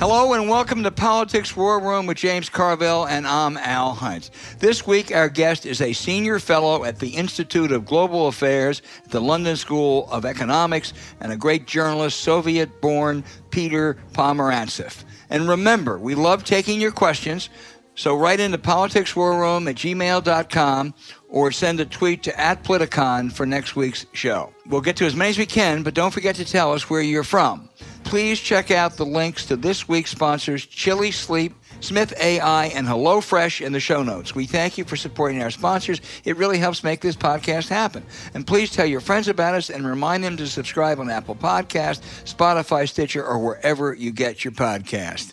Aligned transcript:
Hello 0.00 0.32
and 0.32 0.48
welcome 0.48 0.82
to 0.82 0.90
Politics 0.90 1.54
War 1.54 1.78
Room 1.78 2.06
with 2.06 2.16
James 2.16 2.48
Carville, 2.48 3.04
and 3.04 3.26
I'm 3.26 3.58
Al 3.58 3.92
Hunt. 3.92 4.30
This 4.58 4.86
week, 4.86 5.14
our 5.14 5.28
guest 5.28 5.66
is 5.66 5.82
a 5.82 5.92
senior 5.92 6.38
fellow 6.38 6.84
at 6.84 6.98
the 6.98 7.10
Institute 7.10 7.70
of 7.70 7.84
Global 7.84 8.26
Affairs 8.26 8.80
at 9.04 9.10
the 9.10 9.20
London 9.20 9.56
School 9.56 10.08
of 10.10 10.24
Economics 10.24 10.94
and 11.20 11.30
a 11.30 11.36
great 11.36 11.66
journalist, 11.66 12.20
Soviet 12.20 12.80
born 12.80 13.22
Peter 13.50 13.98
Pomerantsev. 14.12 15.04
And 15.28 15.46
remember, 15.46 15.98
we 15.98 16.14
love 16.14 16.44
taking 16.44 16.80
your 16.80 16.92
questions, 16.92 17.50
so 17.94 18.16
write 18.16 18.40
into 18.40 18.56
politicswarroom 18.56 19.68
at 19.68 19.76
gmail.com 19.76 20.94
or 21.30 21.52
send 21.52 21.80
a 21.80 21.86
tweet 21.86 22.24
to 22.24 22.40
at 22.40 22.62
Politicon 22.64 23.32
for 23.32 23.46
next 23.46 23.76
week's 23.76 24.04
show. 24.12 24.52
We'll 24.66 24.80
get 24.80 24.96
to 24.96 25.06
as 25.06 25.16
many 25.16 25.30
as 25.30 25.38
we 25.38 25.46
can, 25.46 25.82
but 25.82 25.94
don't 25.94 26.10
forget 26.10 26.36
to 26.36 26.44
tell 26.44 26.72
us 26.72 26.90
where 26.90 27.00
you're 27.00 27.24
from 27.24 27.70
please 28.10 28.40
check 28.40 28.72
out 28.72 28.96
the 28.96 29.06
links 29.06 29.46
to 29.46 29.54
this 29.54 29.88
week's 29.88 30.10
sponsors, 30.10 30.66
Chili 30.66 31.12
Sleep, 31.12 31.54
Smith 31.78 32.12
AI, 32.20 32.66
and 32.66 32.84
HelloFresh 32.84 33.64
in 33.64 33.72
the 33.72 33.78
show 33.78 34.02
notes. 34.02 34.34
We 34.34 34.46
thank 34.46 34.76
you 34.76 34.84
for 34.84 34.96
supporting 34.96 35.40
our 35.42 35.50
sponsors. 35.52 36.00
It 36.24 36.36
really 36.36 36.58
helps 36.58 36.82
make 36.82 37.02
this 37.02 37.14
podcast 37.14 37.68
happen. 37.68 38.04
And 38.34 38.44
please 38.44 38.72
tell 38.72 38.84
your 38.84 39.00
friends 39.00 39.28
about 39.28 39.54
us 39.54 39.70
and 39.70 39.86
remind 39.86 40.24
them 40.24 40.36
to 40.38 40.48
subscribe 40.48 40.98
on 40.98 41.08
Apple 41.08 41.36
Podcast, 41.36 42.00
Spotify, 42.24 42.88
Stitcher, 42.88 43.24
or 43.24 43.38
wherever 43.38 43.94
you 43.94 44.10
get 44.10 44.44
your 44.44 44.52
podcast. 44.52 45.32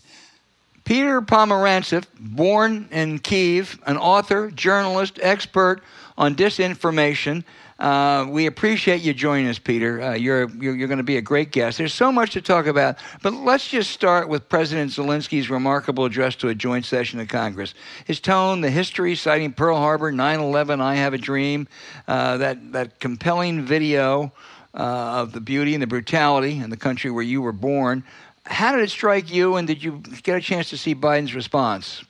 Peter 0.88 1.22
Pomerantsev, 1.22 2.06
born 2.18 2.88
in 2.92 3.20
Kiev, 3.20 3.78
an 3.88 3.98
author, 3.98 4.50
journalist, 4.52 5.20
expert 5.22 5.82
on 6.18 6.34
disinformation, 6.34 7.44
uh, 7.78 8.26
we 8.30 8.46
appreciate 8.46 9.02
you 9.02 9.14
joining 9.14 9.50
us, 9.50 9.60
Peter. 9.60 10.02
Uh, 10.02 10.14
you're, 10.14 10.50
you're, 10.52 10.74
you're 10.74 10.88
going 10.88 10.98
to 11.00 11.04
be 11.04 11.18
a 11.18 11.22
great 11.22 11.52
guest. 11.52 11.78
There's 11.78 11.94
so 11.94 12.10
much 12.10 12.32
to 12.32 12.42
talk 12.42 12.68
about, 12.68 13.00
but 13.22 13.34
let's 13.34 13.68
just 13.68 13.92
start 13.92 14.30
with 14.30 14.48
President 14.48 14.90
Zelensky's 14.92 15.50
remarkable 15.50 16.06
address 16.06 16.38
to 16.38 16.48
a 16.48 16.56
joint 16.56 16.86
session 16.86 17.20
of 17.20 17.28
Congress. 17.28 17.74
His 18.06 18.22
tone, 18.22 18.62
the 18.62 18.72
history, 18.72 19.14
citing 19.16 19.52
Pearl 19.52 19.76
Harbor, 19.76 20.14
9 20.14 20.40
11, 20.40 20.80
I 20.80 20.96
Have 20.96 21.14
a 21.14 21.18
Dream, 21.18 21.68
uh, 22.08 22.38
that, 22.38 22.72
that 22.72 23.02
compelling 23.02 23.66
video 23.66 24.32
uh, 24.74 25.22
of 25.22 25.34
the 25.34 25.42
beauty 25.42 25.74
and 25.74 25.82
the 25.82 25.88
brutality 25.88 26.60
in 26.60 26.70
the 26.70 26.78
country 26.78 27.12
where 27.12 27.24
you 27.24 27.42
were 27.42 27.52
born. 27.52 28.04
How 28.48 28.74
did 28.74 28.84
it 28.84 28.90
strike 28.90 29.32
you, 29.32 29.56
and 29.56 29.68
did 29.68 29.84
you 29.84 30.02
get 30.24 30.38
a 30.38 30.42
chance 30.42 30.70
to 30.70 30.78
see 30.78 30.96
Biden's 30.96 31.36
response? 31.36 32.04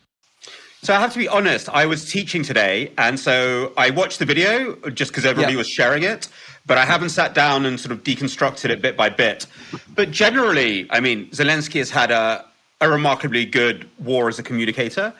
So 0.84 0.94
I 0.94 1.00
have 1.00 1.12
to 1.14 1.20
be 1.20 1.28
honest, 1.28 1.70
I 1.70 1.86
was 1.86 2.10
teaching 2.10 2.44
today, 2.44 2.92
and 2.98 3.20
so 3.20 3.74
I 3.78 3.90
watched 3.90 4.20
the 4.20 4.26
video 4.26 4.76
just 4.92 5.12
because 5.12 5.26
everybody 5.26 5.54
yeah. 5.54 5.58
was 5.58 5.68
sharing 5.68 6.04
it, 6.04 6.30
but 6.66 6.78
I 6.78 6.86
haven't 6.86 7.10
sat 7.10 7.34
down 7.34 7.66
and 7.66 7.80
sort 7.80 7.92
of 7.92 8.04
deconstructed 8.04 8.70
it 8.70 8.82
bit 8.82 8.96
by 8.96 9.10
bit. 9.10 9.48
But 9.96 10.12
generally, 10.12 10.88
I 10.92 11.00
mean, 11.00 11.30
Zelensky 11.32 11.80
has 11.80 11.90
had 11.90 12.12
a, 12.12 12.46
a 12.80 12.90
remarkably 12.90 13.46
good 13.46 13.90
war 14.00 14.30
as 14.30 14.38
a 14.38 14.44
communicator. 14.44 15.14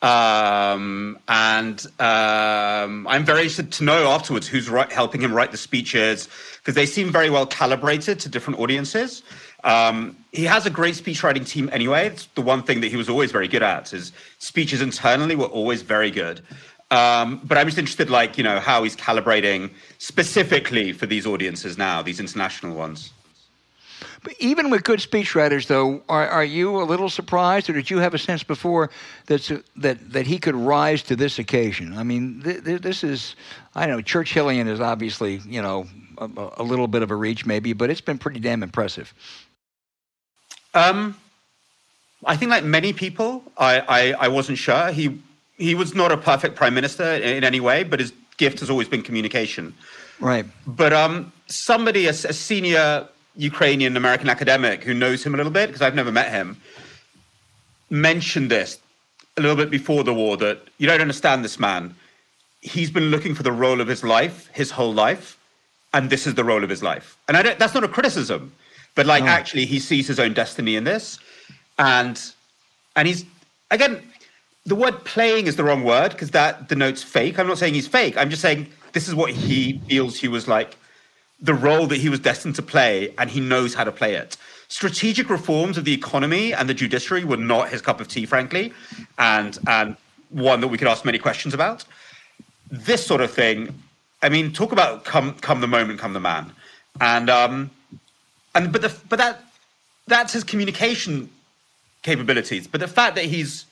Um, 0.00 1.18
and 1.28 1.86
um, 2.00 3.06
I'm 3.06 3.24
very 3.24 3.42
interested 3.42 3.70
to 3.72 3.84
know 3.84 4.10
afterwards 4.10 4.48
who's 4.48 4.68
right, 4.68 4.90
helping 4.90 5.20
him 5.20 5.32
write 5.32 5.52
the 5.52 5.56
speeches 5.56 6.28
because 6.56 6.74
they 6.74 6.86
seem 6.86 7.12
very 7.12 7.30
well 7.30 7.46
calibrated 7.46 8.18
to 8.20 8.28
different 8.28 8.58
audiences. 8.58 9.22
Um, 9.64 10.16
he 10.32 10.44
has 10.44 10.66
a 10.66 10.70
great 10.70 10.94
speechwriting 10.94 11.46
team 11.46 11.68
anyway. 11.72 12.06
It's 12.06 12.26
the 12.34 12.42
one 12.42 12.62
thing 12.62 12.80
that 12.80 12.88
he 12.88 12.96
was 12.96 13.08
always 13.08 13.30
very 13.30 13.48
good 13.48 13.62
at. 13.62 13.90
His 13.90 14.12
speeches 14.38 14.80
internally 14.80 15.36
were 15.36 15.46
always 15.46 15.82
very 15.82 16.10
good. 16.10 16.40
Um, 16.90 17.40
but 17.44 17.56
I'm 17.56 17.66
just 17.66 17.78
interested, 17.78 18.10
like 18.10 18.36
you 18.36 18.44
know, 18.44 18.60
how 18.60 18.82
he's 18.82 18.96
calibrating 18.96 19.70
specifically 19.98 20.92
for 20.92 21.06
these 21.06 21.26
audiences 21.26 21.78
now, 21.78 22.02
these 22.02 22.20
international 22.20 22.76
ones. 22.76 23.12
But 24.24 24.34
even 24.38 24.70
with 24.70 24.84
good 24.84 25.00
speechwriters, 25.00 25.66
though, 25.66 26.02
are, 26.08 26.28
are 26.28 26.44
you 26.44 26.80
a 26.80 26.84
little 26.84 27.08
surprised, 27.08 27.68
or 27.70 27.72
did 27.72 27.90
you 27.90 27.98
have 27.98 28.14
a 28.14 28.18
sense 28.18 28.42
before 28.42 28.90
that 29.26 29.62
that 29.76 30.12
that 30.12 30.26
he 30.26 30.38
could 30.38 30.54
rise 30.54 31.02
to 31.04 31.16
this 31.16 31.38
occasion? 31.38 31.96
I 31.96 32.02
mean, 32.02 32.42
th- 32.42 32.64
th- 32.64 32.82
this 32.82 33.02
is, 33.02 33.36
I 33.74 33.86
know, 33.86 33.98
Churchillian 33.98 34.68
is 34.68 34.80
obviously, 34.80 35.40
you 35.46 35.62
know, 35.62 35.86
a, 36.18 36.28
a 36.58 36.62
little 36.62 36.88
bit 36.88 37.02
of 37.02 37.10
a 37.10 37.16
reach, 37.16 37.46
maybe, 37.46 37.72
but 37.72 37.90
it's 37.90 38.00
been 38.00 38.18
pretty 38.18 38.40
damn 38.40 38.62
impressive. 38.62 39.14
Um, 40.74 41.16
I 42.24 42.36
think, 42.36 42.50
like 42.50 42.64
many 42.64 42.92
people, 42.92 43.42
I, 43.58 43.80
I, 43.80 44.12
I 44.26 44.28
wasn't 44.28 44.58
sure. 44.58 44.92
He 44.92 45.18
he 45.56 45.74
was 45.74 45.94
not 45.94 46.10
a 46.12 46.16
perfect 46.16 46.56
prime 46.56 46.74
minister 46.74 47.04
in 47.04 47.44
any 47.44 47.60
way, 47.60 47.84
but 47.84 48.00
his 48.00 48.12
gift 48.36 48.60
has 48.60 48.70
always 48.70 48.88
been 48.88 49.02
communication. 49.02 49.74
Right. 50.18 50.46
But 50.66 50.92
um, 50.92 51.32
somebody, 51.46 52.06
a, 52.06 52.10
a 52.10 52.32
senior 52.32 53.06
Ukrainian 53.36 53.96
American 53.96 54.28
academic 54.28 54.82
who 54.84 54.94
knows 54.94 55.24
him 55.24 55.34
a 55.34 55.36
little 55.36 55.52
bit, 55.52 55.66
because 55.68 55.82
I've 55.82 55.94
never 55.94 56.12
met 56.12 56.30
him, 56.30 56.60
mentioned 57.90 58.50
this 58.50 58.78
a 59.36 59.40
little 59.40 59.56
bit 59.56 59.70
before 59.70 60.04
the 60.04 60.14
war 60.14 60.36
that 60.38 60.58
you 60.78 60.86
don't 60.86 61.00
understand 61.00 61.44
this 61.44 61.58
man. 61.58 61.94
He's 62.60 62.90
been 62.90 63.10
looking 63.10 63.34
for 63.34 63.42
the 63.42 63.52
role 63.52 63.80
of 63.80 63.88
his 63.88 64.04
life, 64.04 64.48
his 64.52 64.70
whole 64.70 64.94
life, 64.94 65.38
and 65.92 66.10
this 66.10 66.26
is 66.26 66.34
the 66.34 66.44
role 66.44 66.62
of 66.62 66.70
his 66.70 66.82
life. 66.82 67.16
And 67.28 67.36
I 67.36 67.42
don't, 67.42 67.58
that's 67.58 67.74
not 67.74 67.84
a 67.84 67.88
criticism. 67.88 68.52
But 68.94 69.06
like, 69.06 69.24
oh. 69.24 69.28
actually, 69.28 69.66
he 69.66 69.78
sees 69.78 70.06
his 70.06 70.20
own 70.20 70.34
destiny 70.34 70.76
in 70.76 70.84
this, 70.84 71.18
and 71.78 72.20
and 72.96 73.08
he's 73.08 73.24
again, 73.70 74.02
the 74.66 74.74
word 74.74 75.04
playing 75.04 75.46
is 75.46 75.56
the 75.56 75.64
wrong 75.64 75.82
word 75.82 76.12
because 76.12 76.30
that 76.32 76.68
denotes 76.68 77.02
fake. 77.02 77.38
I'm 77.38 77.46
not 77.46 77.58
saying 77.58 77.74
he's 77.74 77.88
fake. 77.88 78.16
I'm 78.16 78.30
just 78.30 78.42
saying 78.42 78.68
this 78.92 79.08
is 79.08 79.14
what 79.14 79.30
he 79.30 79.80
feels 79.88 80.18
he 80.18 80.28
was 80.28 80.46
like 80.46 80.76
the 81.42 81.54
role 81.54 81.88
that 81.88 81.96
he 81.96 82.08
was 82.08 82.20
destined 82.20 82.54
to 82.54 82.62
play, 82.62 83.12
and 83.18 83.28
he 83.28 83.40
knows 83.40 83.74
how 83.74 83.82
to 83.82 83.90
play 83.92 84.14
it. 84.14 84.36
Strategic 84.68 85.28
reforms 85.28 85.76
of 85.76 85.84
the 85.84 85.92
economy 85.92 86.54
and 86.54 86.68
the 86.68 86.74
judiciary 86.74 87.24
were 87.24 87.36
not 87.36 87.68
his 87.68 87.82
cup 87.82 88.00
of 88.00 88.08
tea, 88.08 88.24
frankly, 88.24 88.72
and 89.18 89.58
and 89.66 89.96
one 90.30 90.60
that 90.60 90.68
we 90.68 90.78
could 90.78 90.88
ask 90.88 91.04
many 91.04 91.18
questions 91.18 91.52
about. 91.52 91.84
This 92.70 93.04
sort 93.04 93.20
of 93.20 93.30
thing, 93.30 93.74
I 94.22 94.28
mean, 94.30 94.52
talk 94.52 94.72
about 94.72 95.04
come 95.04 95.34
come 95.34 95.60
the 95.60 95.66
moment, 95.66 95.98
come 95.98 96.12
the 96.12 96.20
man, 96.20 96.52
and 97.00 97.28
um, 97.28 97.70
and 98.54 98.72
but 98.72 98.82
the 98.82 98.94
but 99.08 99.18
that 99.18 99.44
that's 100.06 100.32
his 100.32 100.44
communication 100.44 101.30
capabilities. 102.02 102.66
But 102.66 102.80
the 102.80 102.88
fact 102.88 103.14
that 103.16 103.24
he's 103.24 103.64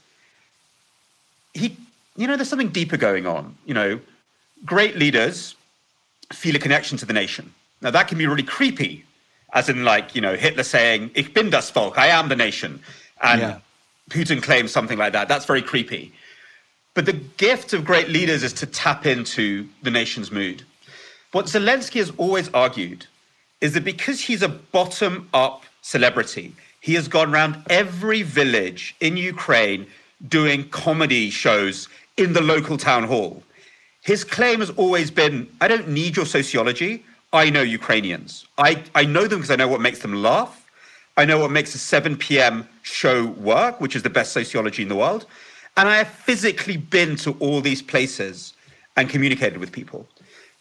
he 1.55 1.77
you 2.17 2.27
know 2.27 2.37
there's 2.37 2.49
something 2.49 2.71
deeper 2.71 2.97
going 2.97 3.27
on. 3.27 3.57
You 3.67 3.75
know, 3.75 4.01
great 4.65 4.97
leaders 4.97 5.55
feel 6.33 6.57
a 6.57 6.59
connection 6.59 6.99
to 6.99 7.07
the 7.07 7.13
nation. 7.13 7.53
Now 7.81 7.91
that 7.91 8.09
can 8.09 8.19
be 8.19 8.27
really 8.27 8.43
creepy, 8.43 9.05
as 9.53 9.69
in 9.69 9.85
like 9.85 10.15
you 10.15 10.21
know 10.21 10.37
Hitler 10.37 10.65
saying 10.65 11.11
"Ich 11.15 11.35
bin 11.35 11.51
das 11.51 11.71
Volk," 11.71 11.99
I 11.99 12.09
am 12.09 12.29
the 12.29 12.37
nation, 12.37 12.81
and 13.23 13.41
yeah. 13.41 13.59
Putin 14.11 14.43
claims 14.43 14.73
something 14.73 14.99
like 14.99 15.13
that. 15.13 15.29
That's 15.29 15.45
very 15.45 15.63
creepy. 15.63 16.13
But 16.95 17.07
the 17.07 17.13
gift 17.13 17.73
of 17.73 17.85
great 17.85 18.09
leaders 18.09 18.43
is 18.43 18.53
to 18.55 18.67
tap 18.67 19.07
into 19.07 19.69
the 19.83 19.91
nation's 19.91 20.33
mood. 20.33 20.65
What 21.33 21.47
Zelensky 21.47 22.01
has 22.01 22.13
always 22.17 22.49
argued 22.49 23.07
is 23.61 23.75
that 23.75 23.85
because 23.85 24.21
he's 24.21 24.43
a 24.43 24.49
bottom 24.49 25.29
up 25.35 25.65
celebrity, 25.83 26.55
he 26.81 26.95
has 26.95 27.09
gone 27.09 27.33
around 27.33 27.63
every 27.69 28.23
village 28.23 28.95
in 29.01 29.17
Ukraine 29.17 29.87
doing 30.29 30.69
comedy 30.69 31.31
shows 31.31 31.89
in 32.17 32.33
the 32.33 32.41
local 32.41 32.77
town 32.77 33.05
hall. 33.05 33.43
His 34.03 34.25
claim 34.25 34.61
has 34.61 34.71
always 34.71 35.11
been 35.11 35.49
I 35.61 35.69
don't 35.69 35.89
need 35.89 36.17
your 36.17 36.27
sociology. 36.27 37.05
I 37.33 37.51
know 37.51 37.63
Ukrainians. 37.63 38.47
I, 38.59 38.83
I 38.95 39.05
know 39.05 39.27
them 39.27 39.39
because 39.39 39.51
I 39.51 39.57
know 39.57 39.69
what 39.69 39.81
makes 39.81 40.01
them 40.01 40.15
laugh. 40.15 40.67
I 41.17 41.25
know 41.25 41.39
what 41.39 41.51
makes 41.51 41.75
a 41.75 41.79
7 41.79 42.17
p.m. 42.17 42.67
show 42.83 43.27
work, 43.27 43.81
which 43.81 43.95
is 43.95 44.03
the 44.03 44.11
best 44.11 44.33
sociology 44.33 44.83
in 44.83 44.89
the 44.89 44.97
world. 44.97 45.27
And 45.77 45.89
I 45.89 45.99
have 45.99 46.09
physically 46.09 46.77
been 46.77 47.17
to 47.17 47.33
all 47.41 47.61
these 47.61 47.83
places 47.83 48.55
and 48.97 49.09
communicated 49.09 49.59
with 49.59 49.71
people. 49.71 50.09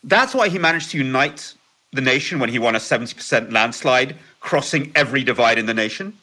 That's 0.03 0.35
why 0.35 0.49
he 0.49 0.59
managed 0.59 0.91
to 0.91 0.97
unite 0.97 1.53
the 1.91 2.01
nation 2.01 2.39
when 2.39 2.49
he 2.49 2.59
won 2.59 2.75
a 2.75 2.79
70% 2.79 3.51
landslide, 3.51 4.15
crossing 4.39 4.91
every 4.95 5.23
divide 5.23 5.57
in 5.57 5.65
the 5.65 5.73
nation. 5.73 6.17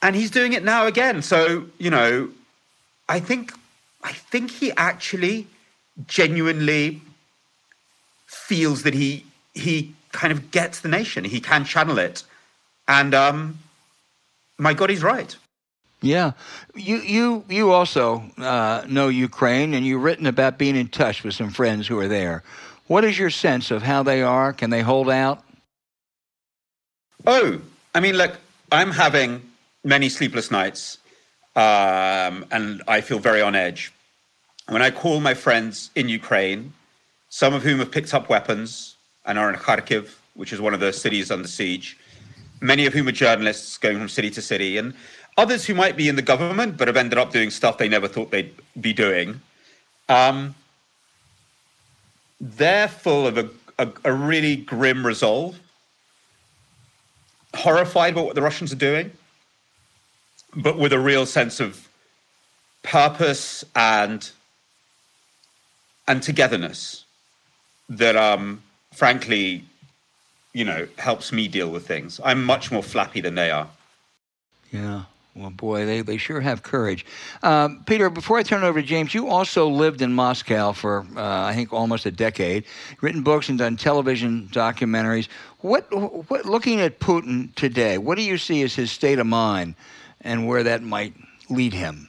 And 0.00 0.14
he's 0.14 0.30
doing 0.30 0.52
it 0.52 0.62
now 0.62 0.86
again. 0.86 1.22
So, 1.22 1.66
you 1.78 1.90
know, 1.90 2.28
I 3.08 3.20
think 3.20 3.52
I 4.02 4.12
think 4.12 4.50
he 4.50 4.70
actually 4.76 5.46
genuinely 6.06 7.00
feels 8.26 8.82
that 8.82 8.94
he 8.94 9.24
he 9.54 9.94
kind 10.12 10.32
of 10.32 10.50
gets 10.50 10.80
the 10.80 10.88
nation. 10.88 11.24
He 11.24 11.40
can 11.40 11.64
channel 11.64 11.98
it, 11.98 12.22
and 12.86 13.14
um, 13.14 13.58
my 14.58 14.74
God, 14.74 14.90
he's 14.90 15.02
right. 15.02 15.34
Yeah, 16.02 16.32
you 16.74 16.98
you 16.98 17.44
you 17.48 17.70
also 17.70 18.22
uh, 18.36 18.84
know 18.86 19.08
Ukraine, 19.08 19.72
and 19.72 19.86
you've 19.86 20.02
written 20.02 20.26
about 20.26 20.58
being 20.58 20.76
in 20.76 20.88
touch 20.88 21.24
with 21.24 21.34
some 21.34 21.50
friends 21.50 21.86
who 21.86 21.98
are 21.98 22.08
there. 22.08 22.42
What 22.86 23.04
is 23.04 23.18
your 23.18 23.30
sense 23.30 23.70
of 23.70 23.82
how 23.82 24.02
they 24.02 24.22
are? 24.22 24.52
Can 24.52 24.70
they 24.70 24.82
hold 24.82 25.08
out? 25.08 25.42
Oh, 27.26 27.60
I 27.94 28.00
mean, 28.00 28.16
look, 28.16 28.36
I'm 28.70 28.90
having 28.90 29.40
many 29.84 30.08
sleepless 30.08 30.50
nights, 30.50 30.98
um, 31.56 32.44
and 32.50 32.82
I 32.86 33.00
feel 33.00 33.18
very 33.18 33.40
on 33.40 33.54
edge. 33.54 33.92
When 34.68 34.82
I 34.82 34.90
call 34.90 35.20
my 35.20 35.34
friends 35.34 35.90
in 35.94 36.08
Ukraine, 36.08 36.72
some 37.30 37.54
of 37.54 37.62
whom 37.62 37.78
have 37.78 37.90
picked 37.90 38.12
up 38.12 38.28
weapons 38.28 38.96
and 39.24 39.38
are 39.38 39.50
in 39.50 39.56
Kharkiv, 39.56 40.10
which 40.34 40.52
is 40.52 40.60
one 40.60 40.74
of 40.74 40.80
the 40.80 40.92
cities 40.92 41.30
under 41.30 41.48
siege, 41.48 41.96
many 42.60 42.84
of 42.84 42.92
whom 42.92 43.08
are 43.08 43.12
journalists 43.12 43.78
going 43.78 43.98
from 43.98 44.08
city 44.08 44.30
to 44.30 44.42
city, 44.42 44.76
and 44.76 44.92
others 45.38 45.64
who 45.64 45.74
might 45.74 45.96
be 45.96 46.08
in 46.08 46.16
the 46.16 46.22
government 46.22 46.76
but 46.76 46.88
have 46.88 46.96
ended 46.96 47.18
up 47.18 47.32
doing 47.32 47.50
stuff 47.50 47.78
they 47.78 47.88
never 47.88 48.08
thought 48.08 48.30
they'd 48.30 48.54
be 48.80 48.92
doing. 48.92 49.40
Um, 50.08 50.54
they're 52.40 52.88
full 52.88 53.26
of 53.26 53.38
a, 53.38 53.48
a, 53.78 53.88
a 54.04 54.12
really 54.12 54.56
grim 54.56 55.06
resolve, 55.06 55.58
horrified 57.54 58.14
by 58.14 58.22
what 58.22 58.34
the 58.34 58.42
Russians 58.42 58.72
are 58.72 58.76
doing, 58.76 59.12
but 60.54 60.78
with 60.78 60.92
a 60.92 60.98
real 60.98 61.26
sense 61.26 61.60
of 61.60 61.88
purpose 62.82 63.64
and 63.74 64.30
and 66.06 66.22
togetherness 66.22 67.06
that 67.88 68.14
um 68.14 68.62
frankly 68.92 69.64
you 70.52 70.62
know 70.66 70.86
helps 70.98 71.32
me 71.32 71.48
deal 71.48 71.70
with 71.70 71.86
things. 71.86 72.20
I'm 72.22 72.44
much 72.44 72.70
more 72.70 72.82
flappy 72.82 73.22
than 73.22 73.36
they 73.36 73.50
are. 73.50 73.68
Yeah 74.70 75.04
well, 75.34 75.50
boy, 75.50 75.84
they, 75.84 76.00
they 76.00 76.16
sure 76.16 76.40
have 76.40 76.62
courage. 76.62 77.04
Um, 77.42 77.82
Peter, 77.86 78.08
before 78.08 78.38
I 78.38 78.44
turn 78.44 78.62
it 78.62 78.66
over 78.66 78.80
to 78.80 78.86
James, 78.86 79.14
you 79.14 79.28
also 79.28 79.68
lived 79.68 80.00
in 80.00 80.12
Moscow 80.12 80.72
for, 80.72 81.04
uh, 81.16 81.44
I 81.44 81.54
think, 81.54 81.72
almost 81.72 82.06
a 82.06 82.12
decade, 82.12 82.64
written 83.00 83.22
books 83.22 83.48
and 83.48 83.58
done 83.58 83.76
television 83.76 84.48
documentaries. 84.52 85.28
What, 85.58 85.86
what, 86.30 86.46
looking 86.46 86.80
at 86.80 87.00
Putin 87.00 87.52
today, 87.56 87.98
what 87.98 88.16
do 88.16 88.22
you 88.22 88.38
see 88.38 88.62
as 88.62 88.74
his 88.74 88.92
state 88.92 89.18
of 89.18 89.26
mind 89.26 89.74
and 90.20 90.46
where 90.46 90.62
that 90.62 90.82
might 90.82 91.14
lead 91.50 91.72
him? 91.72 92.08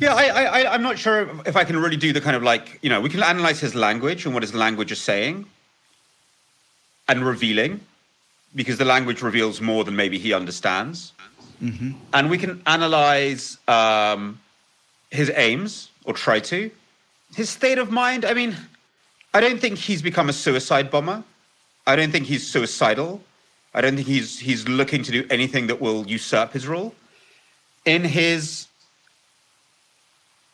Yeah, 0.00 0.14
I, 0.14 0.44
I, 0.44 0.74
I'm 0.74 0.82
not 0.82 0.98
sure 0.98 1.28
if 1.46 1.56
I 1.56 1.64
can 1.64 1.76
really 1.76 1.96
do 1.96 2.12
the 2.12 2.20
kind 2.20 2.34
of 2.34 2.42
like, 2.42 2.78
you 2.82 2.88
know, 2.88 3.00
we 3.00 3.10
can 3.10 3.22
analyze 3.22 3.60
his 3.60 3.74
language 3.74 4.24
and 4.24 4.34
what 4.34 4.42
his 4.42 4.54
language 4.54 4.90
is 4.90 5.00
saying 5.00 5.46
and 7.08 7.24
revealing, 7.24 7.80
because 8.54 8.78
the 8.78 8.84
language 8.84 9.20
reveals 9.22 9.60
more 9.60 9.84
than 9.84 9.94
maybe 9.94 10.18
he 10.18 10.32
understands. 10.32 11.12
Mm-hmm. 11.62 11.92
And 12.12 12.30
we 12.30 12.38
can 12.38 12.62
analyze 12.66 13.58
um, 13.68 14.40
his 15.10 15.30
aims 15.34 15.90
or 16.04 16.14
try 16.14 16.40
to. 16.40 16.70
His 17.34 17.50
state 17.50 17.78
of 17.78 17.90
mind, 17.90 18.24
I 18.24 18.34
mean, 18.34 18.56
I 19.32 19.40
don't 19.40 19.60
think 19.60 19.78
he's 19.78 20.02
become 20.02 20.28
a 20.28 20.32
suicide 20.32 20.90
bomber. 20.90 21.24
I 21.86 21.96
don't 21.96 22.12
think 22.12 22.26
he's 22.26 22.46
suicidal. 22.46 23.20
I 23.74 23.80
don't 23.80 23.96
think 23.96 24.06
he's 24.06 24.38
he's 24.38 24.68
looking 24.68 25.02
to 25.02 25.10
do 25.10 25.26
anything 25.30 25.66
that 25.66 25.80
will 25.80 26.06
usurp 26.06 26.52
his 26.52 26.66
rule. 26.66 26.94
In 27.84 28.04
his 28.04 28.68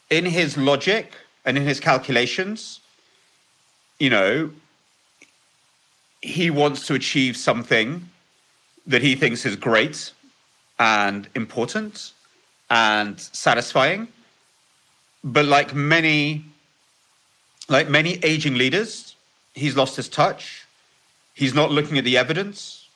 in 0.08 0.24
his 0.24 0.56
logic 0.56 1.14
and 1.44 1.56
in 1.56 1.64
his 1.64 1.78
calculations, 1.78 2.80
you 3.98 4.10
know, 4.10 4.50
he 6.22 6.50
wants 6.50 6.86
to 6.86 6.94
achieve 6.94 7.36
something 7.36 8.08
that 8.86 9.02
he 9.02 9.14
thinks 9.14 9.44
is 9.44 9.56
great 9.56 10.12
and 10.80 11.28
important 11.36 12.12
and 12.70 13.20
satisfying. 13.20 14.08
But 15.22 15.44
like 15.44 15.74
many, 15.74 16.44
like 17.68 17.88
many 17.88 18.14
aging 18.24 18.54
leaders, 18.54 19.14
he's 19.54 19.76
lost 19.76 19.94
his 19.94 20.08
touch. 20.08 20.64
He's 21.34 21.54
not 21.54 21.70
looking 21.70 21.98
at 21.98 22.04
the 22.04 22.16
evidence. 22.16 22.88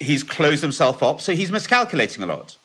He's 0.00 0.22
closed 0.22 0.62
himself 0.62 1.02
up, 1.02 1.20
so 1.20 1.34
he's 1.34 1.52
miscalculating 1.52 2.22
a 2.22 2.26
lot. 2.26 2.56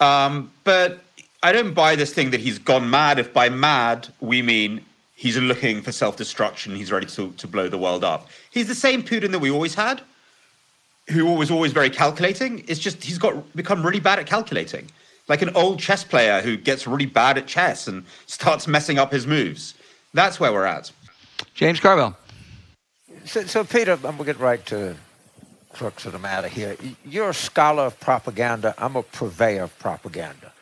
Um, 0.00 0.50
but 0.64 1.00
I 1.42 1.52
don't 1.52 1.74
buy 1.74 1.94
this 1.94 2.12
thing 2.12 2.30
that 2.30 2.40
he's 2.40 2.58
gone 2.58 2.90
mad. 2.90 3.18
If 3.18 3.32
by 3.32 3.48
mad 3.48 4.08
we 4.20 4.42
mean 4.42 4.84
he's 5.14 5.36
looking 5.36 5.82
for 5.82 5.92
self-destruction, 5.92 6.74
he's 6.74 6.90
ready 6.90 7.06
to, 7.06 7.30
to 7.32 7.46
blow 7.46 7.68
the 7.68 7.78
world 7.78 8.02
up. 8.02 8.28
He's 8.50 8.66
the 8.66 8.74
same 8.74 9.02
Putin 9.02 9.30
that 9.30 9.38
we 9.38 9.50
always 9.50 9.74
had 9.74 10.00
who 11.10 11.26
was 11.34 11.50
always 11.50 11.72
very 11.72 11.90
calculating. 11.90 12.64
It's 12.68 12.80
just 12.80 13.02
he's 13.02 13.18
got 13.18 13.54
become 13.56 13.84
really 13.84 14.00
bad 14.00 14.18
at 14.18 14.26
calculating, 14.26 14.88
like 15.28 15.42
an 15.42 15.50
old 15.56 15.78
chess 15.78 16.04
player 16.04 16.40
who 16.40 16.56
gets 16.56 16.86
really 16.86 17.06
bad 17.06 17.38
at 17.38 17.46
chess 17.46 17.88
and 17.88 18.04
starts 18.26 18.66
messing 18.66 18.98
up 18.98 19.12
his 19.12 19.26
moves. 19.26 19.74
That's 20.14 20.38
where 20.38 20.52
we're 20.52 20.66
at. 20.66 20.90
James 21.54 21.80
Carville. 21.80 22.16
So, 23.24 23.42
so 23.44 23.64
Peter, 23.64 23.92
I'm 23.92 24.00
gonna 24.00 24.24
get 24.24 24.38
right 24.38 24.64
to 24.66 24.96
crux 25.72 26.04
of 26.06 26.12
the 26.12 26.18
matter 26.18 26.48
here. 26.48 26.76
You're 27.04 27.30
a 27.30 27.34
scholar 27.34 27.84
of 27.84 27.98
propaganda. 27.98 28.74
I'm 28.78 28.96
a 28.96 29.02
purveyor 29.02 29.64
of 29.64 29.78
propaganda. 29.78 30.52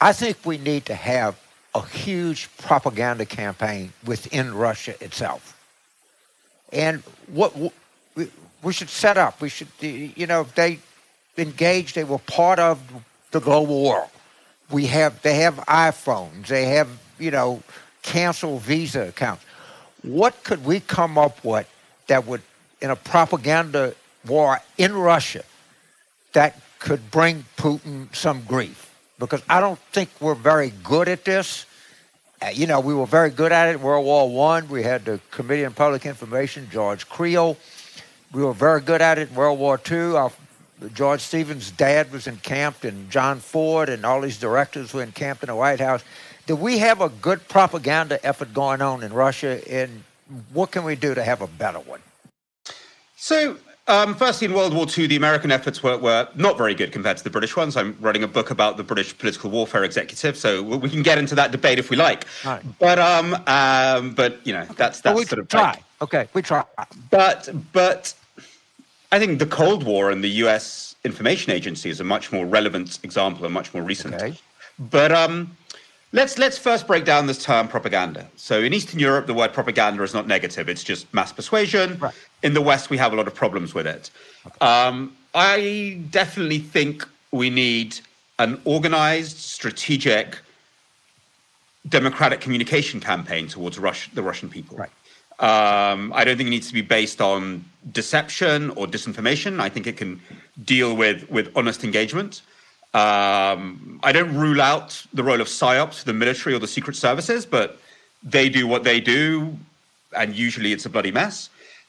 I 0.00 0.12
think 0.12 0.44
we 0.44 0.58
need 0.58 0.86
to 0.86 0.94
have 0.94 1.40
a 1.74 1.86
huge 1.86 2.50
propaganda 2.58 3.24
campaign 3.24 3.92
within 4.04 4.54
Russia 4.54 4.94
itself. 5.02 5.58
And 6.72 7.02
what 7.28 7.52
we 8.62 8.72
should 8.72 8.90
set 8.90 9.18
up. 9.18 9.40
We 9.40 9.48
should, 9.48 9.68
you 9.80 10.26
know, 10.26 10.44
they 10.54 10.78
engaged. 11.36 11.94
They 11.94 12.04
were 12.04 12.18
part 12.18 12.58
of 12.58 12.80
the 13.30 13.40
global 13.40 13.82
War. 13.82 14.08
We 14.70 14.86
have, 14.86 15.20
they 15.22 15.34
have 15.36 15.56
iPhones. 15.66 16.46
They 16.46 16.66
have, 16.66 16.88
you 17.18 17.30
know, 17.30 17.62
cancel 18.02 18.58
Visa 18.58 19.08
accounts. 19.08 19.44
What 20.02 20.42
could 20.44 20.64
we 20.64 20.80
come 20.80 21.18
up 21.18 21.44
with 21.44 21.68
that 22.06 22.26
would, 22.26 22.42
in 22.80 22.90
a 22.90 22.96
propaganda 22.96 23.94
war 24.26 24.60
in 24.78 24.94
Russia, 24.94 25.44
that 26.32 26.60
could 26.78 27.10
bring 27.10 27.44
Putin 27.56 28.14
some 28.14 28.42
grief? 28.44 28.88
Because 29.18 29.42
I 29.48 29.60
don't 29.60 29.78
think 29.92 30.10
we're 30.20 30.34
very 30.34 30.72
good 30.82 31.08
at 31.08 31.24
this. 31.24 31.66
Uh, 32.40 32.48
you 32.48 32.66
know, 32.66 32.80
we 32.80 32.92
were 32.92 33.06
very 33.06 33.30
good 33.30 33.52
at 33.52 33.68
it. 33.68 33.80
World 33.80 34.04
War 34.04 34.28
One, 34.28 34.68
we 34.68 34.82
had 34.82 35.04
the 35.04 35.20
Committee 35.30 35.64
on 35.64 35.74
Public 35.74 36.06
Information, 36.06 36.68
George 36.72 37.08
Creel 37.08 37.56
we 38.32 38.42
were 38.42 38.54
very 38.54 38.80
good 38.80 39.02
at 39.02 39.18
it 39.18 39.28
in 39.28 39.34
World 39.34 39.58
War 39.58 39.80
II. 39.90 40.16
Our, 40.16 40.32
George 40.94 41.20
Stevens' 41.20 41.70
dad 41.70 42.10
was 42.10 42.26
encamped, 42.26 42.84
and 42.84 43.08
John 43.10 43.38
Ford 43.38 43.88
and 43.88 44.04
all 44.04 44.20
these 44.20 44.38
directors 44.38 44.92
were 44.92 45.02
encamped 45.02 45.42
in 45.42 45.48
the 45.48 45.54
White 45.54 45.80
House. 45.80 46.02
Do 46.46 46.56
we 46.56 46.78
have 46.78 47.00
a 47.00 47.08
good 47.08 47.46
propaganda 47.48 48.24
effort 48.26 48.52
going 48.52 48.82
on 48.82 49.02
in 49.02 49.12
Russia? 49.12 49.60
And 49.70 50.02
what 50.52 50.72
can 50.72 50.84
we 50.84 50.96
do 50.96 51.14
to 51.14 51.22
have 51.22 51.40
a 51.40 51.46
better 51.46 51.78
one? 51.78 52.00
So, 53.16 53.56
um, 53.86 54.16
firstly, 54.16 54.46
in 54.46 54.54
World 54.54 54.74
War 54.74 54.86
II, 54.86 55.06
the 55.06 55.14
American 55.14 55.52
efforts 55.52 55.82
were, 55.82 55.96
were 55.98 56.28
not 56.34 56.58
very 56.58 56.74
good 56.74 56.90
compared 56.90 57.16
to 57.18 57.24
the 57.24 57.30
British 57.30 57.54
ones. 57.54 57.76
I'm 57.76 57.96
writing 58.00 58.24
a 58.24 58.28
book 58.28 58.50
about 58.50 58.76
the 58.76 58.82
British 58.82 59.16
political 59.16 59.50
warfare 59.50 59.84
executive, 59.84 60.36
so 60.36 60.62
we 60.62 60.88
can 60.90 61.02
get 61.02 61.18
into 61.18 61.36
that 61.36 61.52
debate 61.52 61.78
if 61.78 61.90
we 61.90 61.96
like. 61.96 62.26
Right. 62.44 62.62
But 62.80 62.98
um, 62.98 63.34
um, 63.46 64.14
but 64.14 64.44
you 64.44 64.52
know, 64.52 64.62
okay. 64.62 64.74
that's 64.76 65.00
that's 65.00 65.16
well, 65.16 65.24
sort 65.26 65.40
of 65.40 65.48
try. 65.48 65.70
Like, 65.70 65.84
okay, 66.02 66.28
we 66.34 66.42
try. 66.42 66.64
But 67.10 67.48
but 67.72 68.14
I 69.12 69.18
think 69.18 69.38
the 69.38 69.46
Cold 69.46 69.84
War 69.84 70.10
and 70.10 70.24
the 70.24 70.30
U.S. 70.44 70.96
Information 71.04 71.52
Agency 71.52 71.90
is 71.90 72.00
a 72.00 72.04
much 72.04 72.32
more 72.32 72.46
relevant 72.46 72.98
example 73.02 73.44
and 73.44 73.52
much 73.52 73.72
more 73.74 73.82
recent. 73.82 74.14
Okay. 74.14 74.34
But 74.78 75.12
um, 75.12 75.54
let's 76.12 76.38
let's 76.38 76.56
first 76.56 76.86
break 76.86 77.04
down 77.04 77.26
this 77.26 77.44
term 77.44 77.68
propaganda. 77.68 78.26
So 78.36 78.60
in 78.60 78.72
Eastern 78.72 78.98
Europe, 78.98 79.26
the 79.26 79.34
word 79.34 79.52
propaganda 79.52 80.02
is 80.02 80.14
not 80.14 80.26
negative; 80.26 80.70
it's 80.70 80.82
just 80.82 81.12
mass 81.12 81.30
persuasion. 81.30 81.98
Right. 81.98 82.14
In 82.42 82.54
the 82.54 82.62
West, 82.62 82.88
we 82.88 82.96
have 82.96 83.12
a 83.12 83.16
lot 83.16 83.26
of 83.26 83.34
problems 83.34 83.74
with 83.74 83.86
it. 83.86 84.10
Okay. 84.46 84.66
Um, 84.66 85.14
I 85.34 86.00
definitely 86.10 86.58
think 86.58 87.06
we 87.32 87.50
need 87.50 88.00
an 88.38 88.60
organized, 88.64 89.36
strategic, 89.36 90.38
democratic 91.86 92.40
communication 92.40 92.98
campaign 92.98 93.46
towards 93.46 93.78
Rush, 93.78 94.10
the 94.14 94.22
Russian 94.22 94.48
people. 94.48 94.78
Right. 94.78 94.90
Um, 95.38 96.12
I 96.14 96.24
don't 96.24 96.36
think 96.36 96.46
it 96.46 96.50
needs 96.50 96.68
to 96.68 96.74
be 96.74 96.82
based 96.82 97.20
on 97.20 97.64
deception 97.90 98.70
or 98.70 98.86
disinformation. 98.86 99.60
I 99.60 99.68
think 99.68 99.86
it 99.86 99.96
can 99.96 100.20
deal 100.64 100.94
with 100.94 101.28
with 101.30 101.50
honest 101.56 101.82
engagement. 101.84 102.42
Um, 102.94 103.98
I 104.02 104.12
don't 104.12 104.34
rule 104.36 104.60
out 104.60 105.04
the 105.14 105.22
role 105.22 105.40
of 105.40 105.48
psyops 105.48 106.04
the 106.04 106.12
military 106.12 106.54
or 106.54 106.58
the 106.58 106.68
secret 106.68 106.96
services, 106.96 107.46
but 107.46 107.78
they 108.22 108.48
do 108.48 108.66
what 108.66 108.84
they 108.84 109.00
do, 109.00 109.56
and 110.16 110.34
usually 110.34 110.72
it's 110.72 110.86
a 110.86 110.90
bloody 110.90 111.10
mess. 111.10 111.48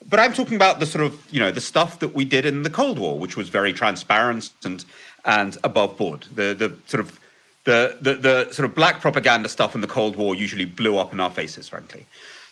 But 0.10 0.20
I'm 0.20 0.34
talking 0.34 0.56
about 0.56 0.80
the 0.80 0.86
sort 0.86 1.04
of 1.06 1.14
you 1.32 1.40
know 1.40 1.52
the 1.52 1.62
stuff 1.62 2.00
that 2.00 2.16
we 2.16 2.26
did 2.26 2.46
in 2.46 2.64
the 2.64 2.70
Cold 2.70 2.98
War, 3.00 3.20
which 3.20 3.36
was 3.38 3.50
very 3.50 3.74
transparent 3.74 4.50
and 4.64 4.84
and 5.26 5.58
above 5.64 5.98
board. 5.98 6.26
The 6.36 6.54
the 6.54 6.76
sort 6.88 7.02
of 7.02 7.20
The, 7.66 7.96
the, 8.02 8.14
the 8.28 8.38
sort 8.52 8.66
of 8.70 8.76
black 8.76 9.00
propaganda 9.00 9.48
stuff 9.48 9.74
in 9.74 9.82
the 9.82 9.88
Cold 9.88 10.16
War 10.18 10.36
usually 10.36 10.66
blew 10.66 10.98
up 11.02 11.14
in 11.14 11.20
our 11.22 11.32
faces, 11.32 11.70
frankly. 11.70 12.04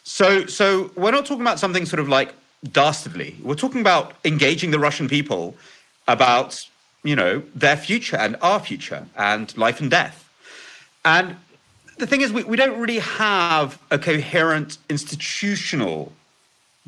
So, 0.04 0.48
so 0.48 0.90
we're 0.96 1.12
not 1.12 1.26
talking 1.26 1.46
about 1.48 1.60
something 1.60 1.86
sort 1.86 2.00
of 2.00 2.08
like 2.08 2.32
dastardly. 2.70 3.36
We're 3.42 3.56
talking 3.56 3.82
about 3.82 4.14
engaging 4.24 4.72
the 4.72 4.80
Russian 4.80 5.08
people 5.08 5.56
about, 6.08 6.68
you 7.04 7.16
know, 7.16 7.44
their 7.56 7.78
future 7.78 8.18
and 8.18 8.36
our 8.42 8.60
future 8.60 9.08
and 9.18 9.56
life 9.58 9.82
and 9.82 9.90
death. 9.90 10.30
And 11.04 11.38
the 11.98 12.08
thing 12.08 12.22
is, 12.22 12.32
we, 12.32 12.44
we 12.44 12.58
don't 12.58 12.80
really 12.80 13.00
have 13.00 13.80
a 13.90 13.98
coherent 13.98 14.78
institutional 14.90 16.12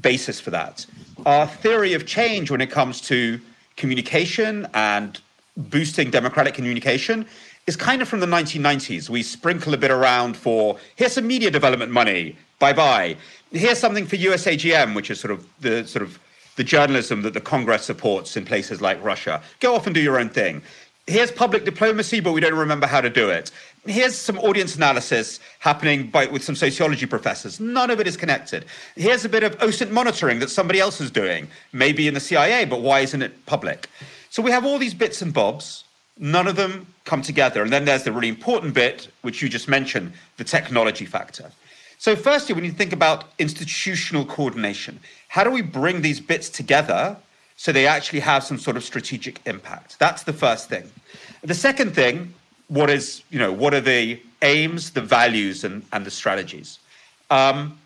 basis 0.02 0.40
for 0.40 0.52
that. 0.52 0.86
Our 1.26 1.48
theory 1.48 1.94
of 1.94 2.06
change 2.06 2.52
when 2.52 2.62
it 2.62 2.70
comes 2.72 3.02
to 3.02 3.40
communication 3.78 4.68
and 4.74 5.20
boosting 5.56 6.10
democratic 6.10 6.54
communication 6.54 7.26
is 7.68 7.76
kind 7.76 8.02
of 8.02 8.10
from 8.10 8.20
the 8.20 8.26
1990s. 8.26 9.10
We 9.10 9.24
sprinkle 9.24 9.74
a 9.74 9.78
bit 9.78 9.92
around 9.92 10.36
for 10.36 10.78
here's 10.96 11.14
some 11.14 11.28
media 11.28 11.50
development 11.50 11.92
money, 11.92 12.36
bye 12.60 12.74
bye. 12.74 13.18
Here's 13.52 13.80
something 13.80 14.06
for 14.06 14.16
USAGM, 14.16 14.96
which 14.96 15.12
is 15.12 15.20
sort 15.20 15.32
of 15.32 15.48
the 15.62 15.86
sort 15.88 16.04
of 16.04 16.20
the 16.56 16.64
journalism 16.64 17.22
that 17.24 17.34
the 17.34 17.42
Congress 17.42 17.84
supports 17.84 18.38
in 18.38 18.46
places 18.46 18.82
like 18.82 19.04
Russia. 19.04 19.42
Go 19.60 19.76
off 19.76 19.88
and 19.88 19.96
do 19.96 20.02
your 20.02 20.20
own 20.20 20.30
thing. 20.30 20.62
Here's 21.08 21.32
public 21.32 21.66
diplomacy, 21.66 22.22
but 22.22 22.32
we 22.32 22.40
don't 22.40 22.56
remember 22.56 22.88
how 22.88 23.02
to 23.02 23.10
do 23.10 23.30
it. 23.30 23.52
Here's 23.86 24.18
some 24.18 24.40
audience 24.40 24.78
analysis 24.78 25.42
happening 25.60 26.10
by, 26.10 26.28
with 26.28 26.44
some 26.44 26.56
sociology 26.56 27.06
professors. 27.06 27.60
None 27.60 27.90
of 27.92 28.00
it 28.00 28.08
is 28.08 28.16
connected. 28.16 28.64
Here's 28.96 29.26
a 29.26 29.30
bit 29.30 29.44
of 29.44 29.58
OSINT 29.58 29.92
monitoring 29.92 30.40
that 30.40 30.50
somebody 30.50 30.80
else 30.80 31.02
is 31.02 31.12
doing, 31.12 31.50
maybe 31.74 32.08
in 32.08 32.14
the 32.14 32.22
CIA, 32.22 32.64
but 32.64 32.82
why 32.82 33.02
isn't 33.02 33.22
it 33.22 33.46
public? 33.46 33.90
So 34.30 34.42
we 34.42 34.52
have 34.52 34.66
all 34.66 34.80
these 34.80 34.94
bits 34.94 35.22
and 35.22 35.34
bobs. 35.34 35.84
None 36.18 36.48
of 36.48 36.56
them 36.56 36.88
come 37.04 37.22
together. 37.22 37.62
And 37.64 37.74
then 37.74 37.84
there's 37.84 38.04
the 38.04 38.14
really 38.14 38.30
important 38.30 38.74
bit, 38.74 39.10
which 39.24 39.42
you 39.42 39.50
just 39.50 39.68
mentioned, 39.68 40.14
the 40.38 40.46
technology 40.46 41.06
factor. 41.06 41.52
So, 42.04 42.18
firstly, 42.18 42.54
when 42.54 42.66
you 42.66 42.74
think 42.74 42.92
about 42.92 43.32
institutional 43.40 44.26
coordination, 44.26 45.00
how 45.30 45.46
do 45.46 45.50
we 45.50 45.62
bring 45.62 46.02
these 46.02 46.20
bits 46.20 46.50
together 46.50 47.16
so 47.56 47.72
they 47.72 47.88
actually 47.88 48.20
have 48.20 48.44
some 48.44 48.60
sort 48.60 48.76
of 48.76 48.84
strategic 48.84 49.40
impact? 49.46 49.98
That's 50.00 50.24
the 50.24 50.34
first 50.34 50.68
thing. 50.68 50.92
The 51.44 51.54
second 51.54 51.96
thing, 51.96 52.34
what 52.68 52.90
is, 52.90 53.24
you 53.30 53.40
know, 53.40 53.54
what 53.54 53.74
are 53.74 53.80
the 53.80 54.22
aims, 54.42 54.92
the 54.92 55.00
values, 55.00 55.64
and, 55.64 55.82
and 55.94 56.06
the 56.06 56.12
strategies? 56.12 56.78
Um, 57.32 57.80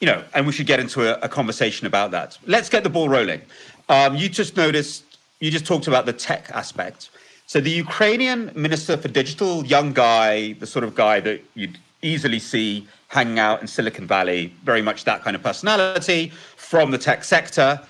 you 0.00 0.06
know, 0.06 0.24
and 0.32 0.46
we 0.46 0.52
should 0.52 0.66
get 0.66 0.80
into 0.80 1.02
a, 1.06 1.18
a, 1.20 1.28
conversation 1.28 1.86
about 1.86 2.12
that. 2.12 2.38
Let's 2.46 2.70
get 2.70 2.82
the 2.82 2.88
ball 2.88 3.10
rolling. 3.10 3.42
Um, 3.90 4.16
you 4.16 4.30
just 4.30 4.56
noticed, 4.56 5.04
you 5.38 5.50
just 5.50 5.66
talked 5.66 5.86
about 5.86 6.06
the 6.06 6.14
tech 6.14 6.50
aspect. 6.50 7.10
So 7.46 7.60
the 7.60 7.70
Ukrainian 7.70 8.50
minister 8.54 8.96
for 8.96 9.08
digital, 9.08 9.66
young 9.66 9.92
guy, 9.92 10.54
the 10.54 10.66
sort 10.66 10.82
of 10.82 10.94
guy 10.94 11.20
that 11.20 11.42
you'd 11.54 11.76
easily 12.04 12.38
see 12.38 12.86
hanging 13.08 13.38
out 13.38 13.60
in 13.60 13.66
Silicon 13.66 14.06
Valley, 14.06 14.52
very 14.64 14.82
much 14.82 15.04
that 15.04 15.22
kind 15.22 15.34
of 15.36 15.42
personality 15.42 16.32
from 16.56 16.90
the 16.90 16.98
tech 16.98 17.24
sector. 17.24 17.80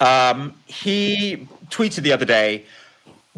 Um, 0.00 0.54
he 0.66 1.46
tweeted 1.70 2.02
the 2.02 2.12
other 2.12 2.24
day 2.24 2.64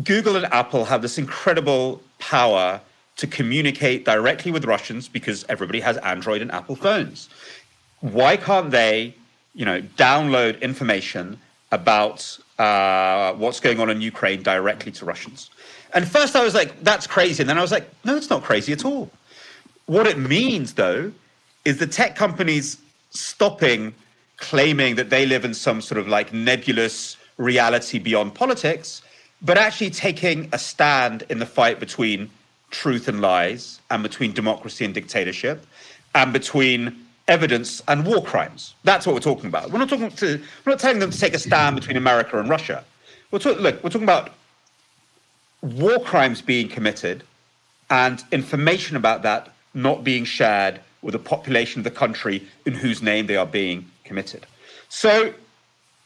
Google 0.04 0.36
and 0.36 0.46
Apple 0.46 0.84
have 0.84 1.02
this 1.02 1.18
incredible 1.18 2.02
power 2.18 2.80
to 3.16 3.26
communicate 3.26 4.04
directly 4.04 4.52
with 4.52 4.64
Russians 4.64 5.08
because 5.08 5.44
everybody 5.48 5.80
has 5.80 5.96
Android 5.98 6.42
and 6.42 6.52
Apple 6.52 6.76
phones. 6.76 7.30
Why 8.00 8.36
can't 8.36 8.70
they, 8.70 9.14
you 9.54 9.64
know, 9.64 9.80
download 9.80 10.60
information 10.60 11.38
about 11.72 12.38
uh, 12.58 13.32
what's 13.34 13.60
going 13.60 13.80
on 13.80 13.88
in 13.88 14.00
Ukraine 14.02 14.42
directly 14.42 14.92
to 14.92 15.04
Russians? 15.06 15.50
And 15.94 16.06
first 16.06 16.36
I 16.36 16.44
was 16.44 16.54
like, 16.54 16.82
that's 16.82 17.06
crazy. 17.06 17.42
And 17.42 17.48
then 17.48 17.56
I 17.56 17.62
was 17.62 17.72
like, 17.72 17.88
no, 18.04 18.16
it's 18.16 18.28
not 18.28 18.42
crazy 18.42 18.72
at 18.72 18.84
all. 18.84 19.10
What 19.86 20.06
it 20.06 20.18
means, 20.18 20.74
though, 20.74 21.12
is 21.64 21.78
the 21.78 21.86
tech 21.86 22.16
companies 22.16 22.78
stopping 23.10 23.94
claiming 24.36 24.96
that 24.96 25.10
they 25.10 25.24
live 25.24 25.44
in 25.44 25.54
some 25.54 25.80
sort 25.80 25.98
of 25.98 26.08
like 26.08 26.32
nebulous 26.32 27.16
reality 27.38 27.98
beyond 27.98 28.34
politics, 28.34 29.02
but 29.42 29.56
actually 29.56 29.90
taking 29.90 30.48
a 30.52 30.58
stand 30.58 31.24
in 31.30 31.38
the 31.38 31.46
fight 31.46 31.80
between 31.80 32.30
truth 32.70 33.08
and 33.08 33.20
lies, 33.20 33.80
and 33.90 34.02
between 34.02 34.32
democracy 34.32 34.84
and 34.84 34.92
dictatorship, 34.92 35.64
and 36.14 36.32
between 36.32 37.06
evidence 37.28 37.82
and 37.88 38.04
war 38.04 38.22
crimes. 38.22 38.74
That's 38.84 39.06
what 39.06 39.14
we're 39.14 39.20
talking 39.20 39.46
about. 39.46 39.70
We're 39.70 39.78
not 39.78 39.88
talking 39.88 40.10
to, 40.10 40.40
we're 40.64 40.72
not 40.72 40.80
telling 40.80 40.98
them 40.98 41.10
to 41.10 41.18
take 41.18 41.34
a 41.34 41.38
stand 41.38 41.76
between 41.76 41.96
America 41.96 42.38
and 42.38 42.48
Russia. 42.48 42.84
We're 43.30 43.38
talk, 43.38 43.58
look, 43.58 43.82
we're 43.82 43.90
talking 43.90 44.04
about 44.04 44.30
war 45.62 45.98
crimes 46.00 46.42
being 46.42 46.68
committed 46.68 47.22
and 47.88 48.22
information 48.32 48.96
about 48.96 49.22
that 49.22 49.52
not 49.76 50.02
being 50.02 50.24
shared 50.24 50.80
with 51.02 51.12
the 51.12 51.18
population 51.18 51.80
of 51.80 51.84
the 51.84 51.90
country 51.90 52.44
in 52.64 52.74
whose 52.74 53.02
name 53.02 53.26
they 53.26 53.36
are 53.36 53.46
being 53.46 53.88
committed. 54.04 54.46
So, 54.88 55.34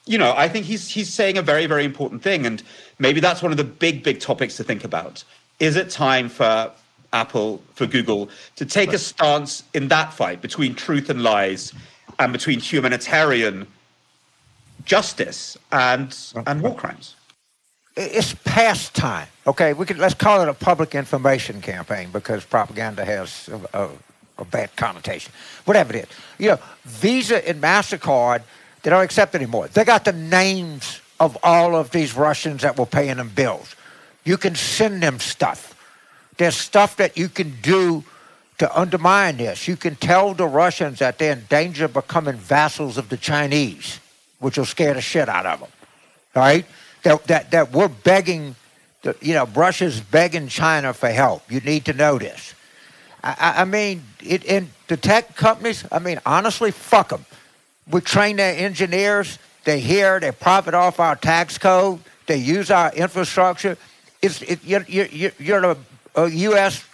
you 0.05 0.19
know, 0.19 0.35
I 0.37 0.49
think 0.49 0.67
he's 0.67 0.89
he's 0.89 1.13
saying 1.13 1.39
a 1.39 1.43
very 1.43 1.67
very 1.67 1.85
important 1.85 2.23
thing, 2.23 2.45
and 2.45 2.63
maybe 2.99 3.21
that's 3.21 3.43
one 3.43 3.53
of 3.53 3.59
the 3.59 3.65
big 3.65 4.03
big 4.03 4.21
topics 4.21 4.57
to 4.57 4.65
think 4.65 4.85
about. 4.85 5.25
Is 5.61 5.77
it 5.77 5.89
time 5.89 6.29
for 6.29 6.73
Apple, 7.13 7.63
for 7.75 7.87
Google, 7.87 8.29
to 8.57 8.67
take 8.67 8.93
a 8.93 8.99
stance 8.99 9.63
in 9.73 9.89
that 9.89 10.13
fight 10.13 10.43
between 10.43 10.75
truth 10.75 11.09
and 11.09 11.23
lies, 11.23 11.73
and 12.19 12.33
between 12.33 12.61
humanitarian 12.61 13.67
justice 14.85 15.57
and 15.71 16.17
and 16.47 16.61
war 16.63 16.75
crimes? 16.75 17.15
It's 17.97 18.35
past 18.45 18.95
time. 18.95 19.29
Okay, 19.47 19.73
we 19.73 19.87
could 19.87 19.99
let's 19.99 20.15
call 20.15 20.41
it 20.43 20.49
a 20.49 20.55
public 20.55 20.95
information 20.95 21.61
campaign 21.61 22.11
because 22.13 22.45
propaganda 22.45 23.05
has 23.05 23.49
a, 23.49 23.79
a, 23.79 23.89
a, 24.39 24.45
bad 24.45 24.75
connotation. 24.77 25.33
Whatever 25.65 25.95
it 25.95 26.05
is, 26.05 26.07
you 26.39 26.49
know, 26.49 26.59
Visa 26.85 27.47
and 27.49 27.61
Mastercard 27.63 28.43
they 28.83 28.91
don't 28.91 29.03
accept 29.03 29.35
anymore. 29.35 29.69
They 29.69 29.85
got 29.85 30.07
the 30.07 30.13
names 30.13 31.03
of 31.19 31.37
all 31.43 31.77
of 31.77 31.91
these 31.91 32.17
Russians 32.17 32.63
that 32.63 32.79
were 32.79 32.87
paying 32.87 33.19
them 33.19 33.31
bills. 33.35 33.77
You 34.25 34.39
can 34.39 34.55
send 34.55 35.03
them 35.03 35.19
stuff. 35.19 35.77
There's 36.39 36.57
stuff 36.57 36.97
that 36.97 37.19
you 37.19 37.29
can 37.29 37.53
do 37.61 38.05
to 38.57 38.79
undermine 38.79 39.37
this. 39.37 39.69
You 39.69 39.77
can 39.77 39.97
tell 39.97 40.33
the 40.33 40.47
Russians 40.47 41.01
that 41.01 41.19
they're 41.19 41.33
in 41.33 41.45
danger 41.51 41.87
of 41.87 41.93
becoming 41.93 42.37
vassals 42.37 42.97
of 42.97 43.11
the 43.11 43.19
Chinese, 43.19 44.01
which 44.39 44.57
will 44.57 44.65
scare 44.65 44.95
the 44.95 45.03
shit 45.03 45.29
out 45.29 45.45
of 45.45 45.61
them. 45.61 45.69
All 46.37 46.43
right 46.43 46.65
that, 47.03 47.25
that, 47.25 47.51
that 47.51 47.73
we're 47.73 47.89
begging, 47.89 48.55
you 49.21 49.35
know, 49.35 49.47
Russia's 49.47 50.01
begging 50.01 50.49
China 50.49 50.93
for 50.93 51.09
help. 51.09 51.51
You 51.51 51.61
need 51.61 51.85
to 51.87 51.93
know 51.93 52.19
this. 52.19 52.55
I, 53.23 53.55
I 53.59 53.65
mean, 53.65 54.05
it, 54.23 54.45
in 54.45 54.71
the 54.89 54.97
tech 54.97 55.37
companies, 55.37 55.85
I 55.93 55.99
mean, 55.99 56.21
honestly, 56.25 56.71
fuck 56.71 57.11
them. 57.11 57.25
We 57.91 58.01
train 58.01 58.37
their 58.37 58.57
engineers. 58.57 59.39
They 59.65 59.81
hear, 59.81 60.21
they 60.21 60.33
profit 60.33 60.75
off 60.75 61.01
our 61.01 61.17
tax 61.17 61.59
code. 61.59 62.01
They 62.27 62.37
use 62.37 62.71
our 62.71 62.93
infrastructure. 62.95 63.77
It's, 64.23 64.43
it, 64.43 64.65
you're, 64.65 64.85
you're, 64.89 65.33
you're 65.39 65.65
a, 65.65 65.77
a 66.15 66.29
U.S. 66.29 66.85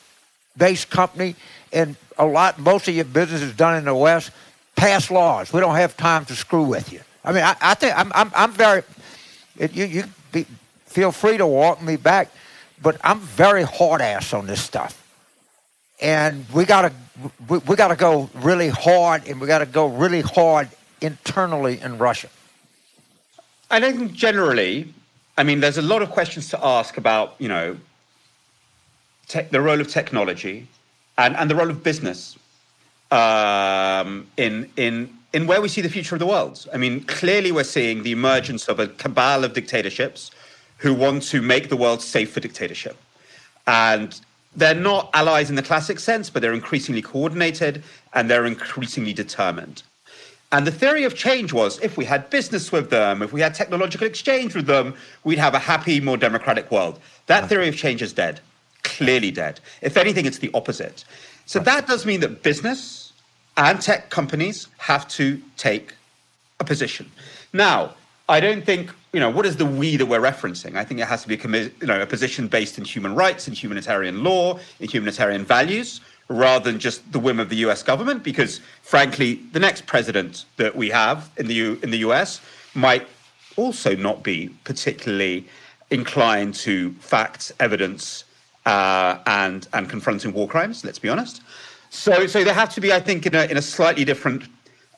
based 0.56 0.90
company, 0.90 1.36
and 1.72 1.96
a 2.18 2.26
lot, 2.26 2.58
most 2.58 2.88
of 2.88 2.94
your 2.94 3.04
business 3.04 3.42
is 3.42 3.54
done 3.54 3.76
in 3.76 3.84
the 3.84 3.94
West. 3.94 4.30
Pass 4.74 5.10
laws. 5.10 5.52
We 5.52 5.60
don't 5.60 5.76
have 5.76 5.96
time 5.96 6.24
to 6.26 6.36
screw 6.36 6.62
with 6.62 6.92
you. 6.92 7.00
I 7.24 7.32
mean, 7.32 7.42
I, 7.42 7.56
I 7.60 7.74
think 7.74 7.98
I'm, 7.98 8.12
I'm, 8.14 8.30
I'm 8.34 8.52
very, 8.52 8.82
it, 9.58 9.74
you 9.74 9.84
you 9.84 10.04
be, 10.32 10.46
feel 10.86 11.12
free 11.12 11.36
to 11.38 11.46
walk 11.46 11.82
me 11.82 11.96
back, 11.96 12.30
but 12.82 12.96
I'm 13.02 13.20
very 13.20 13.62
hard 13.62 14.00
ass 14.00 14.32
on 14.32 14.46
this 14.46 14.62
stuff, 14.62 15.02
and 16.00 16.44
we 16.52 16.64
gotta 16.64 16.92
we, 17.48 17.58
we 17.58 17.76
gotta 17.76 17.96
go 17.96 18.30
really 18.34 18.68
hard, 18.68 19.26
and 19.28 19.40
we 19.40 19.46
gotta 19.46 19.66
go 19.66 19.86
really 19.86 20.22
hard 20.22 20.68
internally 21.00 21.80
in 21.80 21.98
Russia. 21.98 22.28
I 23.70 23.80
think 23.80 24.12
generally, 24.12 24.92
I 25.36 25.42
mean, 25.42 25.60
there's 25.60 25.78
a 25.78 25.82
lot 25.82 26.02
of 26.02 26.10
questions 26.10 26.48
to 26.50 26.64
ask 26.64 26.96
about, 26.96 27.34
you 27.38 27.48
know, 27.48 27.76
the 29.50 29.60
role 29.60 29.80
of 29.80 29.88
technology 29.88 30.68
and, 31.18 31.36
and 31.36 31.50
the 31.50 31.54
role 31.54 31.70
of 31.70 31.82
business 31.82 32.38
um, 33.10 34.26
in 34.36 34.70
in 34.76 35.15
in 35.36 35.46
where 35.46 35.60
we 35.60 35.68
see 35.68 35.82
the 35.82 35.90
future 35.90 36.14
of 36.14 36.18
the 36.18 36.26
world. 36.26 36.66
I 36.72 36.78
mean, 36.78 37.04
clearly 37.04 37.52
we're 37.52 37.64
seeing 37.64 38.02
the 38.02 38.10
emergence 38.10 38.68
of 38.68 38.80
a 38.80 38.88
cabal 38.88 39.44
of 39.44 39.52
dictatorships 39.52 40.30
who 40.78 40.94
want 40.94 41.24
to 41.24 41.42
make 41.42 41.68
the 41.68 41.76
world 41.76 42.00
safe 42.00 42.32
for 42.32 42.40
dictatorship. 42.40 42.96
And 43.66 44.18
they're 44.56 44.74
not 44.74 45.10
allies 45.12 45.50
in 45.50 45.56
the 45.56 45.62
classic 45.62 46.00
sense, 46.00 46.30
but 46.30 46.40
they're 46.40 46.54
increasingly 46.54 47.02
coordinated 47.02 47.82
and 48.14 48.30
they're 48.30 48.46
increasingly 48.46 49.12
determined. 49.12 49.82
And 50.52 50.66
the 50.66 50.72
theory 50.72 51.04
of 51.04 51.14
change 51.14 51.52
was 51.52 51.78
if 51.80 51.98
we 51.98 52.06
had 52.06 52.30
business 52.30 52.72
with 52.72 52.88
them, 52.88 53.20
if 53.20 53.34
we 53.34 53.42
had 53.42 53.54
technological 53.54 54.06
exchange 54.06 54.54
with 54.54 54.66
them, 54.66 54.94
we'd 55.24 55.38
have 55.38 55.52
a 55.52 55.58
happy, 55.58 56.00
more 56.00 56.16
democratic 56.16 56.70
world. 56.70 56.98
That 57.26 57.46
theory 57.50 57.68
of 57.68 57.76
change 57.76 58.00
is 58.00 58.14
dead, 58.14 58.40
clearly 58.84 59.32
dead. 59.32 59.60
If 59.82 59.98
anything, 59.98 60.24
it's 60.24 60.38
the 60.38 60.50
opposite. 60.54 61.04
So 61.44 61.58
that 61.58 61.86
does 61.86 62.06
mean 62.06 62.20
that 62.20 62.42
business, 62.42 63.05
and 63.56 63.80
tech 63.80 64.10
companies 64.10 64.68
have 64.78 65.08
to 65.08 65.40
take 65.56 65.94
a 66.60 66.64
position. 66.64 67.10
Now, 67.52 67.94
I 68.28 68.40
don't 68.40 68.64
think 68.64 68.90
you 69.16 69.20
know, 69.20 69.30
what 69.30 69.46
is 69.46 69.56
the 69.56 69.64
we 69.64 69.96
that 69.96 70.04
we're 70.04 70.20
referencing? 70.20 70.76
I 70.76 70.84
think 70.84 71.00
it 71.00 71.06
has 71.06 71.22
to 71.22 71.28
be 71.28 71.36
a, 71.36 71.60
you 71.80 71.86
know, 71.86 72.02
a 72.02 72.04
position 72.04 72.48
based 72.48 72.76
in 72.76 72.84
human 72.84 73.14
rights 73.14 73.46
and 73.48 73.56
humanitarian 73.56 74.22
law, 74.22 74.58
in 74.78 74.90
humanitarian 74.90 75.42
values, 75.42 76.02
rather 76.28 76.70
than 76.70 76.78
just 76.78 77.10
the 77.12 77.18
whim 77.18 77.40
of 77.40 77.48
the 77.48 77.56
U.S. 77.64 77.82
government. 77.82 78.22
Because, 78.22 78.60
frankly, 78.82 79.40
the 79.52 79.58
next 79.58 79.86
president 79.86 80.44
that 80.58 80.76
we 80.76 80.90
have 80.90 81.30
in 81.38 81.46
the 81.46 81.54
U- 81.54 81.80
in 81.82 81.92
the 81.92 82.00
U.S. 82.08 82.42
might 82.74 83.08
also 83.56 83.96
not 83.96 84.22
be 84.22 84.50
particularly 84.64 85.46
inclined 85.90 86.52
to 86.66 86.92
facts, 87.00 87.54
evidence, 87.58 88.24
uh, 88.66 89.16
and 89.24 89.66
and 89.72 89.88
confronting 89.88 90.34
war 90.34 90.46
crimes. 90.46 90.84
Let's 90.84 90.98
be 90.98 91.08
honest. 91.08 91.40
So, 91.90 92.26
so 92.26 92.44
they 92.44 92.52
have 92.52 92.72
to 92.74 92.80
be, 92.80 92.92
I 92.92 93.00
think, 93.00 93.26
in 93.26 93.34
a 93.34 93.44
in 93.44 93.56
a 93.56 93.62
slightly 93.62 94.04
different 94.04 94.44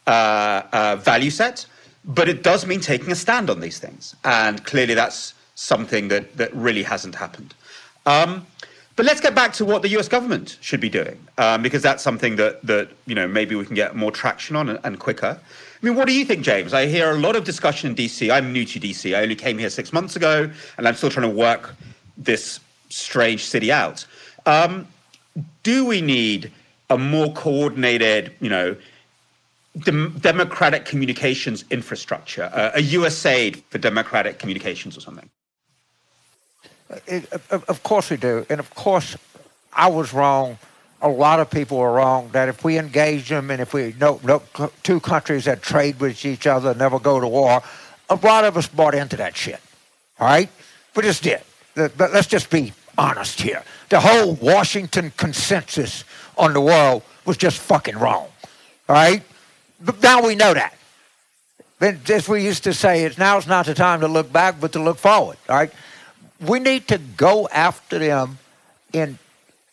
uh, 0.06 0.62
uh, 0.72 0.96
value 0.96 1.30
set. 1.30 1.66
But 2.04 2.28
it 2.28 2.42
does 2.42 2.66
mean 2.66 2.80
taking 2.80 3.12
a 3.12 3.14
stand 3.14 3.50
on 3.50 3.60
these 3.60 3.78
things. 3.78 4.16
And 4.24 4.64
clearly 4.64 4.94
that's 4.94 5.34
something 5.54 6.08
that, 6.08 6.36
that 6.36 6.54
really 6.54 6.82
hasn't 6.82 7.14
happened. 7.14 7.54
Um, 8.06 8.46
but 8.96 9.04
let's 9.04 9.20
get 9.20 9.34
back 9.34 9.52
to 9.54 9.64
what 9.64 9.82
the 9.82 9.88
US 9.98 10.08
government 10.08 10.56
should 10.60 10.80
be 10.80 10.88
doing, 10.88 11.18
um, 11.36 11.62
because 11.62 11.82
that's 11.82 12.02
something 12.02 12.36
that, 12.36 12.64
that 12.66 12.88
you 13.06 13.14
know, 13.14 13.28
maybe 13.28 13.54
we 13.54 13.64
can 13.64 13.74
get 13.74 13.94
more 13.94 14.10
traction 14.10 14.56
on 14.56 14.68
and, 14.70 14.78
and, 14.82 14.98
quicker. 14.98 15.38
I 15.40 15.86
mean, 15.86 15.94
what 15.94 16.08
do 16.08 16.14
you 16.14 16.24
think, 16.24 16.42
James? 16.42 16.72
I 16.72 16.86
hear 16.86 17.10
a 17.10 17.18
lot 17.18 17.36
of 17.36 17.44
discussion 17.44 17.90
in 17.90 17.96
DC. 17.96 18.30
I'm 18.30 18.52
new 18.52 18.64
to 18.64 18.80
DC. 18.80 19.16
I 19.16 19.22
only 19.22 19.36
came 19.36 19.58
here 19.58 19.70
six 19.70 19.92
months 19.92 20.16
ago, 20.16 20.50
and 20.78 20.88
I'm 20.88 20.94
still 20.94 21.10
trying 21.10 21.30
to 21.30 21.36
work 21.36 21.74
this 22.16 22.58
strange 22.88 23.44
city 23.44 23.70
out. 23.70 24.06
Um, 24.46 24.88
do 25.62 25.84
we 25.84 26.00
need 26.00 26.50
a 26.90 26.98
more 26.98 27.32
coordinated, 27.32 28.32
you 28.40 28.48
know, 28.48 28.76
dem- 29.78 30.18
democratic 30.20 30.84
communications 30.84 31.64
infrastructure, 31.70 32.50
uh, 32.52 32.70
a 32.74 32.82
USAID 32.82 33.62
for 33.70 33.78
democratic 33.78 34.38
communications 34.38 34.96
or 34.96 35.00
something? 35.00 35.28
It, 37.06 37.30
of 37.50 37.82
course 37.82 38.10
we 38.10 38.16
do. 38.16 38.46
And 38.48 38.60
of 38.60 38.74
course, 38.74 39.16
I 39.72 39.88
was 39.88 40.12
wrong. 40.12 40.58
A 41.02 41.08
lot 41.08 41.38
of 41.38 41.50
people 41.50 41.78
were 41.78 41.92
wrong 41.92 42.30
that 42.32 42.48
if 42.48 42.64
we 42.64 42.78
engage 42.78 43.28
them 43.28 43.50
and 43.50 43.60
if 43.60 43.72
we 43.72 43.94
no, 44.00 44.20
no 44.24 44.42
two 44.82 44.98
countries 44.98 45.44
that 45.44 45.62
trade 45.62 46.00
with 46.00 46.24
each 46.24 46.46
other 46.46 46.74
never 46.74 46.98
go 46.98 47.20
to 47.20 47.28
war, 47.28 47.62
a 48.10 48.14
lot 48.16 48.44
of 48.44 48.56
us 48.56 48.66
bought 48.66 48.94
into 48.94 49.16
that 49.16 49.36
shit. 49.36 49.60
All 50.18 50.26
right? 50.26 50.48
We 50.96 51.02
just 51.02 51.22
did. 51.22 51.40
But 51.74 52.12
let's 52.12 52.26
just 52.26 52.50
be 52.50 52.72
honest 52.96 53.40
here. 53.40 53.62
The 53.90 54.00
whole 54.00 54.34
Washington 54.34 55.12
consensus 55.16 56.04
on 56.38 56.52
the 56.52 56.60
world 56.60 57.02
was 57.24 57.36
just 57.36 57.58
fucking 57.58 57.98
wrong. 57.98 58.28
All 58.88 58.96
right? 58.96 59.22
But 59.80 60.02
now 60.02 60.26
we 60.26 60.34
know 60.34 60.54
that. 60.54 60.74
But 61.78 62.10
as 62.10 62.28
we 62.28 62.42
used 62.42 62.64
to 62.64 62.74
say, 62.74 63.04
it's 63.04 63.18
now's 63.18 63.46
not 63.46 63.66
the 63.66 63.74
time 63.74 64.00
to 64.00 64.08
look 64.08 64.32
back, 64.32 64.60
but 64.60 64.72
to 64.72 64.82
look 64.82 64.98
forward. 64.98 65.36
All 65.48 65.56
right, 65.56 65.70
we 66.40 66.58
need 66.58 66.88
to 66.88 66.98
go 66.98 67.48
after 67.48 67.98
them 67.98 68.38
in, 68.92 69.18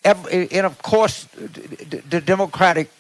every, 0.04 0.52
and 0.52 0.66
of 0.66 0.82
course, 0.82 1.24
the, 1.36 2.04
the 2.08 2.22
Democratic 2.22 2.92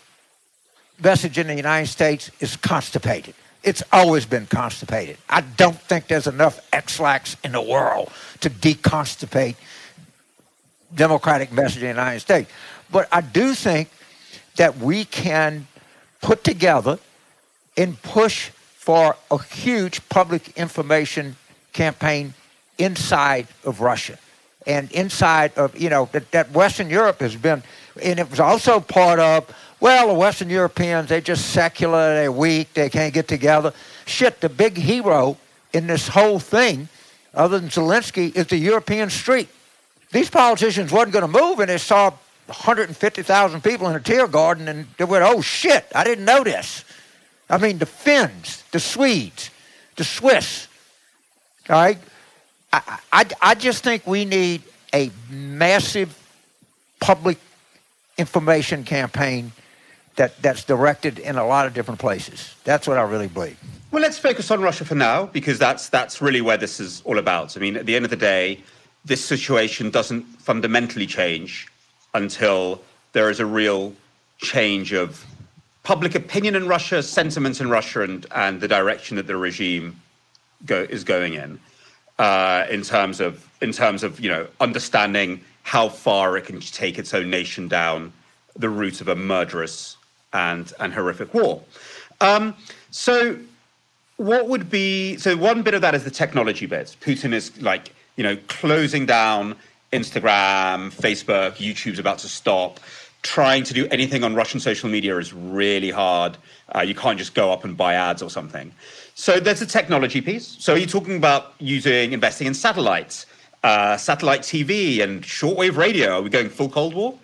message 1.04 1.38
in 1.38 1.48
the 1.48 1.56
United 1.56 1.88
States 1.88 2.32
is 2.40 2.56
constipated. 2.58 3.36
It's 3.62 3.84
always 3.92 4.26
been 4.26 4.48
constipated. 4.48 5.18
I 5.30 5.42
don't 5.42 5.80
think 5.80 6.08
there's 6.08 6.28
enough 6.28 6.60
Ex-Lax 6.72 7.38
in 7.44 7.52
the 7.52 7.62
world 7.62 8.12
to 8.42 8.50
deconstipate 8.50 9.56
Democratic 10.94 11.52
message 11.52 11.78
in 11.78 11.90
the 11.90 12.02
United 12.02 12.20
States. 12.22 12.50
But 12.92 13.08
I 13.12 13.22
do 13.22 13.54
think 13.54 13.90
that 14.56 14.78
we 14.78 15.06
can 15.06 15.68
put 16.22 16.44
together 16.44 17.00
and 17.78 18.02
push 18.02 18.50
for 18.50 19.16
a 19.32 19.42
huge 19.42 20.08
public 20.10 20.58
information 20.58 21.36
campaign 21.74 22.34
inside 22.78 23.48
of 23.64 23.82
Russia 23.82 24.18
and 24.68 24.92
inside 24.92 25.56
of, 25.58 25.80
you 25.80 25.90
know, 25.90 26.10
that, 26.12 26.32
that 26.32 26.52
Western 26.52 26.90
Europe 26.90 27.20
has 27.20 27.36
been, 27.36 27.62
and 28.02 28.20
it 28.20 28.30
was 28.30 28.40
also 28.40 28.80
part 28.80 29.20
of, 29.20 29.54
well, 29.80 30.08
the 30.08 30.14
Western 30.14 30.50
Europeans, 30.50 31.10
they're 31.10 31.22
just 31.22 31.52
secular, 31.52 32.16
they're 32.16 32.32
weak, 32.32 32.74
they 32.74 32.90
can't 32.90 33.14
get 33.14 33.28
together. 33.28 33.74
Shit, 34.06 34.42
the 34.42 34.50
big 34.50 34.78
hero 34.78 35.38
in 35.74 35.88
this 35.88 36.08
whole 36.08 36.40
thing, 36.40 36.88
other 37.34 37.60
than 37.60 37.70
Zelensky, 37.70 38.36
is 38.36 38.48
the 38.48 38.58
European 38.58 39.10
street. 39.10 39.50
These 40.12 40.30
politicians 40.30 40.92
wasn't 40.92 41.14
going 41.14 41.32
to 41.32 41.40
move, 41.40 41.60
and 41.60 41.70
they 41.70 41.78
saw 41.78 42.12
150,000 42.48 43.64
people 43.64 43.88
in 43.90 43.96
a 43.96 44.00
Tiergarten 44.00 44.68
and 44.68 44.88
they 44.98 45.06
went, 45.06 45.24
oh 45.24 45.42
shit, 45.42 45.86
I 45.96 46.04
didn't 46.04 46.26
know 46.26 46.44
this. 46.44 46.84
I 47.50 47.58
mean, 47.58 47.78
the 47.78 47.86
Finns, 47.86 48.64
the 48.72 48.80
Swedes, 48.80 49.50
the 49.96 50.04
Swiss, 50.04 50.68
all 51.70 51.76
right? 51.76 51.98
I, 52.72 53.00
I, 53.12 53.26
I 53.42 53.56
just 53.56 53.84
think 53.84 54.06
we 54.06 54.26
need 54.26 54.64
a 54.94 55.12
massive 55.30 56.18
public 57.00 57.38
information 58.18 58.84
campaign 58.84 59.52
that, 60.16 60.42
that's 60.42 60.64
directed 60.64 61.20
in 61.20 61.38
a 61.38 61.46
lot 61.46 61.68
of 61.68 61.74
different 61.74 62.00
places. 62.00 62.56
That's 62.64 62.88
what 62.88 62.98
I 62.98 63.04
really 63.04 63.28
believe. 63.28 63.60
Well, 63.92 64.02
let's 64.02 64.20
focus 64.20 64.52
on 64.52 64.62
Russia 64.62 64.86
for 64.86 64.96
now 64.96 65.28
because 65.28 65.58
that's 65.58 65.90
that's 65.90 66.22
really 66.22 66.42
where 66.42 66.58
this 66.58 66.80
is 66.80 67.02
all 67.06 67.18
about. 67.18 67.56
I 67.56 67.60
mean, 67.60 67.78
at 67.78 67.86
the 67.86 67.96
end 67.96 68.04
of 68.04 68.12
the 68.12 68.18
day, 68.18 68.60
this 69.06 69.24
situation 69.24 69.90
doesn't 69.90 70.24
fundamentally 70.42 71.06
change 71.06 71.68
until 72.16 72.82
there 73.14 73.30
is 73.30 73.40
a 73.40 73.46
real 73.46 73.94
change 74.40 74.94
of 74.94 75.24
public 75.84 76.16
opinion 76.16 76.56
in 76.56 76.68
Russia, 76.68 77.04
sentiments 77.04 77.62
in 77.62 77.70
Russia, 77.70 78.02
and, 78.02 78.26
and 78.34 78.60
the 78.60 78.68
direction 78.68 79.16
that 79.18 79.28
the 79.28 79.38
regime 79.38 80.02
go, 80.66 80.82
is 80.90 81.04
going 81.04 81.34
in, 81.34 81.60
uh, 82.18 82.66
in 82.70 82.82
terms 82.82 83.20
of 83.20 83.48
in 83.62 83.72
terms 83.72 84.04
of 84.04 84.20
you 84.20 84.30
know 84.30 84.48
understanding 84.60 85.40
how 85.64 85.88
far 85.88 86.38
it 86.38 86.46
can 86.46 86.60
take 86.60 86.98
its 86.98 87.14
own 87.14 87.30
nation 87.30 87.68
down 87.68 88.12
the 88.56 88.70
route 88.70 89.02
of 89.02 89.08
a 89.08 89.16
murderous 89.16 89.98
and 90.34 90.74
and 90.80 90.94
horrific 90.94 91.34
war. 91.34 91.62
Um, 92.22 92.56
so, 92.92 93.38
what 94.18 94.48
would 94.48 94.70
be 94.70 95.18
so 95.18 95.36
one 95.38 95.62
bit 95.62 95.74
of 95.74 95.82
that 95.82 95.94
is 95.94 96.04
the 96.04 96.12
technology 96.12 96.66
bit. 96.66 96.96
Putin 97.02 97.34
is 97.34 97.62
like 97.62 97.94
you 98.16 98.24
know 98.24 98.38
closing 98.48 99.06
down 99.06 99.56
Instagram, 99.96 100.94
Facebook, 100.94 101.54
YouTube's 101.56 102.00
about 102.00 102.20
to 102.20 102.28
stop. 102.28 102.80
Trying 103.24 103.64
to 103.64 103.74
do 103.74 103.88
anything 103.88 104.24
on 104.24 104.36
Russian 104.36 104.60
social 104.60 104.90
media 104.90 105.18
is 105.18 105.34
really 105.34 105.90
hard. 105.90 106.38
Uh, 106.76 106.82
you 106.82 106.94
can't 106.94 107.18
just 107.18 107.34
go 107.34 107.52
up 107.52 107.64
and 107.64 107.76
buy 107.76 107.96
ads 107.96 108.22
or 108.22 108.30
something. 108.30 108.72
So 109.16 109.40
there's 109.40 109.62
a 109.62 109.66
technology 109.66 110.22
piece. 110.22 110.58
So 110.60 110.74
are 110.74 110.78
you're 110.78 110.88
talking 110.88 111.16
about 111.16 111.54
using 111.60 112.12
investing 112.12 112.48
in 112.48 112.54
satellites, 112.54 113.26
uh, 113.64 113.98
satellite 113.98 114.42
TV, 114.42 115.02
and 115.02 115.24
shortwave 115.24 115.78
radio. 115.78 116.20
Are 116.20 116.22
we 116.22 116.30
going 116.30 116.50
full 116.50 116.70
Cold 116.70 116.94
War? 116.94 117.18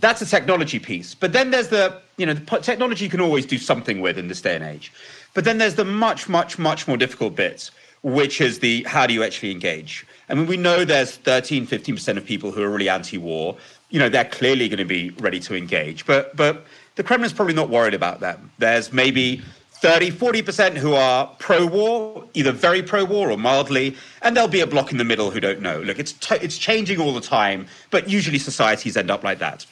That's 0.00 0.22
a 0.22 0.26
technology 0.26 0.78
piece. 0.78 1.14
But 1.14 1.32
then 1.32 1.50
there's 1.50 1.68
the 1.68 2.00
you 2.18 2.26
know 2.26 2.34
the 2.34 2.58
technology 2.60 3.04
you 3.04 3.10
can 3.10 3.20
always 3.20 3.46
do 3.46 3.58
something 3.58 4.00
with 4.00 4.18
in 4.18 4.28
this 4.28 4.40
day 4.40 4.54
and 4.54 4.64
age. 4.64 4.92
But 5.34 5.44
then 5.44 5.58
there's 5.58 5.74
the 5.74 5.84
much 5.84 6.28
much 6.28 6.58
much 6.58 6.86
more 6.86 6.96
difficult 6.96 7.34
bits, 7.34 7.70
which 8.02 8.40
is 8.40 8.58
the 8.58 8.82
how 8.84 9.06
do 9.06 9.14
you 9.14 9.22
actually 9.22 9.50
engage? 9.50 10.06
I 10.28 10.34
mean, 10.34 10.46
we 10.46 10.56
know 10.56 10.84
there's 10.84 11.16
13, 11.16 11.66
15% 11.66 12.16
of 12.16 12.24
people 12.24 12.52
who 12.52 12.62
are 12.62 12.70
really 12.70 12.88
anti-war. 12.88 13.56
You 13.90 13.98
know, 13.98 14.08
they're 14.08 14.24
clearly 14.24 14.68
going 14.68 14.78
to 14.78 14.84
be 14.84 15.10
ready 15.18 15.40
to 15.40 15.54
engage. 15.54 16.06
But 16.06 16.34
but 16.36 16.64
the 16.96 17.02
Kremlin's 17.02 17.32
probably 17.32 17.54
not 17.54 17.68
worried 17.68 17.94
about 17.94 18.20
them. 18.20 18.50
There's 18.58 18.92
maybe 18.92 19.42
30, 19.82 20.12
40% 20.12 20.76
who 20.76 20.94
are 20.94 21.26
pro-war, 21.40 22.24
either 22.34 22.52
very 22.52 22.82
pro-war 22.84 23.32
or 23.32 23.36
mildly, 23.36 23.96
and 24.22 24.36
there'll 24.36 24.48
be 24.48 24.60
a 24.60 24.66
block 24.66 24.92
in 24.92 24.98
the 24.98 25.04
middle 25.04 25.32
who 25.32 25.40
don't 25.40 25.60
know. 25.60 25.80
Look, 25.80 25.98
it's 25.98 26.12
t- 26.12 26.38
it's 26.40 26.56
changing 26.56 27.00
all 27.00 27.12
the 27.12 27.20
time, 27.20 27.66
but 27.90 28.08
usually 28.08 28.38
societies 28.38 28.96
end 28.96 29.10
up 29.10 29.24
like 29.24 29.38
that, 29.40 29.66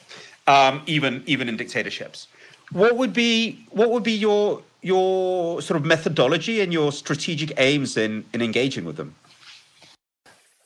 um, 0.47 0.81
even 0.85 1.23
even 1.27 1.47
in 1.47 1.57
dictatorships. 1.57 2.27
What 2.71 2.97
would 2.97 3.13
be 3.13 3.65
what 3.69 3.89
would 3.91 4.03
be 4.03 4.13
your 4.13 4.61
your 4.81 5.61
sort 5.61 5.79
of 5.79 5.85
methodology 5.85 6.61
and 6.61 6.73
your 6.73 6.91
strategic 6.91 7.53
aims 7.57 7.97
in 7.97 8.25
in 8.33 8.41
engaging 8.41 8.85
with 8.85 8.97
them? 8.97 9.15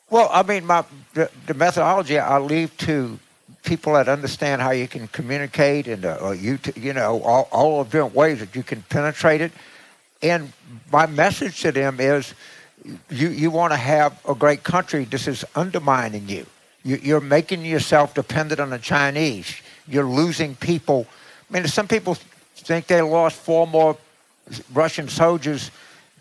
Well, 0.09 0.29
I 0.31 0.43
mean, 0.43 0.65
my 0.65 0.85
the, 1.13 1.29
the 1.47 1.53
methodology 1.53 2.19
I 2.19 2.37
leave 2.39 2.75
to 2.77 3.19
people 3.63 3.93
that 3.93 4.07
understand 4.07 4.61
how 4.61 4.71
you 4.71 4.87
can 4.87 5.07
communicate 5.07 5.87
and 5.87 6.05
uh, 6.05 6.31
you 6.31 6.59
you 6.75 6.93
know 6.93 7.21
all, 7.23 7.47
all 7.51 7.83
the 7.83 7.89
different 7.89 8.15
ways 8.15 8.39
that 8.39 8.55
you 8.55 8.63
can 8.63 8.83
penetrate 8.83 9.41
it. 9.41 9.51
And 10.21 10.53
my 10.91 11.05
message 11.05 11.61
to 11.61 11.71
them 11.71 11.99
is, 11.99 12.33
you 13.09 13.29
you 13.29 13.51
want 13.51 13.73
to 13.73 13.77
have 13.77 14.17
a 14.27 14.35
great 14.35 14.63
country. 14.63 15.05
This 15.05 15.27
is 15.27 15.43
undermining 15.55 16.29
you. 16.29 16.45
you. 16.83 16.97
You're 16.97 17.21
making 17.21 17.65
yourself 17.65 18.13
dependent 18.13 18.59
on 18.59 18.69
the 18.69 18.79
Chinese. 18.79 19.53
You're 19.87 20.05
losing 20.05 20.55
people. 20.55 21.07
I 21.49 21.53
mean, 21.53 21.67
some 21.67 21.87
people 21.87 22.17
think 22.65 22.87
they 22.87 23.01
lost 23.01 23.35
four 23.37 23.67
more 23.67 23.97
Russian 24.73 25.07
soldiers 25.07 25.71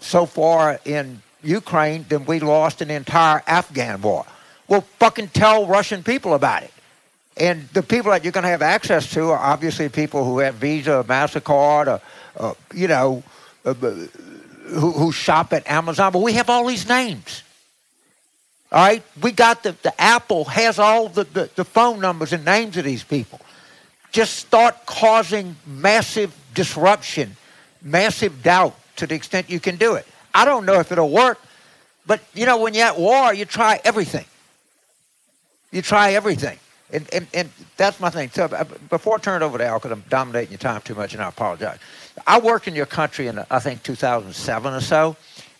so 0.00 0.26
far 0.26 0.78
in 0.84 1.22
Ukraine 1.42 2.04
than 2.08 2.24
we 2.24 2.40
lost 2.40 2.82
in 2.82 2.88
the 2.88 2.94
entire 2.94 3.42
Afghan 3.46 4.00
war. 4.00 4.24
Well, 4.68 4.82
fucking 4.98 5.28
tell 5.28 5.66
Russian 5.66 6.02
people 6.02 6.34
about 6.34 6.62
it. 6.62 6.72
And 7.36 7.68
the 7.70 7.82
people 7.82 8.12
that 8.12 8.22
you're 8.22 8.32
going 8.32 8.44
to 8.44 8.50
have 8.50 8.62
access 8.62 9.10
to 9.12 9.30
are 9.30 9.38
obviously 9.38 9.88
people 9.88 10.24
who 10.24 10.38
have 10.38 10.54
Visa, 10.54 10.98
or 10.98 11.04
MasterCard, 11.04 11.86
or, 11.88 12.00
uh, 12.36 12.54
you 12.72 12.88
know, 12.88 13.22
uh, 13.64 13.74
who, 13.74 14.92
who 14.92 15.12
shop 15.12 15.52
at 15.52 15.68
Amazon, 15.68 16.12
but 16.12 16.22
we 16.22 16.34
have 16.34 16.48
all 16.48 16.66
these 16.66 16.88
names. 16.88 17.42
All 18.72 18.84
right, 18.84 19.02
we 19.22 19.32
got 19.32 19.62
the, 19.62 19.72
the 19.82 20.00
Apple 20.00 20.44
has 20.46 20.78
all 20.78 21.08
the, 21.08 21.24
the, 21.24 21.50
the 21.54 21.64
phone 21.64 22.00
numbers 22.00 22.32
and 22.32 22.44
names 22.44 22.76
of 22.76 22.84
these 22.84 23.04
people. 23.04 23.40
Just 24.14 24.36
start 24.36 24.86
causing 24.86 25.56
massive 25.66 26.32
disruption, 26.54 27.36
massive 27.82 28.44
doubt 28.44 28.78
to 28.94 29.08
the 29.08 29.14
extent 29.16 29.50
you 29.50 29.58
can 29.58 29.74
do 29.74 29.94
it. 29.94 30.06
I 30.32 30.44
don't 30.44 30.64
know 30.64 30.78
if 30.78 30.92
it'll 30.92 31.10
work, 31.10 31.40
but 32.06 32.20
you 32.32 32.46
know, 32.46 32.58
when 32.58 32.74
you're 32.74 32.86
at 32.86 32.96
war, 32.96 33.34
you 33.34 33.44
try 33.44 33.80
everything. 33.82 34.24
You 35.72 35.82
try 35.82 36.12
everything. 36.12 36.60
And, 36.92 37.12
and, 37.12 37.26
and 37.34 37.50
that's 37.76 37.98
my 37.98 38.08
thing. 38.08 38.30
So 38.30 38.44
uh, 38.44 38.62
before 38.88 39.16
I 39.16 39.18
turn 39.18 39.42
it 39.42 39.44
over 39.44 39.58
to 39.58 39.66
Al, 39.66 39.80
because 39.80 39.90
I'm 39.90 40.04
dominating 40.08 40.52
your 40.52 40.58
time 40.58 40.80
too 40.82 40.94
much, 40.94 41.14
and 41.14 41.20
I 41.20 41.28
apologize. 41.28 41.80
I 42.24 42.38
worked 42.38 42.68
in 42.68 42.76
your 42.76 42.86
country 42.86 43.26
in, 43.26 43.40
I 43.50 43.58
think, 43.58 43.82
2007 43.82 44.74
or 44.74 44.80
so. 44.80 45.16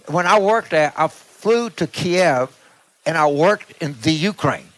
When 0.07 0.29
I 0.29 0.39
worked 0.39 0.71
there, 0.71 0.93
I 0.97 1.09
flew 1.09 1.71
to 1.71 1.89
Kiev, 1.89 2.57
and 3.05 3.19
I 3.19 3.27
worked 3.27 3.83
in 3.83 3.97
the 4.03 4.13
Ukraine. 4.13 4.69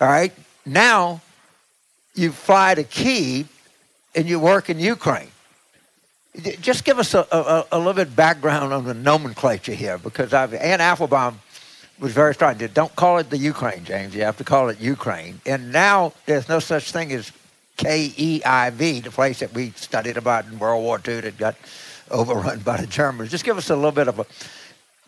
All 0.00 0.08
right? 0.08 0.32
Now, 0.64 1.20
you 2.20 2.30
fly 2.32 2.74
to 2.74 2.84
Kiev, 2.84 3.48
and 4.14 4.28
you 4.28 4.38
work 4.38 4.70
in 4.70 4.78
Ukraine. 4.78 5.30
Just 6.60 6.84
give 6.84 6.98
us 6.98 7.14
a, 7.14 7.26
a, 7.32 7.66
a 7.72 7.78
little 7.78 7.94
bit 7.94 8.14
background 8.14 8.72
on 8.72 8.84
the 8.84 8.94
nomenclature 8.94 9.74
here, 9.74 9.98
because 9.98 10.32
I've, 10.32 10.54
Anne 10.54 10.80
Applebaum 10.80 11.40
was 11.98 12.12
very 12.12 12.34
strong. 12.34 12.56
Don't 12.56 12.94
call 12.94 13.18
it 13.18 13.30
the 13.30 13.38
Ukraine, 13.38 13.84
James. 13.84 14.14
You 14.14 14.22
have 14.22 14.36
to 14.38 14.44
call 14.44 14.68
it 14.68 14.80
Ukraine. 14.80 15.40
And 15.44 15.72
now 15.72 16.12
there's 16.26 16.48
no 16.48 16.60
such 16.60 16.92
thing 16.92 17.12
as 17.12 17.32
KEIV, 17.78 19.04
the 19.04 19.10
place 19.10 19.40
that 19.40 19.52
we 19.52 19.70
studied 19.70 20.16
about 20.16 20.46
in 20.46 20.58
World 20.58 20.82
War 20.82 21.00
II 21.06 21.20
that 21.20 21.38
got 21.38 21.56
overrun 22.10 22.60
by 22.60 22.76
the 22.76 22.86
Germans. 22.86 23.30
Just 23.30 23.44
give 23.44 23.58
us 23.58 23.70
a 23.70 23.76
little 23.76 23.92
bit 23.92 24.08
of 24.08 24.18
a 24.18 24.26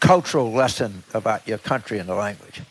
cultural 0.00 0.50
lesson 0.52 1.02
about 1.14 1.46
your 1.46 1.58
country 1.58 1.98
and 1.98 2.08
the 2.08 2.14
language. 2.14 2.62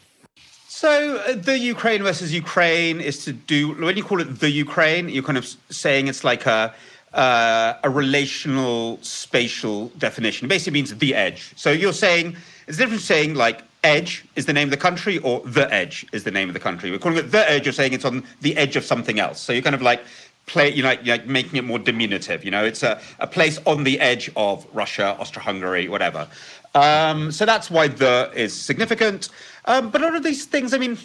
So 0.81 1.17
uh, 1.17 1.33
the 1.33 1.59
Ukraine 1.59 2.01
versus 2.01 2.33
Ukraine 2.33 3.01
is 3.01 3.23
to 3.25 3.33
do 3.33 3.73
when 3.73 3.95
you 3.95 4.03
call 4.03 4.19
it 4.19 4.39
the 4.39 4.49
Ukraine, 4.49 5.09
you're 5.09 5.21
kind 5.21 5.37
of 5.37 5.45
saying 5.69 6.07
it's 6.07 6.23
like 6.23 6.47
a 6.47 6.73
uh, 7.13 7.75
a 7.83 7.89
relational 7.91 8.97
spatial 9.03 9.89
definition. 9.99 10.47
It 10.47 10.49
basically 10.49 10.79
means 10.79 10.95
the 10.95 11.13
edge. 11.13 11.53
So 11.55 11.69
you're 11.69 11.93
saying 11.93 12.35
it's 12.65 12.79
different 12.79 13.03
saying 13.03 13.35
like 13.35 13.61
edge 13.83 14.25
is 14.35 14.47
the 14.47 14.53
name 14.53 14.69
of 14.69 14.71
the 14.71 14.83
country 14.87 15.19
or 15.19 15.41
the 15.41 15.71
edge 15.71 16.03
is 16.13 16.23
the 16.23 16.31
name 16.31 16.47
of 16.49 16.55
the 16.55 16.59
country. 16.67 16.89
We're 16.89 16.97
calling 16.97 17.19
it 17.19 17.29
the 17.31 17.47
edge, 17.47 17.67
you're 17.67 17.73
saying 17.73 17.93
it's 17.93 18.05
on 18.05 18.23
the 18.41 18.57
edge 18.57 18.75
of 18.75 18.83
something 18.83 19.19
else. 19.19 19.39
So 19.39 19.53
you're 19.53 19.61
kind 19.61 19.75
of 19.75 19.83
like 19.83 20.01
play, 20.47 20.69
you 20.69 20.81
know, 20.81 20.89
like, 20.89 21.05
like 21.05 21.27
making 21.27 21.57
it 21.57 21.63
more 21.63 21.79
diminutive. 21.79 22.43
You 22.43 22.49
know, 22.49 22.65
it's 22.65 22.81
a, 22.81 22.99
a 23.19 23.27
place 23.27 23.59
on 23.67 23.83
the 23.83 23.99
edge 23.99 24.31
of 24.35 24.65
Russia, 24.73 25.15
Austro-Hungary, 25.19 25.89
whatever. 25.89 26.27
Um, 26.73 27.31
so 27.31 27.45
that's 27.45 27.69
why 27.69 27.87
the 27.87 28.31
is 28.35 28.53
significant. 28.53 29.29
Um, 29.65 29.89
but 29.89 30.01
a 30.01 30.05
lot 30.05 30.15
of 30.15 30.23
these 30.23 30.45
things, 30.45 30.73
I 30.73 30.77
mean, 30.77 30.97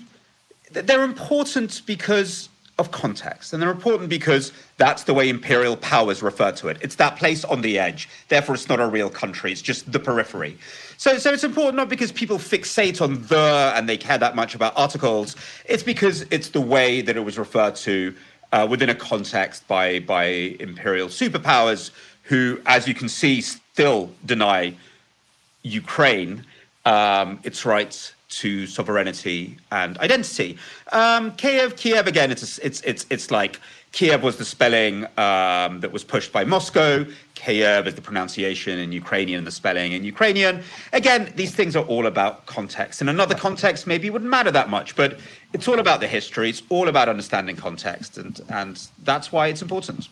they're 0.70 1.04
important 1.04 1.82
because 1.86 2.48
of 2.78 2.90
context. 2.90 3.52
And 3.52 3.62
they're 3.62 3.70
important 3.70 4.10
because 4.10 4.52
that's 4.76 5.04
the 5.04 5.14
way 5.14 5.30
imperial 5.30 5.76
powers 5.78 6.22
refer 6.22 6.52
to 6.52 6.68
it. 6.68 6.76
It's 6.82 6.96
that 6.96 7.16
place 7.16 7.44
on 7.44 7.62
the 7.62 7.78
edge. 7.78 8.08
Therefore, 8.28 8.54
it's 8.54 8.68
not 8.68 8.80
a 8.80 8.86
real 8.86 9.08
country, 9.08 9.52
it's 9.52 9.62
just 9.62 9.90
the 9.90 9.98
periphery. 9.98 10.58
So, 10.98 11.18
so 11.18 11.32
it's 11.32 11.44
important 11.44 11.76
not 11.76 11.88
because 11.88 12.12
people 12.12 12.38
fixate 12.38 13.00
on 13.00 13.22
the 13.26 13.72
and 13.74 13.88
they 13.88 13.96
care 13.96 14.18
that 14.18 14.36
much 14.36 14.54
about 14.54 14.74
articles. 14.76 15.36
It's 15.64 15.82
because 15.82 16.22
it's 16.30 16.50
the 16.50 16.60
way 16.60 17.00
that 17.00 17.16
it 17.16 17.20
was 17.20 17.38
referred 17.38 17.76
to 17.76 18.14
uh, 18.52 18.66
within 18.68 18.90
a 18.90 18.94
context 18.94 19.66
by 19.68 20.00
by 20.00 20.24
imperial 20.60 21.08
superpowers 21.08 21.90
who, 22.22 22.60
as 22.66 22.88
you 22.88 22.94
can 22.94 23.08
see, 23.08 23.40
still 23.40 24.10
deny 24.24 24.74
Ukraine 25.66 26.44
um, 26.84 27.40
its 27.42 27.66
rights 27.66 28.14
to 28.28 28.66
sovereignty 28.66 29.56
and 29.70 29.98
identity. 29.98 30.58
Um, 30.92 31.32
Kiev, 31.36 31.76
Kiev 31.76 32.06
again, 32.06 32.30
it's 32.30 32.58
it's 32.58 32.80
it's 32.80 33.06
it's 33.10 33.30
like 33.30 33.60
Kiev 33.92 34.22
was 34.22 34.36
the 34.36 34.44
spelling 34.44 35.04
um, 35.16 35.80
that 35.80 35.90
was 35.92 36.04
pushed 36.04 36.32
by 36.32 36.44
Moscow. 36.44 37.04
Kyiv 37.34 37.86
is 37.86 37.94
the 37.94 38.00
pronunciation 38.00 38.78
in 38.78 38.92
Ukrainian 38.92 39.44
the 39.44 39.50
spelling 39.50 39.92
in 39.92 40.04
Ukrainian. 40.04 40.62
Again, 40.92 41.32
these 41.36 41.54
things 41.54 41.76
are 41.76 41.84
all 41.84 42.06
about 42.06 42.46
context. 42.46 43.00
In 43.00 43.08
another 43.08 43.34
context, 43.34 43.86
maybe 43.86 44.08
it 44.08 44.12
wouldn't 44.12 44.30
matter 44.30 44.50
that 44.50 44.68
much, 44.68 44.96
but 44.96 45.18
it's 45.52 45.68
all 45.68 45.78
about 45.78 46.00
the 46.00 46.08
history. 46.08 46.50
It's 46.50 46.62
all 46.68 46.88
about 46.88 47.08
understanding 47.08 47.56
context, 47.56 48.18
and 48.18 48.40
and 48.48 48.88
that's 49.04 49.30
why 49.32 49.48
it's 49.48 49.62
important. 49.62 50.08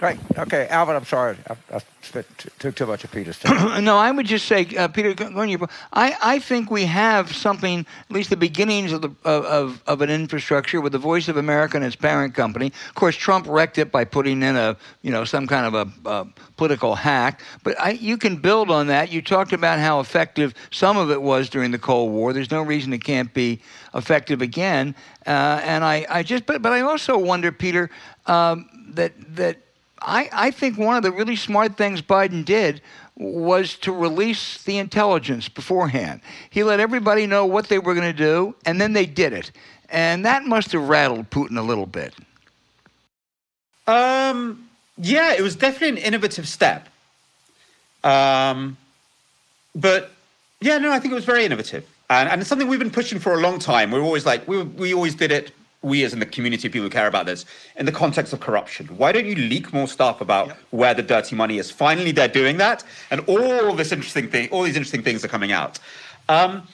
Great. 0.00 0.18
Okay, 0.38 0.66
Alvin, 0.68 0.96
I'm 0.96 1.04
sorry. 1.04 1.36
I, 1.46 1.76
I 1.76 2.22
took 2.58 2.74
too 2.74 2.86
much 2.86 3.04
of 3.04 3.12
Peter's 3.12 3.38
time. 3.38 3.84
no, 3.84 3.98
I 3.98 4.10
would 4.10 4.24
just 4.24 4.46
say, 4.46 4.66
uh, 4.78 4.88
Peter, 4.88 5.12
going 5.12 5.50
your, 5.50 5.68
I, 5.92 6.16
I 6.22 6.38
think 6.38 6.70
we 6.70 6.86
have 6.86 7.36
something, 7.36 7.80
at 7.80 8.10
least 8.10 8.30
the 8.30 8.38
beginnings 8.38 8.92
of, 8.92 9.02
the, 9.02 9.10
of, 9.26 9.82
of 9.86 10.00
an 10.00 10.08
infrastructure 10.08 10.80
with 10.80 10.92
the 10.92 10.98
Voice 10.98 11.28
of 11.28 11.36
America 11.36 11.76
and 11.76 11.84
its 11.84 11.96
parent 11.96 12.34
company. 12.34 12.72
Of 12.88 12.94
course, 12.94 13.14
Trump 13.14 13.46
wrecked 13.46 13.76
it 13.76 13.92
by 13.92 14.06
putting 14.06 14.42
in 14.42 14.56
a, 14.56 14.74
you 15.02 15.10
know, 15.10 15.26
some 15.26 15.46
kind 15.46 15.66
of 15.66 15.74
a, 15.74 16.08
a 16.08 16.26
political 16.56 16.94
hack. 16.94 17.42
But 17.62 17.78
I, 17.78 17.90
you 17.90 18.16
can 18.16 18.36
build 18.36 18.70
on 18.70 18.86
that. 18.86 19.12
You 19.12 19.20
talked 19.20 19.52
about 19.52 19.80
how 19.80 20.00
effective 20.00 20.54
some 20.70 20.96
of 20.96 21.10
it 21.10 21.20
was 21.20 21.50
during 21.50 21.72
the 21.72 21.78
Cold 21.78 22.10
War. 22.10 22.32
There's 22.32 22.50
no 22.50 22.62
reason 22.62 22.94
it 22.94 23.04
can't 23.04 23.34
be 23.34 23.60
effective 23.94 24.40
again. 24.40 24.94
Uh, 25.26 25.60
and 25.62 25.84
I, 25.84 26.06
I 26.08 26.22
just, 26.22 26.46
but, 26.46 26.62
but 26.62 26.72
I 26.72 26.80
also 26.80 27.18
wonder, 27.18 27.52
Peter, 27.52 27.90
um, 28.24 28.66
that 28.94 29.12
that 29.36 29.58
I, 30.02 30.28
I 30.32 30.50
think 30.50 30.78
one 30.78 30.96
of 30.96 31.02
the 31.02 31.12
really 31.12 31.36
smart 31.36 31.76
things 31.76 32.00
Biden 32.00 32.44
did 32.44 32.80
was 33.16 33.76
to 33.78 33.92
release 33.92 34.62
the 34.64 34.78
intelligence 34.78 35.48
beforehand. 35.48 36.20
He 36.48 36.62
let 36.62 36.80
everybody 36.80 37.26
know 37.26 37.44
what 37.44 37.68
they 37.68 37.78
were 37.78 37.94
going 37.94 38.10
to 38.10 38.16
do, 38.16 38.54
and 38.64 38.80
then 38.80 38.92
they 38.94 39.04
did 39.04 39.32
it. 39.32 39.52
And 39.90 40.24
that 40.24 40.44
must 40.44 40.72
have 40.72 40.88
rattled 40.88 41.28
Putin 41.30 41.58
a 41.58 41.62
little 41.62 41.86
bit. 41.86 42.14
Um, 43.86 44.68
yeah, 44.96 45.34
it 45.34 45.42
was 45.42 45.56
definitely 45.56 45.88
an 45.88 45.98
innovative 45.98 46.48
step. 46.48 46.88
Um, 48.02 48.76
but 49.74 50.12
yeah, 50.60 50.78
no, 50.78 50.90
I 50.90 50.98
think 50.98 51.12
it 51.12 51.16
was 51.16 51.24
very 51.24 51.44
innovative. 51.44 51.86
And, 52.08 52.28
and 52.28 52.40
it's 52.40 52.48
something 52.48 52.68
we've 52.68 52.78
been 52.78 52.90
pushing 52.90 53.18
for 53.18 53.34
a 53.34 53.40
long 53.40 53.58
time. 53.58 53.90
We're 53.90 54.00
always 54.00 54.24
like, 54.24 54.46
we, 54.48 54.62
we 54.62 54.94
always 54.94 55.14
did 55.14 55.30
it 55.30 55.52
we 55.82 56.04
as 56.04 56.12
in 56.12 56.18
the 56.18 56.26
community 56.26 56.68
of 56.68 56.72
people 56.72 56.84
who 56.84 56.90
care 56.90 57.06
about 57.06 57.26
this 57.26 57.46
in 57.76 57.86
the 57.86 57.92
context 57.92 58.32
of 58.32 58.40
corruption. 58.40 58.86
Why 58.96 59.12
don't 59.12 59.26
you 59.26 59.34
leak 59.34 59.72
more 59.72 59.88
stuff 59.88 60.20
about 60.20 60.48
yep. 60.48 60.58
where 60.70 60.94
the 60.94 61.02
dirty 61.02 61.36
money 61.36 61.58
is? 61.58 61.70
Finally 61.70 62.12
they're 62.12 62.28
doing 62.28 62.58
that 62.58 62.84
and 63.10 63.20
all 63.26 63.74
this 63.74 63.92
interesting 63.92 64.28
thing 64.28 64.48
all 64.50 64.62
these 64.62 64.76
interesting 64.76 65.02
things 65.02 65.24
are 65.24 65.28
coming 65.28 65.52
out. 65.52 65.78
Um, 66.28 66.66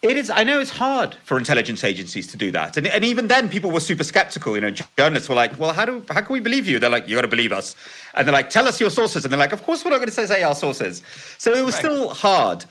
it 0.00 0.16
is 0.16 0.30
i 0.30 0.44
know 0.44 0.60
it's 0.60 0.70
hard 0.70 1.16
for 1.24 1.38
intelligence 1.38 1.82
agencies 1.82 2.28
to 2.28 2.36
do 2.36 2.52
that 2.52 2.76
and, 2.76 2.86
and 2.86 3.04
even 3.04 3.26
then 3.26 3.48
people 3.48 3.70
were 3.70 3.80
super 3.80 4.04
skeptical 4.04 4.54
you 4.54 4.60
know 4.60 4.70
journalists 4.96 5.28
were 5.28 5.34
like 5.34 5.58
well 5.58 5.72
how 5.72 5.84
do 5.84 6.04
how 6.10 6.20
can 6.20 6.32
we 6.32 6.40
believe 6.40 6.68
you? 6.68 6.78
They're 6.78 6.90
like 6.90 7.08
you 7.08 7.16
got 7.16 7.22
to 7.22 7.28
believe 7.28 7.52
us. 7.52 7.74
And 8.14 8.26
they're 8.26 8.32
like 8.32 8.50
tell 8.50 8.68
us 8.68 8.80
your 8.80 8.90
sources. 8.90 9.24
And 9.24 9.32
they're 9.32 9.38
like 9.38 9.52
of 9.52 9.62
course 9.64 9.84
we're 9.84 9.90
not 9.90 9.98
going 9.98 10.10
to 10.10 10.26
say 10.26 10.42
our 10.42 10.54
sources. 10.54 11.02
So 11.38 11.52
it 11.52 11.64
was 11.64 11.74
right. 11.74 11.80
still 11.80 12.10
hard 12.10 12.64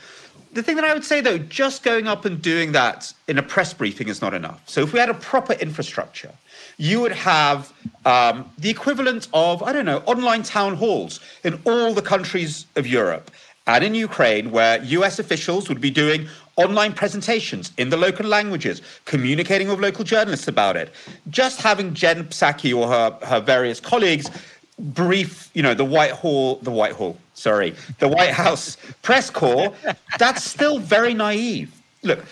the 0.57 0.63
thing 0.63 0.75
that 0.75 0.85
I 0.85 0.93
would 0.95 1.05
say 1.05 1.21
though, 1.21 1.37
just 1.37 1.83
going 1.83 2.07
up 2.07 2.25
and 2.25 2.41
doing 2.41 2.71
that 2.71 3.13
in 3.27 3.37
a 3.37 3.43
press 3.43 3.75
briefing 3.75 4.07
is 4.07 4.23
not 4.23 4.33
enough. 4.33 4.59
So 4.65 4.81
if 4.81 4.91
we 4.91 4.99
had 4.99 5.07
a 5.07 5.13
proper 5.13 5.53
infrastructure, 5.53 6.33
you 6.77 6.99
would 6.99 7.11
have 7.11 7.71
um, 8.05 8.49
the 8.57 8.71
equivalent 8.71 9.27
of, 9.33 9.61
I 9.61 9.71
don't 9.71 9.85
know, 9.85 9.99
online 10.07 10.41
town 10.41 10.75
halls 10.75 11.19
in 11.43 11.61
all 11.65 11.93
the 11.93 12.01
countries 12.01 12.65
of 12.75 12.87
Europe 12.87 13.29
and 13.67 13.83
in 13.83 13.93
Ukraine, 13.93 14.49
where 14.49 14.83
US 14.83 15.19
officials 15.19 15.69
would 15.69 15.79
be 15.79 15.91
doing 15.91 16.27
online 16.55 16.93
presentations 16.93 17.71
in 17.77 17.89
the 17.89 17.97
local 17.97 18.25
languages, 18.25 18.81
communicating 19.05 19.67
with 19.67 19.79
local 19.79 20.03
journalists 20.03 20.47
about 20.47 20.75
it. 20.75 20.91
Just 21.29 21.61
having 21.61 21.93
Jen 21.93 22.23
Psaki 22.23 22.75
or 22.75 22.87
her, 22.87 23.15
her 23.27 23.39
various 23.39 23.79
colleagues 23.79 24.31
brief, 24.79 25.51
you 25.53 25.61
know, 25.61 25.75
the 25.75 25.85
Whitehall, 25.85 26.55
the 26.57 26.71
Whitehall, 26.71 27.17
sorry, 27.38 27.76
the 28.00 28.08
White 28.08 28.32
House 28.32 28.78
press 29.04 29.30
corps, 29.30 29.73
that's 30.19 30.43
still 30.43 30.80
very 30.80 31.13
naive. 31.13 31.71
Look, 32.04 32.26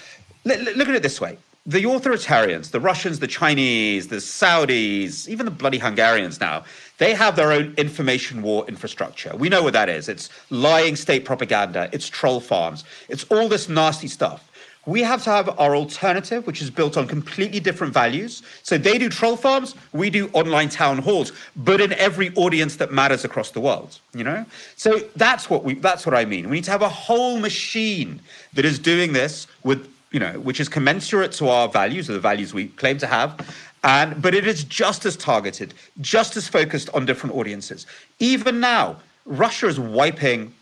look 0.44 0.90
at 0.90 0.96
it 0.96 1.04
this 1.04 1.22
way. 1.22 1.38
The 1.68 1.84
authoritarians, 1.84 2.70
the 2.70 2.80
Russians, 2.80 3.20
the 3.20 3.28
Chinese, 3.28 4.08
the 4.08 4.18
Saudis, 4.18 5.28
even 5.28 5.46
the 5.46 5.52
bloody 5.52 5.80
Hungarians 5.80 6.40
now, 6.40 6.64
they 7.00 7.16
have 7.16 7.36
their 7.36 7.52
own 7.52 7.74
information 7.78 8.44
war 8.44 8.66
infrastructure. 8.68 9.36
We 9.36 9.50
know 9.50 9.64
what 9.64 9.74
that 9.74 9.90
is. 9.90 10.08
It's 10.08 10.30
lying 10.52 10.96
state 10.96 11.26
propaganda, 11.26 11.90
it's 11.92 12.08
troll 12.08 12.40
farms, 12.40 12.84
it's 13.10 13.24
all 13.26 13.48
this 13.48 13.68
nasty 13.68 14.08
stuff. 14.08 14.52
We 14.86 15.02
have 15.02 15.24
to 15.24 15.32
have 15.32 15.60
our 15.60 15.76
alternative, 15.76 16.46
which 16.46 16.62
is 16.62 16.70
built 16.70 16.96
on 16.96 17.08
completely 17.08 17.60
different 17.60 17.94
values. 17.94 18.44
So 18.62 18.78
they 18.78 18.98
do 18.98 19.10
troll 19.10 19.36
farms, 19.36 19.76
we 19.94 20.10
do 20.10 20.30
online 20.34 20.70
town 20.70 21.00
halls, 21.00 21.32
but 21.56 21.82
in 21.82 21.94
every 21.94 22.34
audience 22.36 22.76
that 22.78 22.92
matters 22.92 23.26
across 23.26 23.52
the 23.52 23.60
world. 23.60 24.00
You 24.14 24.24
know, 24.24 24.46
so 24.76 25.00
that's 25.16 25.50
what 25.50 25.64
we 25.64 25.76
that's 25.76 26.06
what 26.06 26.14
I 26.16 26.26
mean. 26.26 26.50
We 26.50 26.58
need 26.58 26.64
to 26.66 26.72
have 26.72 26.84
a 26.84 26.90
whole 26.90 27.40
machine 27.40 28.22
that 28.54 28.66
is 28.66 28.78
doing 28.78 29.14
this 29.14 29.48
with 29.64 29.90
you 30.12 30.20
know, 30.20 30.40
which 30.40 30.62
is 30.62 30.70
commensurate 30.70 31.34
to 31.34 31.50
our 31.50 31.68
values 31.68 32.10
or 32.10 32.14
the 32.14 32.20
values 32.20 32.54
we 32.54 32.68
claim 32.70 32.98
to 33.00 33.08
have. 33.08 33.38
And 33.84 34.22
but 34.22 34.34
it 34.34 34.48
is 34.48 34.64
just 34.64 35.06
as 35.06 35.18
targeted, 35.18 35.74
just 36.00 36.38
as 36.38 36.48
focused 36.48 36.90
on 36.94 37.06
different 37.06 37.36
audiences. 37.36 37.86
Even 38.20 38.60
now, 38.60 38.98
Russia 39.26 39.68
is 39.68 39.80
wiping 39.80 40.54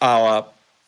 our 0.00 0.44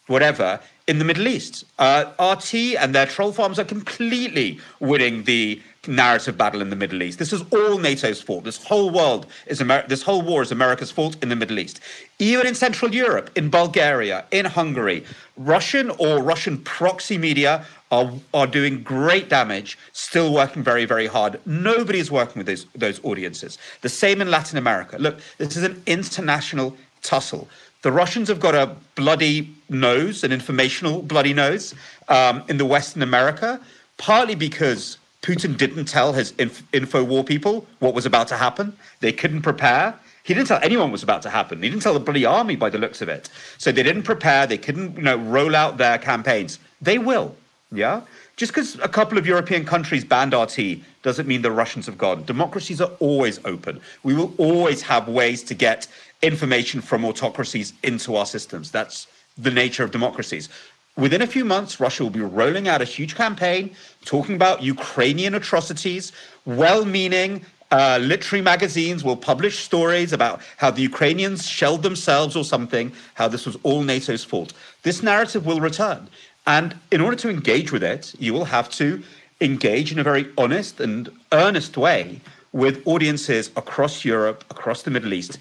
whatever 0.09 0.61
in 0.87 0.99
the 0.99 1.05
Middle 1.05 1.27
East. 1.27 1.65
Uh, 1.79 2.05
RT 2.21 2.55
and 2.79 2.95
their 2.95 3.07
troll 3.07 3.33
farms 3.33 3.59
are 3.59 3.65
completely 3.65 4.61
winning 4.81 5.25
the 5.25 5.61
narrative 5.89 6.37
battle 6.37 6.61
in 6.61 6.71
the 6.71 6.77
Middle 6.77 7.03
East. 7.03 7.19
This 7.19 7.33
is 7.33 7.43
all 7.51 7.79
NATO's 7.79 8.21
fault. 8.21 8.45
This 8.45 8.63
whole 8.65 8.91
world 8.91 9.27
is 9.47 9.61
Amer- 9.61 9.87
this 9.89 10.03
whole 10.03 10.23
war 10.23 10.43
is 10.43 10.53
America's 10.53 10.91
fault 10.91 11.17
in 11.23 11.29
the 11.29 11.37
Middle 11.37 11.59
East. 11.59 11.81
Even 12.19 12.47
in 12.47 12.55
Central 12.55 12.95
Europe, 12.95 13.31
in 13.37 13.51
Bulgaria, 13.51 14.25
in 14.31 14.47
Hungary, 14.47 15.05
Russian 15.37 15.91
or 15.91 16.23
Russian 16.23 16.59
proxy 16.59 17.19
media 17.19 17.65
are 17.91 18.13
are 18.35 18.47
doing 18.47 18.83
great 18.83 19.29
damage, 19.29 19.79
still 19.93 20.33
working 20.33 20.63
very, 20.63 20.85
very 20.85 21.07
hard. 21.07 21.41
Nobody's 21.47 22.11
working 22.11 22.41
with 22.41 22.47
those 22.47 22.67
those 22.75 23.01
audiences. 23.05 23.59
The 23.83 23.89
same 23.89 24.21
in 24.21 24.31
Latin 24.31 24.59
America. 24.59 24.97
Look, 24.99 25.21
this 25.39 25.57
is 25.57 25.63
an 25.63 25.83
international 25.87 26.77
tussle. 27.03 27.49
The 27.83 27.93
Russians 27.93 28.29
have 28.29 28.41
got 28.41 28.55
a 28.55 28.75
bloody 28.95 29.55
nose, 29.69 30.25
an 30.25 30.33
informational 30.33 31.03
bloody 31.03 31.35
nose, 31.35 31.75
um, 32.09 32.43
in 32.49 32.57
the 32.57 32.65
Western 32.65 33.03
America, 33.03 33.61
partly 33.97 34.35
because 34.35 34.99
Putin 35.23 35.57
didn't 35.57 35.87
tell 35.87 36.13
his 36.13 36.33
inf- 36.39 36.63
info 36.73 37.03
war 37.03 37.25
people 37.25 37.67
what 37.81 37.95
was 37.95 38.07
about 38.07 38.29
to 38.29 38.37
happen. 38.37 38.77
They 39.01 39.13
couldn't 39.13 39.43
prepare. 39.43 39.95
He 40.23 40.35
didn't 40.35 40.49
tell 40.49 40.61
anyone 40.63 40.89
what 40.89 40.93
was 40.93 41.03
about 41.03 41.23
to 41.23 41.31
happen. 41.31 41.63
He 41.63 41.69
didn't 41.69 41.83
tell 41.83 41.95
the 41.95 42.01
bloody 42.01 42.25
army 42.25 42.57
by 42.57 42.71
the 42.71 42.79
looks 42.79 43.01
of 43.01 43.09
it. 43.09 43.29
So 43.59 43.71
they 43.73 43.83
didn't 43.83 44.03
prepare. 44.03 44.47
They 44.47 44.59
couldn't, 44.59 44.97
you 44.97 45.03
know, 45.03 45.17
roll 45.17 45.55
out 45.55 45.79
their 45.79 45.99
campaigns. 45.99 46.59
They 46.81 46.99
will. 46.99 47.37
Yeah. 47.73 48.03
Just 48.37 48.53
because 48.53 48.79
a 48.81 48.89
couple 48.89 49.17
of 49.17 49.27
European 49.27 49.65
countries 49.65 50.05
banned 50.05 50.35
RT 50.35 50.81
doesn't 51.03 51.27
mean 51.27 51.41
the 51.41 51.51
Russians 51.51 51.87
have 51.87 51.97
gone. 51.97 52.23
Democracies 52.25 52.83
are 52.83 52.91
always 53.01 53.41
open. 53.47 53.81
We 54.03 54.13
will 54.13 54.35
always 54.37 54.83
have 54.83 55.09
ways 55.09 55.43
to 55.45 55.55
get 55.55 55.89
information 56.21 56.83
from 56.83 57.07
autocracies 57.07 57.73
into 57.83 58.15
our 58.17 58.27
systems. 58.27 58.71
That's 58.71 59.07
the 59.39 59.51
nature 59.51 59.85
of 59.85 59.91
democracies. 59.91 60.51
Within 60.97 61.23
a 61.23 61.27
few 61.27 61.47
months, 61.47 61.81
Russia 61.81 62.03
will 62.03 62.11
be 62.11 62.21
rolling 62.21 62.69
out 62.69 62.83
a 62.83 62.85
huge 62.85 63.15
campaign 63.15 63.75
talking 64.05 64.35
about 64.35 64.63
Ukrainian 64.63 65.35
atrocities, 65.35 66.13
well 66.45 66.85
meaning. 66.85 67.45
Uh, 67.73 67.99
literary 68.01 68.43
magazines 68.43 69.03
will 69.03 69.17
publish 69.17 69.59
stories 69.59 70.13
about 70.13 70.41
how 70.57 70.71
the 70.71 70.83
Ukrainians 70.83 71.49
shelled 71.49 71.83
themselves 71.83 72.37
or 72.37 72.45
something, 72.45 72.93
how 73.15 73.27
this 73.27 73.45
was 73.45 73.57
all 73.65 73.83
NATO's 73.83 74.23
fault. 74.23 74.53
This 74.83 75.03
narrative 75.03 75.47
will 75.47 75.61
return. 75.61 76.09
And 76.47 76.77
in 76.91 77.01
order 77.01 77.17
to 77.17 77.29
engage 77.29 77.73
with 77.73 77.83
it, 77.83 78.15
you 78.19 78.33
will 78.33 78.45
have 78.45 78.71
to 78.71 79.03
engage 79.41 79.93
in 79.93 79.99
a 79.99 80.03
very 80.03 80.29
honest 80.39 80.81
and 80.81 81.11
earnest 81.33 81.77
way 81.77 82.21
with 82.53 82.87
audiences 82.87 83.51
across 83.57 84.05
Europe, 84.05 84.45
across 84.51 84.83
the 84.83 84.91
Middle 84.91 85.13
East. 85.13 85.39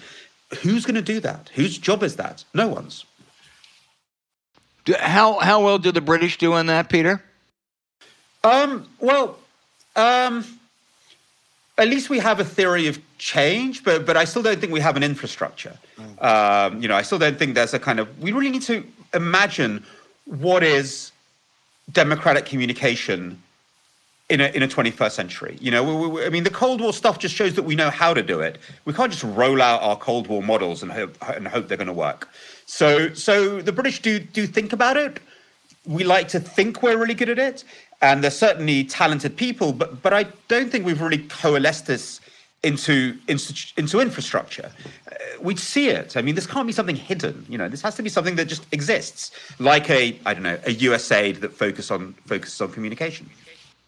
Who's 0.62 0.84
going 0.84 0.96
to 0.96 1.02
do 1.02 1.20
that? 1.20 1.50
Whose 1.54 1.78
job 1.78 2.02
is 2.02 2.16
that? 2.16 2.44
No 2.52 2.68
one's. 2.68 3.04
How 4.98 5.40
how 5.40 5.64
well 5.64 5.78
do 5.78 5.90
the 5.90 6.00
British 6.00 6.38
do 6.38 6.52
on 6.52 6.66
that, 6.66 6.88
Peter? 6.88 7.22
Um, 8.44 8.88
well, 9.00 9.38
um, 9.96 10.44
at 11.76 11.88
least 11.88 12.08
we 12.08 12.20
have 12.20 12.38
a 12.38 12.44
theory 12.44 12.86
of 12.86 13.00
change, 13.18 13.82
but 13.82 14.06
but 14.06 14.16
I 14.16 14.24
still 14.24 14.42
don't 14.42 14.60
think 14.60 14.72
we 14.72 14.80
have 14.80 14.96
an 14.96 15.02
infrastructure. 15.02 15.76
Um, 16.20 16.80
you 16.80 16.86
know, 16.86 16.94
I 16.94 17.02
still 17.02 17.18
don't 17.18 17.36
think 17.36 17.56
there's 17.56 17.74
a 17.74 17.80
kind 17.80 17.98
of. 17.98 18.06
We 18.20 18.30
really 18.30 18.50
need 18.50 18.62
to 18.62 18.84
imagine 19.12 19.84
what 20.26 20.62
is 20.62 21.12
democratic 21.92 22.46
communication 22.46 23.42
in 24.28 24.40
a, 24.40 24.46
in 24.48 24.62
a 24.62 24.68
21st 24.68 25.12
century. 25.12 25.56
You 25.60 25.70
know, 25.70 25.84
we, 25.84 26.08
we, 26.08 26.24
I 26.24 26.30
mean, 26.30 26.42
the 26.42 26.50
Cold 26.50 26.80
War 26.80 26.92
stuff 26.92 27.18
just 27.18 27.34
shows 27.34 27.54
that 27.54 27.62
we 27.62 27.76
know 27.76 27.90
how 27.90 28.12
to 28.12 28.22
do 28.22 28.40
it. 28.40 28.58
We 28.84 28.92
can't 28.92 29.12
just 29.12 29.22
roll 29.22 29.62
out 29.62 29.82
our 29.82 29.96
Cold 29.96 30.26
War 30.26 30.42
models 30.42 30.82
and 30.82 30.90
hope, 30.90 31.16
and 31.28 31.46
hope 31.46 31.68
they're 31.68 31.76
going 31.76 31.86
to 31.86 31.92
work. 31.92 32.28
So, 32.66 33.14
so 33.14 33.60
the 33.62 33.72
British 33.72 34.02
do 34.02 34.18
do 34.18 34.46
think 34.46 34.72
about 34.72 34.96
it. 34.96 35.20
We 35.86 36.02
like 36.02 36.26
to 36.28 36.40
think 36.40 36.82
we're 36.82 36.98
really 36.98 37.14
good 37.14 37.28
at 37.28 37.38
it, 37.38 37.62
and 38.02 38.24
they're 38.24 38.30
certainly 38.32 38.82
talented 38.82 39.36
people. 39.36 39.72
But 39.72 40.02
but 40.02 40.12
I 40.12 40.24
don't 40.48 40.70
think 40.70 40.84
we've 40.84 41.00
really 41.00 41.18
coalesced 41.18 41.86
this 41.86 42.20
into 42.62 43.16
into, 43.28 43.54
into 43.76 44.00
infrastructure. 44.00 44.70
Uh, 45.10 45.14
we'd 45.40 45.58
see 45.58 45.88
it. 45.88 46.16
I 46.16 46.22
mean, 46.22 46.34
this 46.34 46.46
can't 46.46 46.66
be 46.66 46.72
something 46.72 46.96
hidden. 46.96 47.46
You 47.48 47.58
know, 47.58 47.68
this 47.68 47.82
has 47.82 47.94
to 47.96 48.02
be 48.02 48.08
something 48.08 48.36
that 48.36 48.46
just 48.46 48.66
exists, 48.72 49.30
like 49.58 49.88
a 49.90 50.18
I 50.26 50.34
don't 50.34 50.42
know 50.42 50.58
a 50.64 50.74
USAID 50.74 51.40
that 51.40 51.52
focus 51.52 51.90
on 51.90 52.14
focuses 52.26 52.60
on 52.60 52.72
communication. 52.72 53.28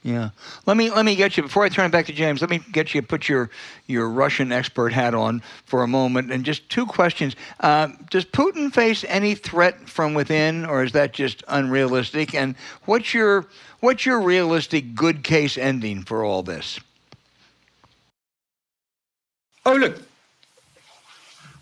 Yeah. 0.05 0.31
Let 0.65 0.77
me 0.77 0.91
let 0.91 1.05
me 1.05 1.17
get 1.17 1.37
you 1.37 1.43
before 1.43 1.65
I 1.65 1.69
turn 1.69 1.87
it 1.87 1.93
back 1.93 2.07
to 2.07 2.13
James. 2.13 2.41
Let 2.41 2.51
me 2.51 2.61
get 2.71 2.95
you 2.95 3.03
put 3.03 3.29
your 3.29 3.51
your 3.89 4.09
Russian 4.09 4.53
expert 4.53 4.93
hat 4.93 5.13
on 5.13 5.43
for 5.65 5.83
a 5.83 5.89
moment, 5.89 6.31
and 6.31 6.45
just 6.45 6.69
two 6.71 6.87
questions. 6.87 7.35
Uh, 7.61 7.89
does 8.11 8.25
Putin 8.25 8.73
face 8.73 9.05
any 9.09 9.35
threat 9.35 9.89
from 9.89 10.15
within, 10.15 10.65
or 10.65 10.85
is 10.85 10.93
that 10.93 11.13
just 11.13 11.43
unrealistic? 11.49 12.33
And 12.33 12.55
what's 12.85 13.13
your 13.13 13.47
what's 13.81 14.07
your 14.07 14.21
realistic 14.21 14.95
good 14.95 15.25
case 15.25 15.59
ending 15.59 16.05
for 16.05 16.25
all 16.25 16.45
this? 16.45 16.79
Oh 19.69 19.75
look, 19.75 20.01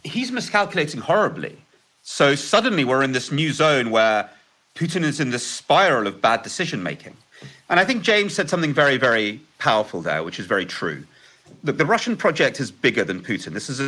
he's 0.05 0.31
miscalculating 0.31 1.01
horribly. 1.01 1.57
So 2.05 2.37
suddenly 2.37 2.85
we're 2.85 3.03
in 3.03 3.11
this 3.11 3.33
new 3.33 3.53
zone 3.53 3.91
where 3.91 4.31
Putin 4.77 5.03
is 5.03 5.19
in 5.19 5.31
this 5.31 5.45
spiral 5.45 6.07
of 6.07 6.23
bad 6.23 6.45
decision 6.45 6.85
making. 6.85 7.17
And 7.69 7.81
I 7.81 7.85
think 7.85 8.05
James 8.05 8.33
said 8.33 8.49
something 8.49 8.73
very, 8.73 8.97
very 8.97 9.41
powerful 9.59 10.03
there, 10.03 10.23
which 10.23 10.39
is 10.39 10.47
very 10.47 10.65
true. 10.65 11.03
Look, 11.65 11.79
the 11.79 11.85
Russian 11.85 12.17
project 12.17 12.61
is 12.61 12.71
bigger 12.71 13.03
than 13.03 13.25
Putin. 13.25 13.53
This 13.53 13.69
is 13.69 13.81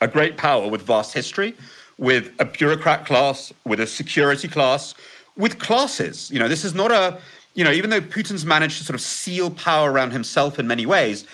a, 0.00 0.06
a 0.06 0.08
great 0.08 0.38
power 0.38 0.66
with 0.66 0.80
vast 0.80 1.12
history, 1.12 1.54
with 1.98 2.32
a 2.38 2.46
bureaucrat 2.46 3.04
class, 3.04 3.52
with 3.66 3.80
a 3.80 3.86
security 3.86 4.48
class, 4.48 4.94
with 5.36 5.58
classes. 5.58 6.30
You 6.30 6.38
know, 6.38 6.48
this 6.48 6.64
is 6.64 6.74
not 6.74 6.90
a, 6.90 7.18
you 7.52 7.64
know, 7.64 7.72
even 7.72 7.90
though 7.90 8.00
Putin's 8.00 8.46
managed 8.46 8.78
to 8.78 8.84
sort 8.84 8.94
of 8.94 9.02
seal 9.02 9.50
power 9.50 9.92
around 9.92 10.12
himself 10.12 10.58
in 10.58 10.66
many 10.66 10.86
ways, 10.86 11.26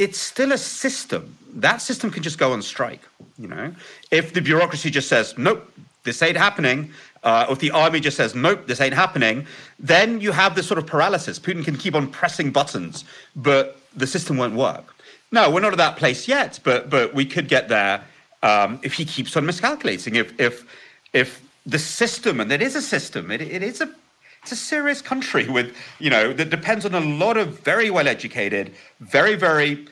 it's 0.00 0.18
still 0.18 0.52
a 0.52 0.58
system. 0.58 1.36
That 1.54 1.82
system 1.82 2.10
can 2.10 2.22
just 2.22 2.38
go 2.38 2.52
on 2.52 2.62
strike. 2.62 3.02
You 3.38 3.48
know, 3.48 3.74
if 4.10 4.32
the 4.32 4.40
bureaucracy 4.40 4.90
just 4.90 5.08
says, 5.08 5.36
nope, 5.38 5.70
this 6.04 6.22
ain't 6.22 6.36
happening, 6.36 6.92
uh, 7.22 7.46
or 7.48 7.52
if 7.52 7.58
the 7.58 7.70
army 7.70 8.00
just 8.00 8.16
says, 8.16 8.34
nope, 8.34 8.66
this 8.66 8.80
ain't 8.80 8.94
happening, 8.94 9.46
then 9.78 10.20
you 10.20 10.32
have 10.32 10.54
this 10.54 10.66
sort 10.66 10.78
of 10.78 10.86
paralysis. 10.86 11.38
Putin 11.38 11.64
can 11.64 11.76
keep 11.76 11.94
on 11.94 12.08
pressing 12.08 12.50
buttons, 12.50 13.04
but 13.36 13.80
the 13.94 14.06
system 14.06 14.36
won't 14.36 14.54
work. 14.54 14.94
No, 15.32 15.50
we're 15.50 15.60
not 15.60 15.72
at 15.72 15.78
that 15.78 15.96
place 15.96 16.26
yet, 16.26 16.58
but 16.64 16.90
but 16.90 17.14
we 17.14 17.24
could 17.24 17.48
get 17.48 17.68
there 17.68 18.02
um, 18.42 18.80
if 18.82 18.94
he 18.94 19.04
keeps 19.04 19.36
on 19.36 19.46
miscalculating. 19.46 20.16
If 20.16 20.38
if 20.40 20.64
if 21.12 21.42
the 21.66 21.78
system, 21.78 22.40
and 22.40 22.50
it 22.50 22.62
is 22.62 22.74
a 22.74 22.82
system, 22.82 23.30
it, 23.30 23.40
it 23.40 23.62
is 23.62 23.80
a 23.80 23.94
it's 24.42 24.52
a 24.52 24.56
serious 24.56 25.02
country 25.02 25.48
with 25.48 25.76
you 25.98 26.10
know 26.10 26.32
that 26.32 26.50
depends 26.50 26.84
on 26.84 26.94
a 26.94 27.00
lot 27.00 27.36
of 27.36 27.60
very 27.60 27.90
well 27.90 28.08
educated, 28.08 28.72
very 29.00 29.36
very 29.36 29.86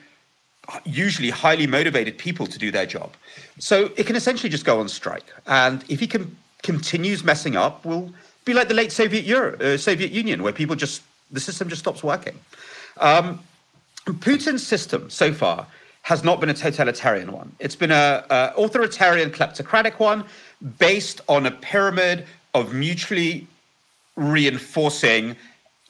usually 0.85 1.29
highly 1.29 1.67
motivated 1.67 2.17
people 2.17 2.47
to 2.47 2.57
do 2.59 2.71
their 2.71 2.85
job. 2.85 3.13
So 3.59 3.91
it 3.97 4.05
can 4.05 4.15
essentially 4.15 4.49
just 4.49 4.65
go 4.65 4.79
on 4.79 4.89
strike, 4.89 5.25
and 5.47 5.83
if 5.89 5.99
he 5.99 6.07
can 6.07 6.35
continues 6.61 7.23
messing 7.23 7.55
up, 7.55 7.85
we'll 7.85 8.11
be 8.45 8.53
like 8.53 8.67
the 8.67 8.73
late 8.73 8.91
Soviet 8.91 9.25
Euro, 9.25 9.57
uh, 9.59 9.77
Soviet 9.77 10.11
Union, 10.11 10.43
where 10.43 10.53
people 10.53 10.75
just 10.75 11.01
the 11.31 11.39
system 11.39 11.69
just 11.69 11.81
stops 11.81 12.03
working. 12.03 12.37
Um, 12.97 13.39
Putin's 14.05 14.65
system 14.65 15.09
so 15.09 15.33
far 15.33 15.67
has 16.01 16.23
not 16.23 16.39
been 16.39 16.49
a 16.49 16.53
totalitarian 16.53 17.31
one. 17.31 17.55
It's 17.59 17.75
been 17.75 17.91
a, 17.91 18.25
a 18.29 18.53
authoritarian, 18.57 19.29
kleptocratic 19.29 19.99
one 19.99 20.25
based 20.79 21.21
on 21.27 21.45
a 21.45 21.51
pyramid 21.51 22.25
of 22.53 22.73
mutually 22.73 23.47
reinforcing 24.15 25.35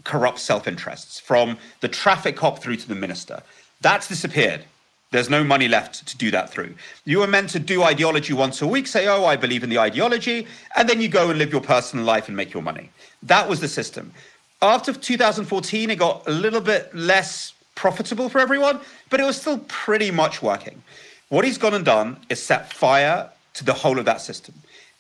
corrupt 0.04 0.40
self-interests, 0.40 1.20
from 1.20 1.58
the 1.82 1.88
traffic 1.88 2.36
cop 2.36 2.60
through 2.60 2.76
to 2.78 2.88
the 2.88 2.96
minister. 2.96 3.42
That's 3.82 4.08
disappeared. 4.08 4.66
There's 5.12 5.30
no 5.30 5.44
money 5.44 5.68
left 5.68 6.06
to 6.08 6.18
do 6.18 6.30
that 6.32 6.52
through. 6.52 6.76
You 7.06 7.20
were 7.20 7.28
meant 7.28 7.50
to 7.52 7.60
do 7.60 7.82
ideology 7.82 8.34
once 8.34 8.62
a 8.62 8.68
week, 8.68 8.86
say, 8.86 9.08
oh, 9.08 9.26
I 9.26 9.36
believe 9.36 9.64
in 9.64 9.70
the 9.70 9.80
ideology, 9.80 10.46
and 10.76 10.88
then 10.88 11.02
you 11.02 11.08
go 11.08 11.30
and 11.30 11.40
live 11.40 11.52
your 11.52 11.62
personal 11.62 12.06
life 12.06 12.28
and 12.28 12.38
make 12.38 12.54
your 12.54 12.62
money. 12.62 12.92
That 13.24 13.50
was 13.50 13.60
the 13.60 13.68
system. 13.68 14.14
After 14.62 14.94
2014, 14.94 15.90
it 15.90 15.96
got 15.96 16.28
a 16.28 16.32
little 16.32 16.62
bit 16.62 16.94
less 16.94 17.54
profitable 17.74 18.30
for 18.30 18.40
everyone, 18.40 18.82
but 19.10 19.20
it 19.20 19.24
was 19.24 19.40
still 19.40 19.60
pretty 19.68 20.12
much 20.12 20.44
working. 20.44 20.84
What 21.30 21.46
he's 21.46 21.58
gone 21.58 21.74
and 21.74 21.86
done 21.86 22.18
is 22.30 22.44
set 22.44 22.72
fire 22.72 23.30
to 23.56 23.64
the 23.64 23.74
whole 23.74 23.98
of 23.98 24.06
that 24.06 24.22
system. 24.22 24.54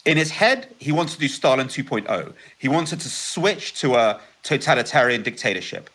In 0.05 0.17
his 0.17 0.31
head, 0.31 0.73
he 0.79 0.91
wants 0.91 1.13
to 1.13 1.19
do 1.19 1.27
Stalin 1.27 1.67
2.0. 1.67 2.33
He 2.57 2.67
wanted 2.67 2.99
to 3.01 3.09
switch 3.09 3.79
to 3.81 3.95
a 3.95 4.19
totalitarian 4.43 5.21
dictatorship. 5.21 5.89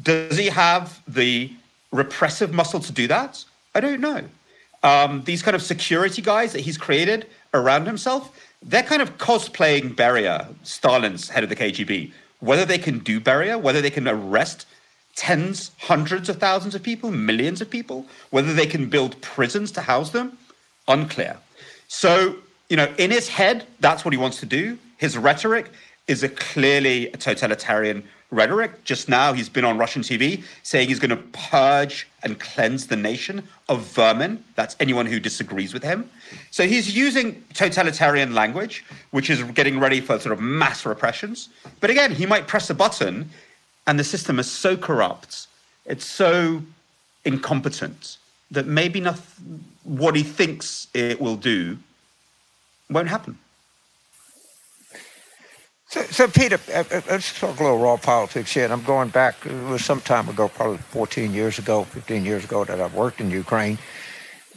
Does 0.00 0.36
he 0.36 0.46
have 0.46 1.00
the 1.08 1.50
repressive 1.92 2.52
muscle 2.52 2.80
to 2.80 2.92
do 2.92 3.06
that? 3.08 3.44
I 3.74 3.80
don't 3.80 4.00
know. 4.00 4.24
Um, 4.82 5.22
these 5.24 5.42
kind 5.42 5.54
of 5.54 5.62
security 5.62 6.22
guys 6.22 6.52
that 6.52 6.60
he's 6.60 6.78
created 6.78 7.26
around 7.54 7.86
himself, 7.86 8.38
they're 8.62 8.82
kind 8.82 9.02
of 9.02 9.18
cosplaying 9.18 9.94
Beria, 9.94 10.54
Stalin's 10.62 11.28
head 11.28 11.42
of 11.42 11.48
the 11.48 11.56
KGB. 11.56 12.12
Whether 12.40 12.64
they 12.64 12.78
can 12.78 12.98
do 13.00 13.20
Beria, 13.20 13.60
whether 13.60 13.80
they 13.80 13.90
can 13.90 14.06
arrest 14.06 14.66
tens, 15.16 15.70
hundreds 15.78 16.28
of 16.28 16.38
thousands 16.38 16.74
of 16.74 16.82
people, 16.82 17.10
millions 17.10 17.60
of 17.60 17.70
people, 17.70 18.06
whether 18.30 18.52
they 18.52 18.66
can 18.66 18.88
build 18.88 19.20
prisons 19.22 19.72
to 19.72 19.80
house 19.80 20.10
them, 20.10 20.38
unclear. 20.86 21.38
So, 21.88 22.36
you 22.68 22.76
know, 22.76 22.92
in 22.98 23.10
his 23.10 23.28
head, 23.28 23.64
that's 23.80 24.04
what 24.04 24.12
he 24.12 24.18
wants 24.18 24.40
to 24.40 24.46
do. 24.46 24.78
His 24.98 25.16
rhetoric 25.16 25.70
is 26.06 26.22
a 26.22 26.28
clearly 26.28 27.08
a 27.08 27.16
totalitarian 27.16 28.04
rhetoric. 28.30 28.84
Just 28.84 29.08
now, 29.08 29.32
he's 29.32 29.48
been 29.48 29.64
on 29.64 29.78
Russian 29.78 30.02
TV 30.02 30.42
saying 30.62 30.88
he's 30.88 30.98
going 30.98 31.10
to 31.10 31.22
purge 31.32 32.08
and 32.22 32.38
cleanse 32.38 32.86
the 32.86 32.96
nation 32.96 33.46
of 33.68 33.82
vermin. 33.82 34.42
That's 34.54 34.76
anyone 34.80 35.06
who 35.06 35.20
disagrees 35.20 35.72
with 35.72 35.82
him. 35.82 36.10
So 36.50 36.66
he's 36.66 36.96
using 36.96 37.44
totalitarian 37.54 38.34
language, 38.34 38.84
which 39.10 39.30
is 39.30 39.42
getting 39.42 39.78
ready 39.78 40.00
for 40.00 40.18
sort 40.18 40.32
of 40.32 40.40
mass 40.40 40.84
repressions. 40.84 41.48
But 41.80 41.90
again, 41.90 42.12
he 42.12 42.26
might 42.26 42.46
press 42.46 42.68
a 42.70 42.74
button, 42.74 43.30
and 43.86 43.98
the 43.98 44.04
system 44.04 44.38
is 44.38 44.50
so 44.50 44.76
corrupt, 44.76 45.46
it's 45.84 46.04
so 46.04 46.62
incompetent 47.24 48.18
that 48.50 48.66
maybe 48.66 49.00
not, 49.00 49.18
what 49.84 50.16
he 50.16 50.22
thinks 50.22 50.88
it 50.94 51.20
will 51.20 51.36
do 51.36 51.78
won't 52.90 53.08
happen. 53.08 53.38
So, 55.88 56.02
so 56.02 56.28
Peter, 56.28 56.58
uh, 56.74 56.82
uh, 56.90 57.00
let's 57.08 57.38
talk 57.38 57.60
a 57.60 57.62
little 57.62 57.78
raw 57.78 57.96
politics 57.96 58.52
here. 58.52 58.64
And 58.64 58.72
I'm 58.72 58.82
going 58.82 59.08
back, 59.10 59.46
it 59.46 59.68
was 59.68 59.84
some 59.84 60.00
time 60.00 60.28
ago, 60.28 60.48
probably 60.48 60.78
14 60.78 61.32
years 61.32 61.58
ago, 61.58 61.84
15 61.84 62.24
years 62.24 62.44
ago, 62.44 62.64
that 62.64 62.80
I 62.80 62.88
worked 62.88 63.20
in 63.20 63.30
Ukraine. 63.30 63.78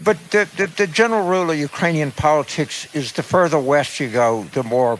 But 0.03 0.17
the, 0.31 0.49
the, 0.57 0.67
the 0.67 0.87
general 0.87 1.27
rule 1.27 1.51
of 1.51 1.57
Ukrainian 1.57 2.11
politics 2.11 2.93
is 2.95 3.11
the 3.11 3.21
further 3.21 3.59
west 3.59 3.99
you 3.99 4.09
go, 4.09 4.43
the 4.53 4.63
more 4.63 4.99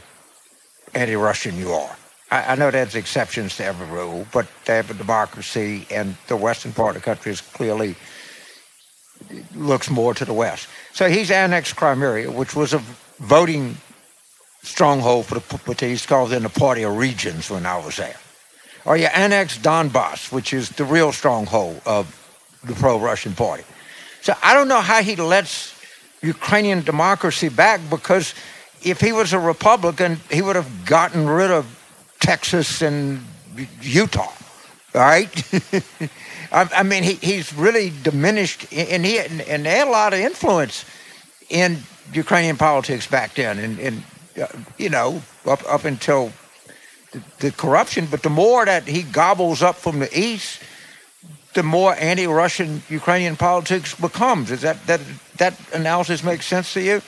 anti 0.94 1.16
Russian 1.16 1.58
you 1.58 1.72
are. 1.72 1.96
I, 2.30 2.52
I 2.52 2.56
know 2.56 2.70
there's 2.70 2.96
exceptions 2.96 3.58
to 3.58 3.66
every 3.66 3.88
rule, 3.88 4.28
but 4.32 4.48
they 4.66 4.76
have 4.76 4.92
a 4.92 4.94
democracy, 4.94 5.88
and 5.90 6.16
the 6.28 6.36
western 6.36 6.74
part 6.74 6.96
of 6.96 7.02
the 7.02 7.06
country 7.06 7.32
is 7.32 7.42
clearly 7.42 7.96
looks 9.56 9.90
more 9.90 10.14
to 10.14 10.26
the 10.26 10.34
west. 10.34 10.68
So 10.94 11.10
he's 11.10 11.32
annexed 11.32 11.76
Crimea, 11.76 12.32
which 12.32 12.56
was 12.56 12.74
a 12.74 12.82
voting 13.20 13.78
stronghold 14.70 15.26
for 15.26 15.36
the, 15.36 15.58
what 15.66 15.78
they 15.78 15.90
used 15.90 16.04
to 16.04 16.10
call 16.10 16.28
then 16.28 16.44
the 16.44 16.50
party 16.50 16.84
of 16.84 16.96
regions 16.96 17.50
when 17.50 17.66
I 17.66 17.84
was 17.84 17.98
there. 17.98 18.16
Or 18.86 18.98
you 18.98 19.08
annex 19.08 19.58
Donbass, 19.58 20.32
which 20.32 20.54
is 20.54 20.70
the 20.70 20.86
real 20.86 21.12
stronghold 21.12 21.82
of 21.86 22.16
the 22.64 22.74
pro-Russian 22.74 23.34
party. 23.34 23.64
So 24.22 24.34
I 24.44 24.54
don't 24.54 24.68
know 24.68 24.82
how 24.82 25.02
he 25.02 25.16
lets 25.16 25.76
Ukrainian 26.22 26.82
democracy 26.82 27.50
back 27.50 27.82
because 27.90 28.34
if 28.84 29.02
he 29.02 29.12
was 29.12 29.34
a 29.34 29.40
Republican, 29.40 30.20
he 30.30 30.42
would 30.42 30.56
have 30.56 30.86
gotten 30.86 31.28
rid 31.28 31.52
of 31.52 31.66
Texas 32.20 32.82
and 32.82 33.22
Utah, 33.82 34.32
all 34.96 35.02
right? 35.02 35.30
I, 36.52 36.70
I, 36.78 36.84
mean, 36.84 37.04
he, 37.04 37.14
he's 37.16 37.54
really 37.54 37.92
diminished, 38.04 38.72
and 38.74 39.06
he 39.06 39.20
and 39.20 39.66
they 39.66 39.78
had 39.78 39.88
a 39.88 39.92
lot 39.92 40.14
of 40.14 40.20
influence 40.20 40.86
in 41.50 41.78
Ukrainian 42.14 42.58
politics 42.58 43.06
back 43.08 43.36
then, 43.36 43.60
and, 43.60 43.80
and 43.80 44.04
you 44.78 44.90
know, 44.90 45.22
up 45.46 45.62
up 45.68 45.86
until 45.86 46.32
the, 47.12 47.22
the, 47.40 47.52
corruption. 47.52 48.08
But 48.10 48.24
the 48.24 48.30
more 48.30 48.66
that 48.66 48.88
he 48.88 49.04
gobbles 49.04 49.62
up 49.62 49.76
from 49.76 50.00
the 50.00 50.20
east, 50.20 50.62
the 51.54 51.64
more 51.64 51.96
anti-Russian 51.96 52.84
Ukrainian 52.90 53.36
politics 53.36 53.96
becomes. 53.96 54.52
Is 54.52 54.62
that 54.62 54.86
that 54.88 55.02
that 55.38 55.54
analysis 55.74 56.24
makes 56.24 56.46
sense 56.46 56.74
to 56.74 56.82
you? 56.82 57.02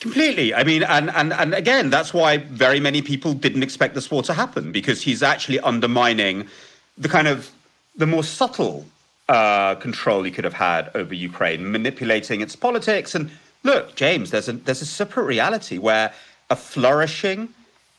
Completely. 0.00 0.54
I 0.54 0.64
mean, 0.64 0.82
and, 0.82 1.10
and, 1.10 1.34
and 1.34 1.52
again, 1.52 1.90
that's 1.90 2.14
why 2.14 2.38
very 2.38 2.80
many 2.80 3.02
people 3.02 3.34
didn't 3.34 3.62
expect 3.62 3.94
this 3.94 4.10
war 4.10 4.22
to 4.22 4.32
happen 4.32 4.72
because 4.72 5.02
he's 5.02 5.22
actually 5.22 5.60
undermining 5.60 6.48
the 6.96 7.08
kind 7.08 7.28
of 7.28 7.50
the 7.96 8.06
more 8.06 8.24
subtle 8.24 8.86
uh, 9.28 9.74
control 9.74 10.22
he 10.22 10.30
could 10.30 10.44
have 10.44 10.54
had 10.54 10.90
over 10.94 11.14
Ukraine, 11.14 11.70
manipulating 11.70 12.40
its 12.40 12.56
politics. 12.56 13.14
And 13.14 13.30
look, 13.62 13.94
James, 13.94 14.30
there's 14.30 14.48
a 14.48 14.52
there's 14.52 14.80
a 14.80 14.86
separate 14.86 15.24
reality 15.24 15.76
where 15.76 16.12
a 16.50 16.56
flourishing, 16.56 17.48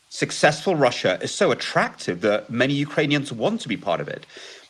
successful 0.08 0.76
Russia 0.76 1.18
is 1.22 1.34
so 1.34 1.50
attractive 1.50 2.20
that 2.20 2.50
many 2.50 2.74
Ukrainians 2.74 3.32
want 3.32 3.60
to 3.62 3.68
be 3.68 3.76
part 3.76 4.00
of 4.00 4.08
it. 4.08 4.26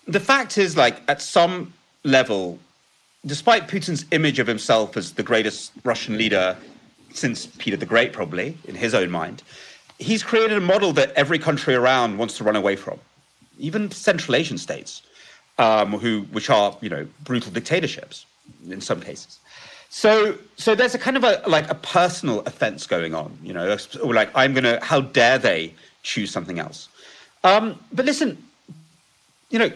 The 0.07 0.21
fact 0.21 0.57
is, 0.57 0.77
like, 0.77 1.03
at 1.09 1.21
some 1.21 1.73
level, 2.05 2.59
despite 3.27 3.69
Putin's 3.69 4.05
image 4.13 4.39
of 4.39 4.47
himself 4.47 4.97
as 4.97 5.13
the 5.13 5.23
greatest 5.23 5.73
Russian 5.85 6.17
leader 6.17 6.57
since 7.13 7.47
Peter 7.59 7.77
the 7.77 7.87
Great, 7.87 8.13
probably, 8.13 8.57
in 8.67 8.75
his 8.75 8.95
own 8.95 9.11
mind, 9.11 9.43
he's 9.99 10.23
created 10.23 10.57
a 10.57 10.61
model 10.61 10.93
that 10.95 11.13
every 11.13 11.39
country 11.39 11.75
around 11.75 12.19
wants 12.19 12.37
to 12.39 12.45
run 12.45 12.57
away 12.57 12.77
from, 12.77 12.99
even 13.59 13.91
Central 13.91 14.35
Asian 14.37 14.59
states, 14.59 15.03
um, 15.59 15.93
who, 15.93 16.23
which 16.33 16.51
are, 16.51 16.77
you 16.81 16.89
know, 16.89 17.07
brutal 17.25 17.53
dictatorships 17.53 18.27
in 18.69 18.81
some 18.81 19.01
cases. 19.01 19.39
So, 19.95 20.39
so 20.57 20.75
there's 20.75 20.95
a 20.95 20.99
kind 20.99 21.19
of 21.19 21.23
a 21.23 21.43
like 21.47 21.71
a 21.71 21.75
personal 21.75 22.41
offense 22.47 22.87
going 22.87 23.15
on, 23.15 23.39
you 23.43 23.53
know, 23.53 23.77
like 24.03 24.31
I'm 24.35 24.55
gonna, 24.55 24.83
how 24.83 25.03
dare 25.03 25.37
they 25.37 25.75
choose 26.03 26.31
something 26.31 26.59
else? 26.59 26.89
Um, 27.45 27.79
but 27.93 28.07
listen, 28.07 28.43
you 29.51 29.59
know, 29.59 29.71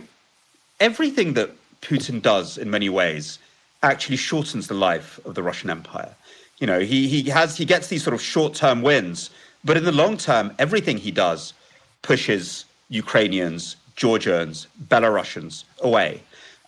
everything 0.80 1.34
that 1.34 1.50
Putin 1.82 2.22
does 2.22 2.56
in 2.56 2.70
many 2.70 2.88
ways 2.88 3.38
actually 3.82 4.16
shortens 4.16 4.68
the 4.68 4.74
life 4.74 5.20
of 5.26 5.34
the 5.34 5.42
Russian 5.42 5.68
Empire. 5.68 6.14
You 6.60 6.66
know, 6.66 6.80
he 6.80 7.08
he 7.08 7.28
has 7.28 7.54
he 7.54 7.66
gets 7.66 7.88
these 7.88 8.02
sort 8.02 8.14
of 8.14 8.22
short-term 8.22 8.80
wins, 8.80 9.28
but 9.66 9.76
in 9.76 9.84
the 9.84 9.92
long 9.92 10.16
term, 10.16 10.50
everything 10.58 10.96
he 10.96 11.10
does 11.10 11.52
pushes 12.00 12.64
Ukrainians, 12.88 13.76
Georgians, 13.96 14.66
Belarusians 14.88 15.64
away. 15.80 16.22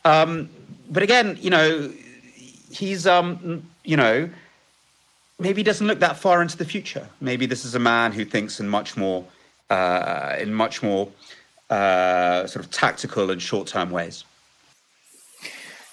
Um, 0.04 0.50
but 0.90 1.02
again, 1.02 1.38
you 1.40 1.48
know, 1.48 1.90
he's 2.70 3.06
um 3.06 3.62
you 3.84 3.96
know 3.96 4.28
maybe 5.38 5.60
he 5.60 5.64
doesn't 5.64 5.86
look 5.86 6.00
that 6.00 6.16
far 6.16 6.42
into 6.42 6.56
the 6.56 6.64
future. 6.64 7.08
Maybe 7.20 7.46
this 7.46 7.64
is 7.64 7.74
a 7.74 7.78
man 7.78 8.12
who 8.12 8.24
thinks 8.24 8.60
in 8.60 8.68
much 8.68 8.96
more 8.96 9.24
uh, 9.70 10.36
in 10.38 10.54
much 10.54 10.82
more 10.82 11.08
uh, 11.70 12.46
sort 12.46 12.64
of 12.64 12.70
tactical 12.70 13.30
and 13.30 13.40
short 13.40 13.68
term 13.68 13.90
ways. 13.90 14.24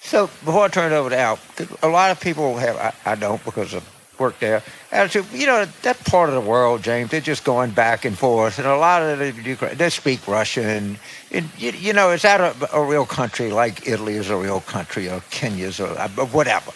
So 0.00 0.26
before 0.44 0.64
I 0.64 0.68
turn 0.68 0.92
it 0.92 0.94
over 0.94 1.10
to 1.10 1.18
Al, 1.18 1.38
a 1.82 1.88
lot 1.88 2.10
of 2.10 2.20
people 2.20 2.56
have 2.56 2.76
I, 2.76 3.12
I 3.12 3.14
don't 3.16 3.44
because 3.44 3.74
of 3.74 3.84
work 4.18 4.38
there. 4.38 4.62
Attitude, 4.92 5.26
you 5.32 5.46
know, 5.46 5.64
that 5.82 6.02
part 6.04 6.28
of 6.28 6.34
the 6.34 6.40
world, 6.40 6.82
James, 6.82 7.10
they're 7.10 7.20
just 7.20 7.44
going 7.44 7.70
back 7.70 8.04
and 8.04 8.16
forth, 8.16 8.58
and 8.58 8.66
a 8.66 8.76
lot 8.76 9.02
of 9.02 9.18
the 9.18 9.74
they 9.74 9.90
speak 9.90 10.26
Russian. 10.26 10.98
And, 11.30 11.48
you, 11.58 11.72
you 11.72 11.92
know, 11.92 12.10
is 12.10 12.22
that 12.22 12.40
a, 12.40 12.76
a, 12.76 12.84
real 12.84 13.06
country 13.06 13.50
like 13.50 13.86
Italy 13.86 14.14
is 14.14 14.30
a 14.30 14.36
real 14.36 14.60
country, 14.60 15.08
or 15.08 15.20
Kenya's, 15.30 15.80
or 15.80 15.88
uh, 15.98 16.08
whatever? 16.08 16.72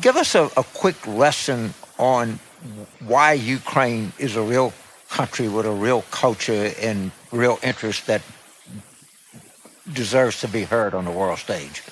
Give 0.00 0.16
us 0.16 0.34
a, 0.34 0.50
a 0.56 0.64
quick 0.74 1.06
lesson 1.06 1.74
on 1.98 2.38
why 3.06 3.32
Ukraine 3.32 4.12
is 4.18 4.36
a 4.36 4.42
real 4.42 4.72
country 5.08 5.48
with 5.48 5.66
a 5.66 5.70
real 5.70 6.02
culture 6.10 6.72
and 6.80 7.10
real 7.32 7.58
interest 7.62 8.06
that 8.06 8.22
deserves 9.92 10.40
to 10.40 10.48
be 10.48 10.64
heard 10.64 10.94
on 10.94 11.04
the 11.04 11.10
world 11.10 11.38
stage. 11.38 11.82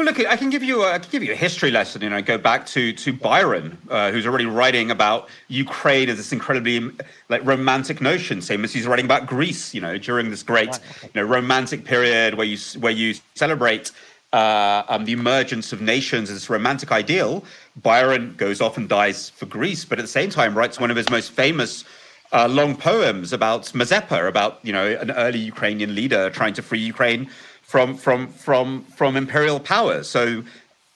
Well, 0.00 0.06
look, 0.06 0.26
I 0.26 0.36
can 0.38 0.48
give 0.48 0.62
you 0.62 0.82
a, 0.82 0.92
I 0.94 0.98
can 0.98 1.10
give 1.10 1.22
you 1.22 1.32
a 1.32 1.36
history 1.36 1.70
lesson. 1.70 2.00
You 2.00 2.08
know, 2.08 2.22
go 2.22 2.38
back 2.38 2.64
to 2.68 2.94
to 2.94 3.12
Byron, 3.12 3.76
uh, 3.90 4.10
who's 4.10 4.26
already 4.26 4.46
writing 4.46 4.90
about 4.90 5.28
Ukraine 5.48 6.08
as 6.08 6.16
this 6.16 6.32
incredibly 6.32 6.90
like 7.28 7.44
romantic 7.44 8.00
notion, 8.00 8.40
same 8.40 8.64
as 8.64 8.72
he's 8.72 8.86
writing 8.86 9.04
about 9.04 9.26
Greece. 9.26 9.74
You 9.74 9.82
know, 9.82 9.98
during 9.98 10.30
this 10.30 10.42
great 10.42 10.80
you 11.02 11.10
know 11.16 11.22
romantic 11.22 11.84
period 11.84 12.32
where 12.32 12.46
you 12.46 12.56
where 12.80 12.92
you 12.92 13.14
celebrate 13.34 13.92
uh, 14.32 14.84
um, 14.88 15.04
the 15.04 15.12
emergence 15.12 15.70
of 15.70 15.82
nations 15.82 16.30
as 16.30 16.36
this 16.36 16.48
romantic 16.48 16.90
ideal. 16.92 17.44
Byron 17.82 18.32
goes 18.38 18.62
off 18.62 18.78
and 18.78 18.88
dies 18.88 19.28
for 19.28 19.44
Greece, 19.44 19.84
but 19.84 19.98
at 19.98 20.02
the 20.02 20.08
same 20.08 20.30
time 20.30 20.56
writes 20.56 20.80
one 20.80 20.90
of 20.90 20.96
his 20.96 21.10
most 21.10 21.30
famous 21.32 21.84
uh, 22.32 22.48
long 22.48 22.74
poems 22.74 23.34
about 23.34 23.64
Mazeppa, 23.74 24.26
about 24.26 24.60
you 24.62 24.72
know 24.72 24.86
an 24.86 25.10
early 25.10 25.40
Ukrainian 25.40 25.94
leader 25.94 26.30
trying 26.30 26.54
to 26.54 26.62
free 26.62 26.80
Ukraine 26.80 27.28
from 27.70 27.96
from 27.96 28.26
from 28.46 28.82
from 28.98 29.16
imperial 29.16 29.60
powers. 29.60 30.08
So 30.08 30.42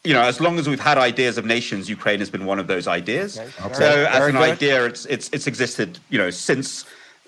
you 0.03 0.13
know, 0.13 0.23
as 0.23 0.41
long 0.41 0.59
as 0.59 0.69
we've 0.69 0.87
had 0.91 0.99
ideas 0.99 1.39
of 1.39 1.45
nations, 1.47 1.89
Ukraine 1.89 2.19
has 2.19 2.29
been 2.29 2.47
one 2.47 2.59
of 2.59 2.67
those 2.67 2.87
ideas. 2.89 3.39
Okay. 3.39 3.75
So, 3.75 3.89
as 4.17 4.25
an 4.27 4.33
good. 4.33 4.51
idea, 4.55 4.85
it's 4.85 5.07
it's 5.07 5.31
it's 5.33 5.47
existed, 5.47 5.99
you 6.11 6.19
know, 6.19 6.31
since 6.31 6.85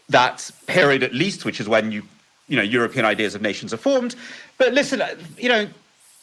that 0.08 0.50
period 0.66 1.02
at 1.04 1.14
least, 1.14 1.44
which 1.44 1.60
is 1.60 1.68
when 1.68 1.92
you 1.92 2.02
you 2.48 2.56
know 2.56 2.66
European 2.78 3.04
ideas 3.04 3.36
of 3.36 3.40
nations 3.40 3.72
are 3.72 3.82
formed. 3.88 4.16
But 4.58 4.74
listen, 4.74 5.00
uh, 5.00 5.14
you 5.38 5.48
know, 5.48 5.68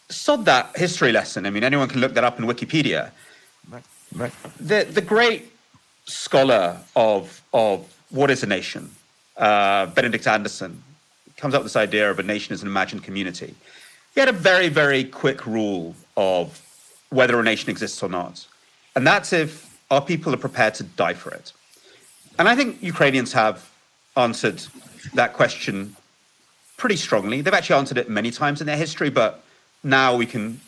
sod 0.10 0.44
that 0.46 0.66
history 0.76 1.14
lesson. 1.14 1.46
I 1.46 1.50
mean, 1.50 1.64
anyone 1.64 1.88
can 1.88 2.02
look 2.02 2.14
that 2.16 2.26
up 2.26 2.38
in 2.40 2.46
Wikipedia. 2.46 3.12
Right. 3.70 3.86
Right. 4.14 4.34
The 4.60 4.80
the 5.00 5.06
great 5.16 5.44
scholar 6.06 6.78
of 6.96 7.42
of 7.54 7.78
what 8.10 8.30
is 8.30 8.44
a 8.44 8.48
nation, 8.48 8.84
uh, 9.38 9.86
Benedict 9.98 10.28
Anderson, 10.28 10.84
comes 11.38 11.54
up 11.54 11.64
with 11.64 11.72
this 11.72 11.76
idea 11.76 12.10
of 12.10 12.20
a 12.20 12.24
nation 12.24 12.54
as 12.54 12.62
an 12.62 12.68
imagined 12.68 13.04
community. 13.04 13.54
He 14.14 14.20
had 14.20 14.30
a 14.30 14.34
very, 14.34 14.70
very 14.70 15.04
quick 15.04 15.46
rule 15.46 15.96
of 16.16 16.62
whether 17.10 17.40
a 17.40 17.44
nation 17.44 17.70
exists 17.70 18.02
or 18.04 18.10
not. 18.10 18.46
And 18.96 19.06
that's 19.06 19.34
if 19.34 19.78
our 19.90 20.02
people 20.02 20.34
are 20.34 20.38
prepared 20.38 20.76
to 20.76 20.84
die 20.84 21.14
for 21.14 21.32
it. 21.32 21.52
And 22.40 22.48
I 22.48 22.56
think 22.56 22.82
Ukrainians 22.82 23.34
have 23.34 23.70
answered 24.16 24.64
that 25.14 25.34
question 25.34 25.96
pretty 26.78 26.96
strongly. 26.96 27.42
They've 27.42 27.54
actually 27.54 27.78
answered 27.78 27.98
it 27.98 28.10
many 28.10 28.32
times 28.32 28.62
in 28.62 28.68
their 28.68 28.78
history, 28.78 29.10
but 29.10 29.44
now 29.84 30.16
we 30.16 30.26
can 30.26 30.60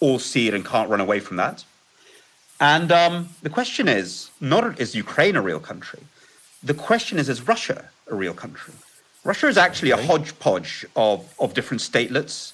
all 0.00 0.18
see 0.18 0.48
it 0.48 0.54
and 0.54 0.64
can't 0.64 0.90
run 0.90 1.00
away 1.00 1.20
from 1.20 1.36
that. 1.36 1.64
And 2.60 2.90
um, 2.92 3.28
the 3.42 3.50
question 3.50 3.88
is 3.88 4.30
not 4.40 4.80
is 4.80 4.94
Ukraine 4.94 5.36
a 5.36 5.42
real 5.42 5.60
country? 5.60 6.00
The 6.62 6.74
question 6.74 7.18
is, 7.18 7.28
is 7.28 7.46
Russia 7.46 7.90
a 8.10 8.14
real 8.14 8.34
country? 8.34 8.74
Russia 9.26 9.48
is 9.48 9.58
actually 9.58 9.90
a 9.90 9.96
hodgepodge 9.96 10.86
of, 10.94 11.34
of 11.40 11.52
different 11.52 11.80
statelets 11.80 12.52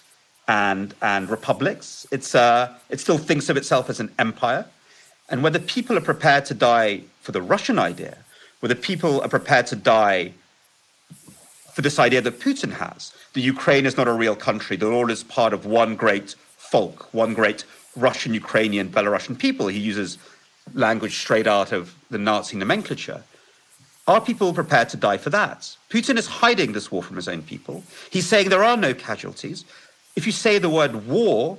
and, 0.48 0.94
and 1.02 1.28
republics. 1.28 2.06
It's, 2.10 2.34
uh, 2.34 2.74
it 2.88 2.98
still 2.98 3.18
thinks 3.18 3.50
of 3.50 3.58
itself 3.58 3.90
as 3.90 4.00
an 4.00 4.10
empire. 4.18 4.64
And 5.28 5.42
whether 5.42 5.58
people 5.58 5.98
are 5.98 6.06
prepared 6.12 6.46
to 6.46 6.54
die 6.54 7.02
for 7.20 7.32
the 7.32 7.42
Russian 7.42 7.78
idea, 7.78 8.16
whether 8.60 8.74
people 8.74 9.20
are 9.20 9.28
prepared 9.28 9.66
to 9.66 9.76
die 9.76 10.32
for 11.74 11.82
this 11.82 11.98
idea 11.98 12.22
that 12.22 12.40
Putin 12.40 12.72
has, 12.72 13.12
that 13.34 13.40
Ukraine 13.40 13.84
is 13.84 13.98
not 13.98 14.08
a 14.08 14.12
real 14.12 14.34
country, 14.34 14.76
that 14.78 14.86
all 14.86 15.10
is 15.10 15.22
part 15.22 15.52
of 15.52 15.66
one 15.66 15.94
great 15.94 16.34
folk, 16.56 17.12
one 17.12 17.34
great 17.34 17.64
Russian, 17.96 18.32
Ukrainian, 18.32 18.88
Belarusian 18.88 19.38
people. 19.38 19.66
He 19.68 19.78
uses 19.78 20.16
language 20.72 21.18
straight 21.18 21.46
out 21.46 21.70
of 21.72 21.94
the 22.10 22.18
Nazi 22.18 22.56
nomenclature. 22.56 23.22
Are 24.12 24.20
people 24.20 24.52
prepared 24.52 24.90
to 24.90 24.98
die 24.98 25.16
for 25.16 25.30
that? 25.30 25.74
Putin 25.88 26.18
is 26.18 26.26
hiding 26.26 26.72
this 26.72 26.92
war 26.92 27.02
from 27.02 27.16
his 27.16 27.28
own 27.28 27.40
people. 27.40 27.82
He's 28.10 28.26
saying 28.26 28.50
there 28.50 28.62
are 28.62 28.76
no 28.76 28.92
casualties. 28.92 29.64
If 30.16 30.26
you 30.26 30.32
say 30.32 30.58
the 30.58 30.68
word 30.68 31.06
war, 31.06 31.56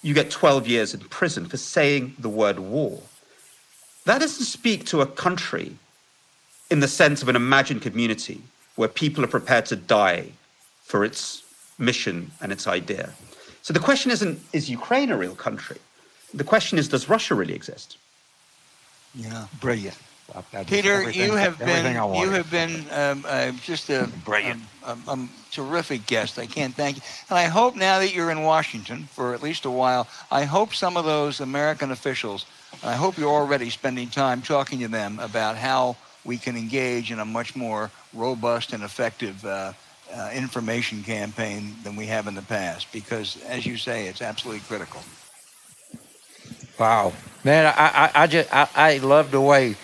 you 0.00 0.14
get 0.14 0.30
12 0.30 0.66
years 0.66 0.94
in 0.94 1.00
prison 1.00 1.44
for 1.44 1.58
saying 1.58 2.16
the 2.18 2.30
word 2.30 2.58
war. 2.58 3.02
That 4.06 4.22
doesn't 4.22 4.46
speak 4.46 4.86
to 4.86 5.02
a 5.02 5.06
country 5.06 5.76
in 6.70 6.80
the 6.80 6.88
sense 6.88 7.20
of 7.20 7.28
an 7.28 7.36
imagined 7.36 7.82
community 7.82 8.40
where 8.76 8.88
people 8.88 9.22
are 9.22 9.28
prepared 9.38 9.66
to 9.66 9.76
die 9.76 10.30
for 10.84 11.04
its 11.04 11.42
mission 11.78 12.30
and 12.40 12.50
its 12.50 12.66
idea. 12.66 13.12
So 13.60 13.74
the 13.74 13.80
question 13.80 14.10
isn't, 14.10 14.40
is 14.54 14.70
Ukraine 14.70 15.10
a 15.10 15.18
real 15.18 15.34
country? 15.34 15.80
The 16.32 16.44
question 16.44 16.78
is, 16.78 16.88
does 16.88 17.10
Russia 17.10 17.34
really 17.34 17.54
exist? 17.54 17.98
Yeah. 19.14 19.48
Brilliant. 19.60 19.98
Peter, 20.66 21.08
you 21.10 21.32
have 21.34 21.58
been 21.58 21.94
you 22.14 22.30
have 22.30 22.50
been 22.50 22.84
um, 22.90 23.24
uh, 23.26 23.52
just 23.62 23.88
a, 23.90 24.10
a, 24.26 24.56
a, 24.84 24.98
a, 25.08 25.28
terrific 25.52 26.06
guest. 26.06 26.38
I 26.38 26.46
can't 26.46 26.74
thank 26.74 26.96
you, 26.96 27.02
and 27.30 27.38
I 27.38 27.44
hope 27.44 27.76
now 27.76 28.00
that 28.00 28.12
you're 28.12 28.30
in 28.30 28.42
Washington 28.42 29.08
for 29.12 29.34
at 29.34 29.42
least 29.42 29.64
a 29.64 29.70
while, 29.70 30.08
I 30.30 30.44
hope 30.44 30.74
some 30.74 30.96
of 30.96 31.04
those 31.04 31.40
American 31.40 31.92
officials, 31.92 32.44
I 32.82 32.94
hope 32.94 33.16
you're 33.16 33.30
already 33.30 33.70
spending 33.70 34.08
time 34.10 34.42
talking 34.42 34.80
to 34.80 34.88
them 34.88 35.18
about 35.20 35.56
how 35.56 35.96
we 36.24 36.38
can 36.38 36.56
engage 36.56 37.12
in 37.12 37.20
a 37.20 37.24
much 37.24 37.54
more 37.54 37.90
robust 38.12 38.72
and 38.72 38.82
effective 38.82 39.44
uh, 39.44 39.72
uh, 40.12 40.30
information 40.34 41.02
campaign 41.02 41.74
than 41.84 41.96
we 41.96 42.06
have 42.06 42.26
in 42.26 42.34
the 42.34 42.42
past, 42.42 42.92
because 42.92 43.42
as 43.44 43.64
you 43.64 43.76
say, 43.76 44.08
it's 44.08 44.22
absolutely 44.22 44.60
critical. 44.62 45.00
Wow, 46.78 47.12
man, 47.42 47.72
I, 47.76 48.10
I, 48.14 48.22
I 48.22 48.26
just 48.26 48.54
I, 48.54 48.68
I 48.74 48.98
love 48.98 49.30
the 49.30 49.40
way 49.40 49.76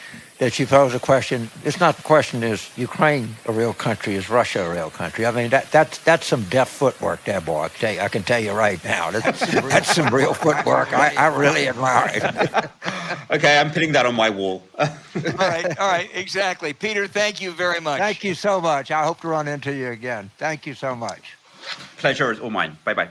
that 0.42 0.58
you 0.58 0.66
pose 0.66 0.92
a 0.92 0.98
question. 0.98 1.48
It's 1.62 1.78
not 1.78 1.96
the 1.96 2.02
question 2.02 2.42
is 2.42 2.68
Ukraine 2.76 3.36
a 3.46 3.52
real 3.52 3.72
country, 3.72 4.16
is 4.16 4.28
Russia 4.28 4.64
a 4.64 4.74
real 4.74 4.90
country? 4.90 5.24
I 5.24 5.30
mean, 5.30 5.50
that, 5.50 5.70
that's, 5.70 5.98
that's 5.98 6.26
some 6.26 6.42
deft 6.50 6.72
footwork 6.72 7.22
there, 7.22 7.40
boy. 7.40 7.62
I 7.62 7.68
can 7.68 7.78
tell 7.78 7.94
you, 7.94 8.00
I 8.00 8.08
can 8.08 8.22
tell 8.24 8.40
you 8.40 8.50
right 8.50 8.82
now. 8.84 9.12
That's, 9.12 9.40
that's 9.52 9.94
some 9.94 10.12
real 10.12 10.34
footwork. 10.34 10.92
I, 10.92 11.14
I 11.14 11.26
really 11.28 11.68
admire 11.68 12.10
it. 12.12 12.70
okay, 13.30 13.60
I'm 13.60 13.70
putting 13.70 13.92
that 13.92 14.04
on 14.04 14.16
my 14.16 14.30
wall. 14.30 14.64
all 14.78 14.88
right, 15.38 15.78
all 15.78 15.88
right, 15.88 16.10
exactly. 16.12 16.72
Peter, 16.72 17.06
thank 17.06 17.40
you 17.40 17.52
very 17.52 17.80
much. 17.80 18.00
Thank 18.00 18.24
you 18.24 18.34
so 18.34 18.60
much. 18.60 18.90
I 18.90 19.04
hope 19.04 19.20
to 19.20 19.28
run 19.28 19.46
into 19.46 19.72
you 19.72 19.90
again. 19.90 20.28
Thank 20.38 20.66
you 20.66 20.74
so 20.74 20.96
much. 20.96 21.36
Pleasure 21.98 22.32
is 22.32 22.40
all 22.40 22.50
mine. 22.50 22.76
Bye 22.84 22.94
bye. 22.94 23.10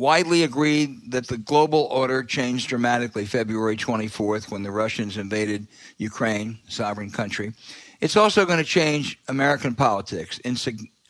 widely 0.00 0.44
agreed 0.44 1.12
that 1.12 1.28
the 1.28 1.36
global 1.36 1.86
order 1.90 2.24
changed 2.24 2.70
dramatically 2.70 3.26
February 3.26 3.76
24th 3.76 4.50
when 4.50 4.62
the 4.62 4.70
Russians 4.70 5.18
invaded 5.18 5.68
Ukraine, 5.98 6.58
sovereign 6.68 7.10
country. 7.10 7.52
It's 8.00 8.16
also 8.16 8.46
going 8.46 8.56
to 8.56 8.64
change 8.64 9.18
American 9.28 9.74
politics 9.74 10.38
in, 10.38 10.56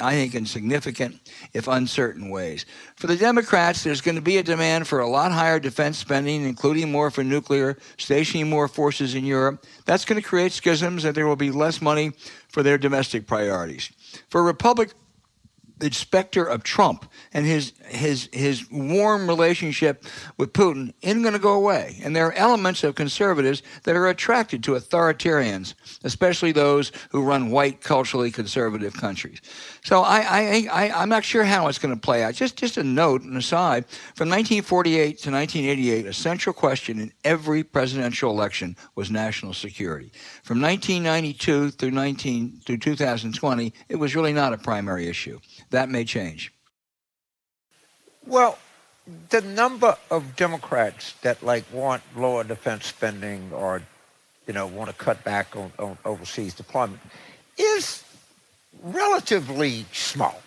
I 0.01 0.14
think, 0.14 0.34
in 0.34 0.45
significant, 0.45 1.20
if 1.55 1.68
uncertain 1.68 2.30
ways. 2.30 2.66
For 2.97 3.07
the 3.07 3.14
Democrats, 3.14 3.84
there's 3.84 4.01
going 4.01 4.16
to 4.16 4.20
be 4.20 4.38
a 4.38 4.43
demand 4.43 4.88
for 4.88 4.99
a 4.99 5.09
lot 5.09 5.30
higher 5.30 5.61
defense 5.61 5.97
spending, 5.97 6.43
including 6.43 6.91
more 6.91 7.12
for 7.12 7.22
nuclear, 7.22 7.78
stationing 7.97 8.51
more 8.51 8.66
forces 8.66 9.14
in 9.14 9.24
Europe. 9.24 9.64
That's 9.84 10.05
going 10.05 10.20
to 10.20 10.28
create 10.28 10.51
schisms, 10.51 11.05
and 11.05 11.14
there 11.14 11.28
will 11.28 11.36
be 11.36 11.53
less 11.53 11.80
money 11.80 12.11
for 12.49 12.64
their 12.64 12.76
domestic 12.76 13.28
priorities. 13.28 13.88
For 14.30 14.43
Republic, 14.43 14.91
the 15.81 15.91
specter 15.91 16.45
of 16.45 16.62
Trump 16.62 17.11
and 17.33 17.45
his 17.45 17.72
his 17.87 18.28
his 18.33 18.70
warm 18.70 19.26
relationship 19.26 20.05
with 20.37 20.53
Putin 20.53 20.93
isn't 21.03 21.22
going 21.22 21.35
to 21.35 21.41
go 21.41 21.55
away. 21.55 22.01
And 22.05 22.14
there 22.14 22.26
are 22.26 22.33
elements 22.35 22.85
of 22.85 22.95
conservatives 22.95 23.62
that 23.85 23.97
are 23.97 24.09
attracted 24.09 24.62
to 24.64 24.72
authoritarians, 24.72 25.74
especially 26.05 26.53
those 26.53 26.93
who 27.11 27.22
run 27.22 27.51
white, 27.51 27.81
culturally 27.81 28.31
conservative 28.31 28.95
countries. 28.95 29.41
So 29.83 30.03
I, 30.03 30.18
I, 30.20 30.68
I, 30.72 31.03
am 31.03 31.09
not 31.09 31.24
sure 31.24 31.45
how 31.45 31.68
it's 31.68 31.78
going 31.78 31.95
to 31.95 32.01
play 32.01 32.22
out. 32.22 32.35
Just, 32.35 32.57
just 32.57 32.76
a 32.76 32.83
note, 32.83 33.22
an 33.22 33.37
aside, 33.37 33.87
from 34.14 34.28
1948 34.28 35.18
to 35.18 35.31
1988, 35.31 36.07
a 36.07 36.12
central 36.12 36.53
question 36.53 37.01
in 37.01 37.12
every 37.24 37.64
presidential 37.64 38.31
election 38.31 38.76
was 38.95 39.11
national 39.11 39.55
security. 39.55 40.12
From 40.43 40.61
1992 40.61 41.70
through 41.70 41.91
19 41.91 42.61
through 42.64 42.78
2020, 42.78 43.72
it 43.89 43.97
was 43.97 44.14
really 44.14 44.33
not 44.33 44.53
a 44.53 44.59
primary 44.59 45.09
issue. 45.09 45.41
That 45.70 45.88
may 45.88 46.04
change. 46.04 46.52
Well, 48.26 48.58
the 49.30 49.40
number 49.40 49.96
of 50.10 50.36
Democrats 50.36 51.14
that 51.22 51.42
like 51.42 51.64
want 51.72 52.02
lower 52.16 52.44
defense 52.44 52.86
spending 52.86 53.50
or, 53.52 53.82
you 54.46 54.52
know, 54.52 54.66
want 54.66 54.90
to 54.90 54.96
cut 54.96 55.24
back 55.24 55.56
on, 55.56 55.72
on 55.78 55.98
overseas 56.04 56.54
deployment 56.54 57.00
is 57.56 58.04
relatively 58.82 59.84
small 59.92 60.40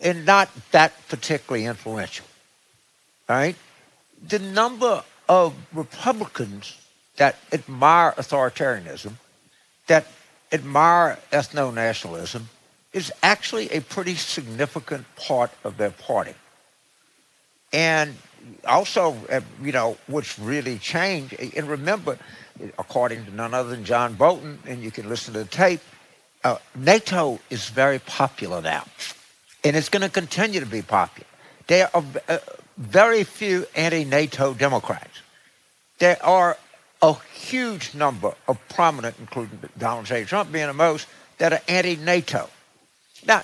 and 0.00 0.26
not 0.26 0.50
that 0.72 0.92
particularly 1.08 1.66
influential. 1.66 2.26
Right? 3.28 3.56
The 4.28 4.38
number 4.38 5.02
of 5.28 5.54
Republicans 5.72 6.76
that 7.16 7.36
admire 7.52 8.12
authoritarianism, 8.12 9.12
that 9.86 10.06
admire 10.52 11.18
ethno 11.32 11.72
nationalism, 11.72 12.48
is 12.94 13.12
actually 13.22 13.68
a 13.70 13.80
pretty 13.80 14.14
significant 14.14 15.04
part 15.16 15.50
of 15.64 15.76
their 15.76 15.90
party. 15.90 16.34
And 17.72 18.16
also, 18.66 19.16
uh, 19.30 19.40
you 19.62 19.72
know, 19.72 19.98
what's 20.06 20.38
really 20.38 20.78
changed, 20.78 21.34
and 21.56 21.68
remember, 21.68 22.16
according 22.78 23.24
to 23.26 23.34
none 23.34 23.52
other 23.52 23.70
than 23.70 23.84
John 23.84 24.14
Bolton, 24.14 24.58
and 24.66 24.82
you 24.82 24.90
can 24.90 25.08
listen 25.08 25.34
to 25.34 25.40
the 25.40 25.46
tape, 25.46 25.80
uh, 26.44 26.58
NATO 26.74 27.40
is 27.50 27.68
very 27.68 27.98
popular 27.98 28.62
now. 28.62 28.84
and 29.64 29.74
it's 29.74 29.88
going 29.88 30.02
to 30.02 30.10
continue 30.10 30.60
to 30.60 30.66
be 30.66 30.82
popular. 30.82 31.26
There 31.66 31.88
are 31.96 32.04
uh, 32.28 32.38
very 32.76 33.24
few 33.24 33.66
anti-NATO 33.74 34.54
Democrats. 34.54 35.22
There 35.98 36.22
are 36.22 36.58
a 37.00 37.14
huge 37.32 37.94
number 37.94 38.34
of 38.46 38.58
prominent, 38.68 39.16
including 39.18 39.58
Donald 39.78 40.06
J. 40.06 40.24
Trump 40.24 40.52
being 40.52 40.66
the 40.66 40.74
most, 40.74 41.06
that 41.38 41.52
are 41.52 41.60
anti-NATO. 41.66 42.50
Now, 43.26 43.42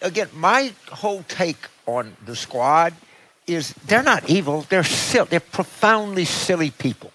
again, 0.00 0.28
my 0.34 0.72
whole 0.88 1.22
take 1.24 1.56
on 1.86 2.16
the 2.24 2.36
squad 2.36 2.94
is 3.46 3.72
they're 3.86 4.02
not 4.02 4.28
evil. 4.28 4.66
They're 4.68 4.84
silly. 4.84 5.28
They're 5.30 5.40
profoundly 5.40 6.24
silly 6.24 6.70
people. 6.70 7.12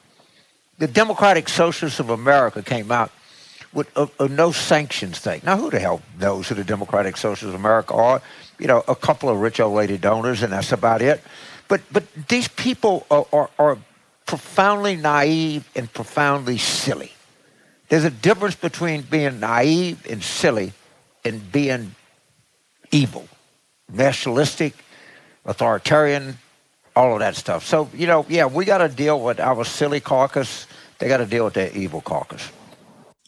The 0.79 0.87
Democratic 0.87 1.49
Socialists 1.49 1.99
of 1.99 2.09
America 2.09 2.61
came 2.61 2.91
out 2.91 3.11
with 3.73 3.95
a, 3.95 4.09
a, 4.19 4.27
no 4.27 4.51
sanctions 4.51 5.19
thing. 5.19 5.41
Now, 5.43 5.57
who 5.57 5.69
the 5.69 5.79
hell 5.79 6.01
knows 6.19 6.49
who 6.49 6.55
the 6.55 6.63
Democratic 6.63 7.17
Socialists 7.17 7.55
of 7.55 7.55
America 7.55 7.93
are? 7.93 8.21
You 8.59 8.67
know, 8.67 8.83
a 8.87 8.95
couple 8.95 9.29
of 9.29 9.37
rich 9.39 9.59
old 9.59 9.75
lady 9.75 9.97
donors, 9.97 10.41
and 10.43 10.53
that's 10.53 10.71
about 10.71 11.01
it. 11.01 11.21
But 11.67 11.81
but 11.91 12.03
these 12.27 12.47
people 12.47 13.05
are, 13.11 13.25
are, 13.31 13.49
are 13.59 13.77
profoundly 14.25 14.95
naive 14.95 15.69
and 15.75 15.91
profoundly 15.91 16.57
silly. 16.57 17.11
There's 17.89 18.03
a 18.03 18.11
difference 18.11 18.55
between 18.55 19.03
being 19.03 19.39
naive 19.39 20.05
and 20.09 20.21
silly 20.21 20.73
and 21.23 21.51
being 21.51 21.95
evil, 22.91 23.27
nationalistic, 23.91 24.73
authoritarian, 25.45 26.37
all 26.95 27.13
of 27.13 27.19
that 27.19 27.35
stuff. 27.35 27.65
So, 27.65 27.89
you 27.93 28.07
know, 28.07 28.25
yeah, 28.27 28.45
we 28.45 28.65
got 28.65 28.79
to 28.79 28.89
deal 28.89 29.21
with 29.21 29.39
our 29.39 29.63
silly 29.63 29.99
caucus. 29.99 30.67
They 30.99 31.07
got 31.07 31.17
to 31.17 31.25
deal 31.25 31.45
with 31.45 31.53
their 31.53 31.71
evil 31.71 32.01
caucus. 32.01 32.51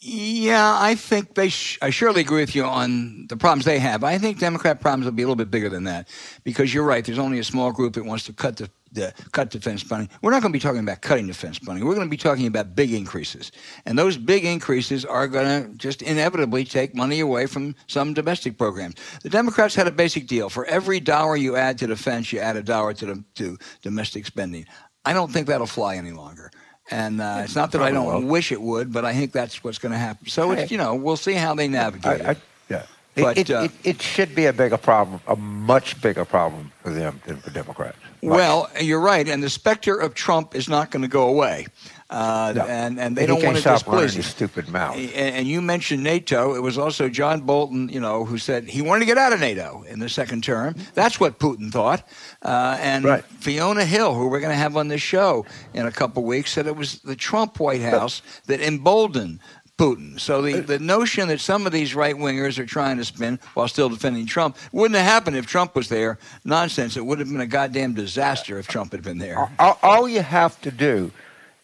Yeah, 0.01 0.77
I 0.79 0.95
think 0.95 1.35
they. 1.35 1.49
Sh- 1.49 1.77
I 1.81 1.89
surely 1.89 2.21
agree 2.21 2.39
with 2.39 2.55
you 2.55 2.63
on 2.63 3.27
the 3.27 3.35
problems 3.35 3.65
they 3.65 3.79
have. 3.79 4.03
I 4.03 4.17
think 4.17 4.39
Democrat 4.39 4.79
problems 4.79 5.05
will 5.05 5.11
be 5.11 5.23
a 5.23 5.25
little 5.25 5.35
bit 5.35 5.51
bigger 5.51 5.67
than 5.69 5.83
that 5.83 6.07
because 6.45 6.73
you're 6.73 6.85
right. 6.85 7.03
There's 7.03 7.19
only 7.19 7.37
a 7.39 7.43
small 7.43 7.73
group 7.73 7.95
that 7.95 8.05
wants 8.05 8.23
to 8.25 8.33
cut 8.33 8.57
the, 8.57 8.69
the 8.91 9.13
cut 9.31 9.49
defense 9.49 9.81
spending. 9.81 10.09
We're 10.21 10.31
not 10.31 10.41
going 10.41 10.51
to 10.51 10.57
be 10.57 10.61
talking 10.61 10.79
about 10.79 11.01
cutting 11.01 11.27
defense 11.27 11.57
spending. 11.57 11.85
We're 11.85 11.95
going 11.95 12.07
to 12.07 12.11
be 12.11 12.17
talking 12.17 12.47
about 12.47 12.75
big 12.75 12.93
increases, 12.93 13.51
and 13.85 13.97
those 13.97 14.17
big 14.17 14.45
increases 14.45 15.05
are 15.05 15.27
going 15.27 15.63
to 15.63 15.77
just 15.77 16.01
inevitably 16.01 16.65
take 16.65 16.95
money 16.95 17.19
away 17.19 17.45
from 17.45 17.75
some 17.87 18.13
domestic 18.13 18.57
programs. 18.57 18.95
The 19.23 19.29
Democrats 19.29 19.75
had 19.75 19.87
a 19.87 19.91
basic 19.91 20.27
deal: 20.27 20.49
for 20.49 20.65
every 20.65 20.99
dollar 20.99 21.35
you 21.35 21.55
add 21.55 21.77
to 21.79 21.87
defense, 21.87 22.31
you 22.31 22.39
add 22.39 22.55
a 22.55 22.63
dollar 22.63 22.93
to 22.93 23.05
the, 23.05 23.23
to 23.35 23.57
domestic 23.81 24.25
spending. 24.25 24.65
I 25.05 25.13
don't 25.13 25.31
think 25.31 25.47
that'll 25.47 25.67
fly 25.67 25.95
any 25.95 26.11
longer. 26.11 26.51
And 26.91 27.21
uh, 27.21 27.41
it's 27.43 27.55
not 27.55 27.71
that 27.73 27.81
I 27.81 27.91
don't 27.91 28.05
well. 28.05 28.21
wish 28.21 28.51
it 28.51 28.61
would, 28.61 28.91
but 28.91 29.05
I 29.05 29.13
think 29.13 29.31
that's 29.31 29.63
what's 29.63 29.77
going 29.77 29.91
to 29.91 29.97
happen. 29.97 30.27
So 30.27 30.51
it's 30.51 30.71
you 30.71 30.77
know 30.77 30.95
we'll 30.95 31.17
see 31.17 31.33
how 31.33 31.53
they 31.53 31.67
navigate. 31.67 32.21
I, 32.21 32.29
I, 32.29 32.31
it. 32.31 32.37
yeah. 32.69 32.85
But, 33.21 33.37
it, 33.37 33.49
it, 33.49 33.53
uh, 33.55 33.61
it, 33.63 33.71
it 33.83 34.01
should 34.01 34.35
be 34.35 34.45
a 34.45 34.53
bigger 34.53 34.77
problem, 34.77 35.19
a 35.27 35.35
much 35.35 36.01
bigger 36.01 36.25
problem 36.25 36.71
for 36.83 36.91
them 36.91 37.21
than 37.25 37.37
for 37.37 37.49
Democrats. 37.51 37.97
Much. 38.21 38.35
Well, 38.35 38.69
you're 38.81 38.99
right, 38.99 39.27
and 39.27 39.41
the 39.41 39.49
specter 39.49 39.95
of 39.97 40.13
Trump 40.13 40.53
is 40.55 40.67
not 40.67 40.91
going 40.91 41.03
to 41.03 41.07
go 41.07 41.27
away. 41.29 41.67
Uh, 42.09 42.53
No. 42.55 42.65
and 42.65 42.99
and 42.99 43.15
they 43.15 43.21
He 43.21 43.27
don't 43.27 43.43
want 43.43 43.57
to 43.57 43.63
displease 43.63 44.15
his 44.15 44.25
stupid 44.25 44.67
mouth. 44.67 44.95
And, 44.97 45.11
and 45.35 45.47
you 45.47 45.61
mentioned 45.61 46.03
NATO. 46.03 46.55
It 46.55 46.61
was 46.61 46.75
also 46.75 47.07
John 47.07 47.41
Bolton, 47.41 47.87
you 47.87 47.99
know, 47.99 48.25
who 48.25 48.39
said 48.39 48.63
he 48.67 48.81
wanted 48.81 49.01
to 49.01 49.05
get 49.05 49.19
out 49.19 49.31
of 49.31 49.39
NATO 49.39 49.83
in 49.87 49.99
the 49.99 50.09
second 50.09 50.43
term. 50.43 50.73
That's 50.95 51.19
what 51.19 51.37
Putin 51.37 51.71
thought. 51.71 52.07
Uh, 52.41 52.77
and 52.81 53.05
Right. 53.05 53.23
Fiona 53.23 53.85
Hill, 53.85 54.15
who 54.15 54.27
we're 54.27 54.39
going 54.39 54.51
to 54.51 54.57
have 54.57 54.75
on 54.75 54.87
this 54.87 55.03
show 55.03 55.45
in 55.75 55.85
a 55.85 55.91
couple 55.91 56.23
weeks, 56.23 56.51
said 56.51 56.65
it 56.65 56.75
was 56.75 56.99
the 57.01 57.15
Trump 57.15 57.59
White 57.59 57.81
House 57.81 58.23
that 58.47 58.59
emboldened 58.59 59.39
Putin. 59.79 60.19
So 60.19 60.41
the, 60.41 60.59
the 60.59 60.77
notion 60.77 61.29
that 61.29 61.39
some 61.39 61.65
of 61.65 61.71
these 61.71 61.95
right 61.95 62.13
wingers 62.13 62.59
are 62.59 62.65
trying 62.65 62.97
to 62.97 63.05
spin 63.05 63.39
while 63.53 63.69
still 63.69 63.87
defending 63.87 64.25
Trump 64.25 64.57
wouldn't 64.73 64.97
have 64.97 65.05
happened 65.05 65.37
if 65.37 65.45
Trump 65.45 65.73
was 65.73 65.87
there. 65.87 66.19
Nonsense. 66.43 66.97
It 66.97 67.05
would 67.05 67.19
have 67.19 67.29
been 67.29 67.39
a 67.39 67.47
goddamn 67.47 67.93
disaster 67.93 68.59
if 68.59 68.67
Trump 68.67 68.91
had 68.91 69.03
been 69.03 69.19
there. 69.19 69.49
all, 69.57 69.79
all 69.81 70.09
you 70.09 70.21
have 70.21 70.59
to 70.63 70.71
do 70.71 71.11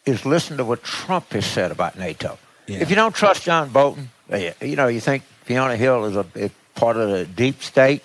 is 0.06 0.26
listen 0.26 0.56
to 0.56 0.64
what 0.64 0.82
Trump 0.82 1.34
has 1.34 1.46
said 1.46 1.72
about 1.72 2.00
NATO. 2.00 2.40
Yeah. 2.68 2.80
If 2.80 2.90
you 2.90 2.96
don't 2.96 3.14
trust 3.14 3.44
John 3.44 3.68
Bolton, 3.70 4.10
uh, 4.32 4.52
you 4.62 4.78
know, 4.78 4.88
you 4.88 5.02
think 5.02 5.24
Fiona 5.44 5.76
Hill 5.76 6.06
is 6.06 6.16
a, 6.16 6.26
a 6.38 6.50
part 6.74 6.96
of 6.96 7.10
the 7.10 7.26
deep 7.26 7.62
state. 7.62 8.02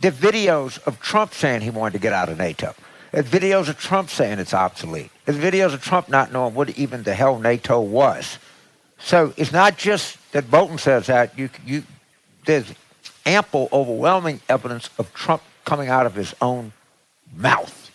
The 0.00 0.10
videos 0.10 0.84
of 0.84 1.00
Trump 1.00 1.32
saying 1.32 1.60
he 1.60 1.70
wanted 1.70 1.92
to 1.92 2.00
get 2.00 2.12
out 2.12 2.28
of 2.28 2.38
NATO. 2.38 2.74
There's 3.12 3.26
videos 3.26 3.68
of 3.68 3.78
Trump 3.78 4.10
saying 4.10 4.40
it's 4.40 4.52
obsolete. 4.52 5.10
There's 5.26 5.38
videos 5.38 5.74
of 5.74 5.82
Trump 5.82 6.08
not 6.08 6.32
knowing 6.32 6.54
what 6.54 6.76
even 6.76 7.04
the 7.04 7.14
hell 7.14 7.38
NATO 7.38 7.80
was. 7.80 8.38
So 8.98 9.32
it's 9.36 9.52
not 9.52 9.78
just 9.78 10.18
that 10.32 10.50
Bolton 10.50 10.78
says 10.78 11.06
that. 11.06 11.38
You, 11.38 11.50
you, 11.64 11.82
there's 12.44 12.72
ample, 13.24 13.68
overwhelming 13.72 14.40
evidence 14.48 14.90
of 14.98 15.12
Trump 15.14 15.42
coming 15.64 15.88
out 15.88 16.06
of 16.06 16.14
his 16.14 16.34
own 16.40 16.72
mouth. 17.34 17.90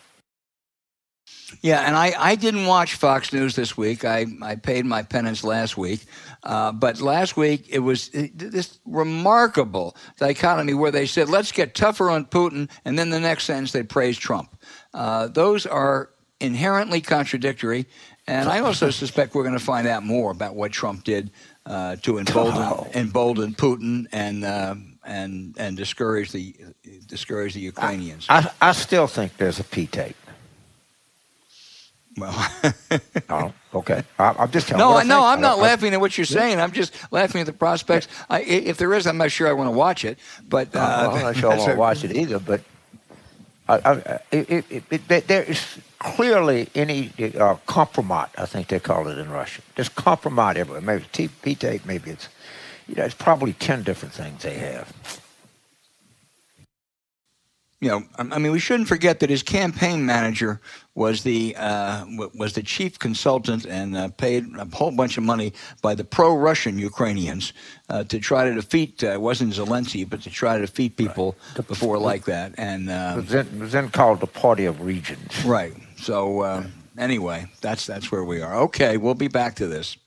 Yeah, 1.62 1.82
and 1.82 1.96
I, 1.96 2.14
I 2.18 2.36
didn't 2.36 2.66
watch 2.66 2.96
Fox 2.96 3.32
News 3.32 3.56
this 3.56 3.78
week. 3.78 4.06
I, 4.06 4.26
I 4.42 4.56
paid 4.56 4.86
my 4.86 5.04
penance 5.04 5.44
last 5.44 5.78
week. 5.78 6.02
Uh, 6.44 6.72
but 6.72 7.00
last 7.00 7.38
week, 7.38 7.68
it 7.70 7.80
was 7.80 8.14
uh, 8.14 8.28
this 8.34 8.80
remarkable 8.86 9.96
dichotomy 10.18 10.74
where 10.74 10.92
they 10.92 11.06
said, 11.06 11.30
let's 11.30 11.52
get 11.52 11.74
tougher 11.74 12.10
on 12.10 12.26
Putin, 12.26 12.70
and 12.86 13.00
then 13.00 13.10
the 13.12 13.20
next 13.20 13.46
sentence 13.46 13.72
they 13.72 13.84
praised 13.84 14.20
Trump. 14.20 14.58
Uh, 14.94 15.28
those 15.28 15.66
are 15.66 16.10
inherently 16.40 17.00
contradictory. 17.00 17.86
And 18.28 18.48
I 18.48 18.60
also 18.60 18.90
suspect 18.90 19.36
we're 19.36 19.44
going 19.44 19.58
to 19.58 19.64
find 19.64 19.86
out 19.88 20.04
more 20.04 20.32
about 20.32 20.56
what 20.56 20.72
Trump 20.72 21.04
did 21.04 21.30
uh, 21.66 21.98
to 22.04 22.20
embolden, 22.20 22.88
embolden 22.94 23.54
Putin 23.54 24.06
and, 24.14 24.46
uh, 24.46 24.76
and, 25.06 25.56
and 25.58 25.76
discourage, 25.76 26.32
the, 26.32 26.56
discourage 27.06 27.54
the 27.54 27.60
Ukrainians. 27.60 28.26
I, 28.30 28.50
I 28.62 28.72
still 28.72 29.08
think 29.08 29.36
there's 29.38 29.60
a 29.60 29.64
P 29.66 29.88
tape. 29.88 30.16
well, 32.18 32.34
Oh, 33.30 33.54
okay. 33.76 34.04
I, 34.18 34.36
I'm 34.40 34.52
just 34.52 34.68
telling 34.70 34.80
No, 34.80 34.92
I, 34.94 35.02
I 35.02 35.04
no, 35.04 35.26
I'm 35.26 35.42
not 35.42 35.58
I- 35.58 35.62
I- 35.62 35.64
laughing 35.64 35.94
at 35.94 36.00
what 36.00 36.18
you're 36.18 36.26
saying. 36.26 36.62
I'm 36.62 36.72
just 36.72 36.94
laughing 37.12 37.42
at 37.42 37.48
the 37.48 37.54
prospects. 37.54 38.08
I, 38.30 38.40
i- 38.40 38.44
if 38.44 38.78
there 38.78 38.94
is, 38.94 39.06
I'm 39.06 39.18
not 39.18 39.32
sure 39.32 39.50
I 39.50 39.54
want 39.54 39.68
to 39.68 39.72
watch 39.78 40.06
it. 40.06 40.18
But 40.48 40.74
uh, 40.76 40.80
Uh, 40.80 40.82
well, 41.08 41.16
I'm 41.18 41.22
not 41.24 41.36
sure 41.36 41.52
I 41.52 41.56
want 41.58 41.68
won't 41.68 41.80
watch 41.80 42.04
it 42.06 42.16
either, 42.16 42.40
but 42.40 42.62
I, 43.70 43.76
I, 43.78 44.20
it, 44.32 44.66
it, 44.92 45.08
there- 45.08 45.44
is 45.44 45.66
clearly 46.00 46.70
any 46.76 47.08
uh, 47.20 47.56
compromat, 47.68 48.30
I 48.38 48.46
think 48.46 48.68
they 48.68 48.80
call 48.80 49.08
it 49.08 49.18
in 49.18 49.30
Russian. 49.32 49.64
There's 49.76 49.90
compromat 49.90 50.56
everywhere. 50.58 50.82
Maybe 50.82 51.06
it's 51.12 51.34
P 51.42 51.56
tape, 51.56 51.86
maybe 51.86 52.12
it's, 52.12 52.30
you 52.88 52.96
know, 52.96 53.06
it's 53.06 53.16
probably 53.16 53.54
10 53.54 53.84
different 53.84 54.14
things 54.14 54.44
they 54.44 54.56
have. 54.56 55.23
You 57.84 57.90
know, 57.90 58.04
I 58.18 58.40
mean, 58.40 58.54
we 58.54 58.60
shouldn't 58.60 58.88
forget 58.88 59.20
that 59.20 59.30
his 59.30 59.44
campaign 59.44 60.06
manager 60.06 60.62
was 60.96 61.24
the 61.24 61.54
uh, 61.58 62.06
was 62.34 62.54
the 62.54 62.64
chief 62.64 62.98
consultant 62.98 63.66
and 63.66 63.98
uh, 63.98 64.08
paid 64.08 64.46
a 64.58 64.64
whole 64.74 64.92
bunch 64.92 65.18
of 65.18 65.26
money 65.26 65.52
by 65.82 65.94
the 65.94 66.06
pro-Russian 66.06 66.80
Ukrainians 66.80 67.52
uh, 67.90 68.06
to 68.06 68.20
try 68.22 68.46
to 68.46 68.54
defeat. 68.54 69.04
Uh, 69.04 69.08
it 69.08 69.20
wasn't 69.20 69.52
Zelensky, 69.52 70.10
but 70.10 70.22
to 70.22 70.30
try 70.30 70.56
to 70.56 70.62
defeat 70.62 70.96
people 70.96 71.36
before 71.68 71.98
like 71.98 72.24
that. 72.24 72.54
And 72.58 72.88
It 72.90 73.16
was 73.18 73.28
then, 73.28 73.48
then 73.52 73.90
called 73.90 74.22
the 74.22 74.28
Party 74.28 74.64
of 74.64 74.80
Regions. 74.80 75.44
right. 75.44 75.74
So 75.98 76.40
uh, 76.40 76.64
anyway, 76.98 77.48
that's 77.60 77.86
that's 77.86 78.14
where 78.14 78.24
we 78.24 78.40
are. 78.42 78.56
Okay, 78.68 78.96
we'll 78.96 79.14
be 79.14 79.28
back 79.28 79.56
to 79.56 79.68
this. 79.68 79.98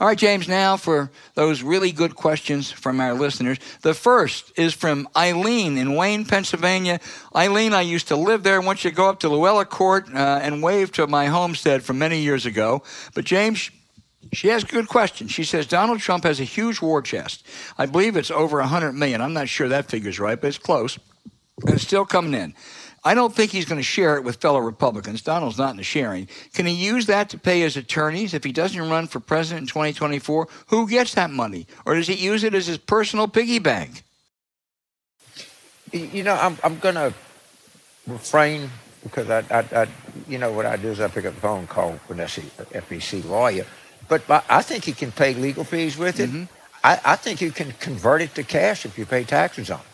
All 0.00 0.08
right, 0.08 0.18
James, 0.18 0.48
now 0.48 0.76
for 0.76 1.12
those 1.34 1.62
really 1.62 1.92
good 1.92 2.16
questions 2.16 2.68
from 2.68 3.00
our 3.00 3.14
listeners. 3.14 3.58
The 3.82 3.94
first 3.94 4.50
is 4.58 4.74
from 4.74 5.08
Eileen 5.16 5.78
in 5.78 5.94
Wayne, 5.94 6.24
Pennsylvania. 6.24 6.98
Eileen, 7.34 7.72
I 7.72 7.82
used 7.82 8.08
to 8.08 8.16
live 8.16 8.42
there. 8.42 8.60
I 8.60 8.64
want 8.64 8.82
you 8.82 8.90
to 8.90 8.96
go 8.96 9.08
up 9.08 9.20
to 9.20 9.28
Luella 9.28 9.64
Court 9.64 10.12
uh, 10.12 10.40
and 10.42 10.64
wave 10.64 10.90
to 10.92 11.06
my 11.06 11.26
homestead 11.26 11.84
from 11.84 12.00
many 12.00 12.20
years 12.20 12.44
ago. 12.44 12.82
But, 13.14 13.24
James, 13.24 13.70
she 14.32 14.48
has 14.48 14.64
a 14.64 14.66
good 14.66 14.88
question. 14.88 15.28
She 15.28 15.44
says 15.44 15.64
Donald 15.64 16.00
Trump 16.00 16.24
has 16.24 16.40
a 16.40 16.44
huge 16.44 16.82
war 16.82 17.00
chest. 17.00 17.46
I 17.78 17.86
believe 17.86 18.16
it's 18.16 18.32
over 18.32 18.58
100 18.58 18.94
million. 18.94 19.20
I'm 19.20 19.32
not 19.32 19.48
sure 19.48 19.68
that 19.68 19.88
figure's 19.88 20.18
right, 20.18 20.40
but 20.40 20.48
it's 20.48 20.58
close. 20.58 20.98
And 21.64 21.74
it's 21.74 21.84
still 21.84 22.04
coming 22.04 22.34
in. 22.34 22.54
I 23.04 23.14
don't 23.14 23.34
think 23.34 23.50
he's 23.50 23.66
going 23.66 23.78
to 23.78 23.82
share 23.82 24.16
it 24.16 24.24
with 24.24 24.36
fellow 24.36 24.60
Republicans. 24.60 25.20
Donald's 25.20 25.58
not 25.58 25.70
in 25.72 25.76
the 25.76 25.82
sharing. 25.82 26.26
Can 26.54 26.64
he 26.64 26.72
use 26.72 27.06
that 27.06 27.28
to 27.30 27.38
pay 27.38 27.60
his 27.60 27.76
attorneys 27.76 28.32
if 28.32 28.44
he 28.44 28.52
doesn't 28.52 28.80
run 28.80 29.06
for 29.06 29.20
president 29.20 29.64
in 29.64 29.68
2024? 29.68 30.48
Who 30.68 30.88
gets 30.88 31.14
that 31.14 31.30
money? 31.30 31.66
Or 31.84 31.94
does 31.94 32.06
he 32.06 32.14
use 32.14 32.44
it 32.44 32.54
as 32.54 32.66
his 32.66 32.78
personal 32.78 33.28
piggy 33.28 33.58
bank? 33.58 34.02
You 35.92 36.22
know, 36.22 36.34
I'm, 36.34 36.56
I'm 36.64 36.78
going 36.78 36.94
to 36.94 37.12
refrain 38.06 38.70
because 39.02 39.28
I, 39.28 39.40
I, 39.50 39.82
I, 39.82 39.86
you 40.26 40.38
know, 40.38 40.50
what 40.50 40.64
I 40.64 40.76
do 40.76 40.88
is 40.88 41.00
I 41.00 41.08
pick 41.08 41.26
up 41.26 41.34
the 41.34 41.40
phone, 41.40 41.66
call 41.66 41.98
Vanessa, 42.08 42.40
an 42.40 42.82
FEC 42.82 43.24
lawyer. 43.28 43.66
But 44.08 44.28
I 44.30 44.42
I 44.48 44.62
think 44.62 44.86
you 44.86 44.94
can 44.94 45.12
pay 45.12 45.34
legal 45.34 45.64
fees 45.64 45.96
with 45.96 46.20
it. 46.20 46.30
Mm-hmm. 46.30 46.44
I, 46.82 47.00
I 47.04 47.16
think 47.16 47.40
you 47.40 47.50
can 47.50 47.72
convert 47.72 48.22
it 48.22 48.34
to 48.34 48.42
cash 48.42 48.84
if 48.84 48.98
you 48.98 49.06
pay 49.06 49.24
taxes 49.24 49.70
on 49.70 49.80
it. 49.80 49.93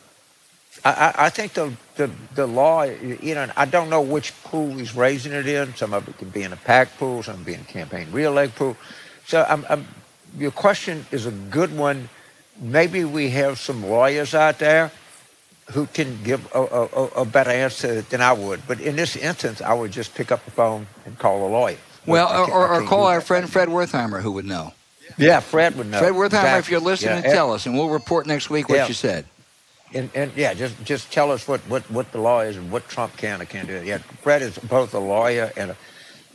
I, 0.85 1.15
I, 1.17 1.31
think 1.31 1.53
the, 1.53 1.73
the 1.97 2.11
the 2.35 2.47
law, 2.47 2.83
you 2.85 3.35
know, 3.35 3.51
I 3.57 3.65
don't 3.67 3.91
know 3.91 4.01
which 4.01 4.33
pool 4.45 4.71
he's 4.71 4.95
raising 4.95 5.33
it 5.33 5.47
in. 5.47 5.75
Some 5.75 5.93
of 5.93 6.09
it 6.09 6.17
could 6.17 6.33
be 6.33 6.43
in 6.43 6.53
a 6.53 6.57
PAC 6.57 6.97
pool, 6.99 7.23
some 7.23 7.43
be 7.43 7.55
in 7.55 7.61
a 7.61 7.65
campaign 7.65 8.09
real 8.13 8.33
leg 8.33 8.55
pool. 8.55 8.77
So 9.27 9.45
I'm, 9.49 9.67
I'm, 9.69 9.87
your 10.39 10.51
question 10.51 11.07
is 11.11 11.27
a 11.27 11.31
good 11.31 11.77
one. 11.77 12.09
Maybe 12.61 13.05
we 13.05 13.31
have 13.31 13.59
some 13.59 13.87
lawyers 13.87 14.35
out 14.35 14.59
there 14.59 14.91
who 15.73 15.87
can 15.87 16.19
give 16.25 16.51
a, 16.55 16.61
a, 16.61 17.05
a 17.23 17.25
better 17.25 17.51
answer 17.51 18.01
than 18.03 18.21
I 18.21 18.33
would. 18.33 18.67
But 18.67 18.81
in 18.81 18.97
this 18.97 19.17
instance, 19.17 19.61
I 19.63 19.73
would 19.73 19.93
just 19.93 20.15
pick 20.15 20.33
up 20.33 20.45
the 20.45 20.51
phone 20.51 20.87
and 21.05 21.19
call 21.19 21.47
a 21.47 21.49
lawyer. 21.49 21.77
Well, 22.07 22.29
or, 22.29 22.51
or, 22.51 22.83
or 22.83 22.87
call 22.87 23.05
our 23.05 23.21
friend 23.21 23.49
Fred 23.49 23.69
Wertheimer, 23.69 24.21
who 24.21 24.33
would 24.33 24.47
know. 24.47 24.73
Yeah, 25.19 25.41
Fred 25.41 25.77
would 25.77 25.91
know. 25.91 25.99
Fred 25.99 26.15
Wertheimer, 26.15 26.59
if 26.59 26.71
you're 26.71 26.81
listening, 26.81 27.25
Yeah, 27.25 27.33
tell 27.33 27.53
us, 27.53 27.67
and 27.67 27.77
we'll 27.77 27.91
report 27.91 28.27
next 28.27 28.51
week 28.51 28.69
what 28.69 28.77
Yeah. 28.77 28.89
you 28.89 28.95
said. 28.95 29.27
And, 29.93 30.09
and 30.15 30.33
yeah, 30.37 30.55
just 30.55 30.83
just 30.85 31.13
tell 31.13 31.33
us 31.33 31.49
what, 31.49 31.61
what, 31.63 31.83
what 31.91 32.13
the 32.13 32.21
law 32.21 32.41
is 32.41 32.57
and 32.57 32.71
what 32.71 32.89
Trump 32.89 33.17
can 33.17 33.43
or 33.43 33.45
can't 33.45 33.67
do. 33.67 33.83
Yeah, 33.85 33.99
Fred 34.23 34.41
is 34.43 34.57
both 34.59 34.95
a 34.95 34.99
lawyer 35.01 35.51
and 35.57 35.73
a 35.73 35.77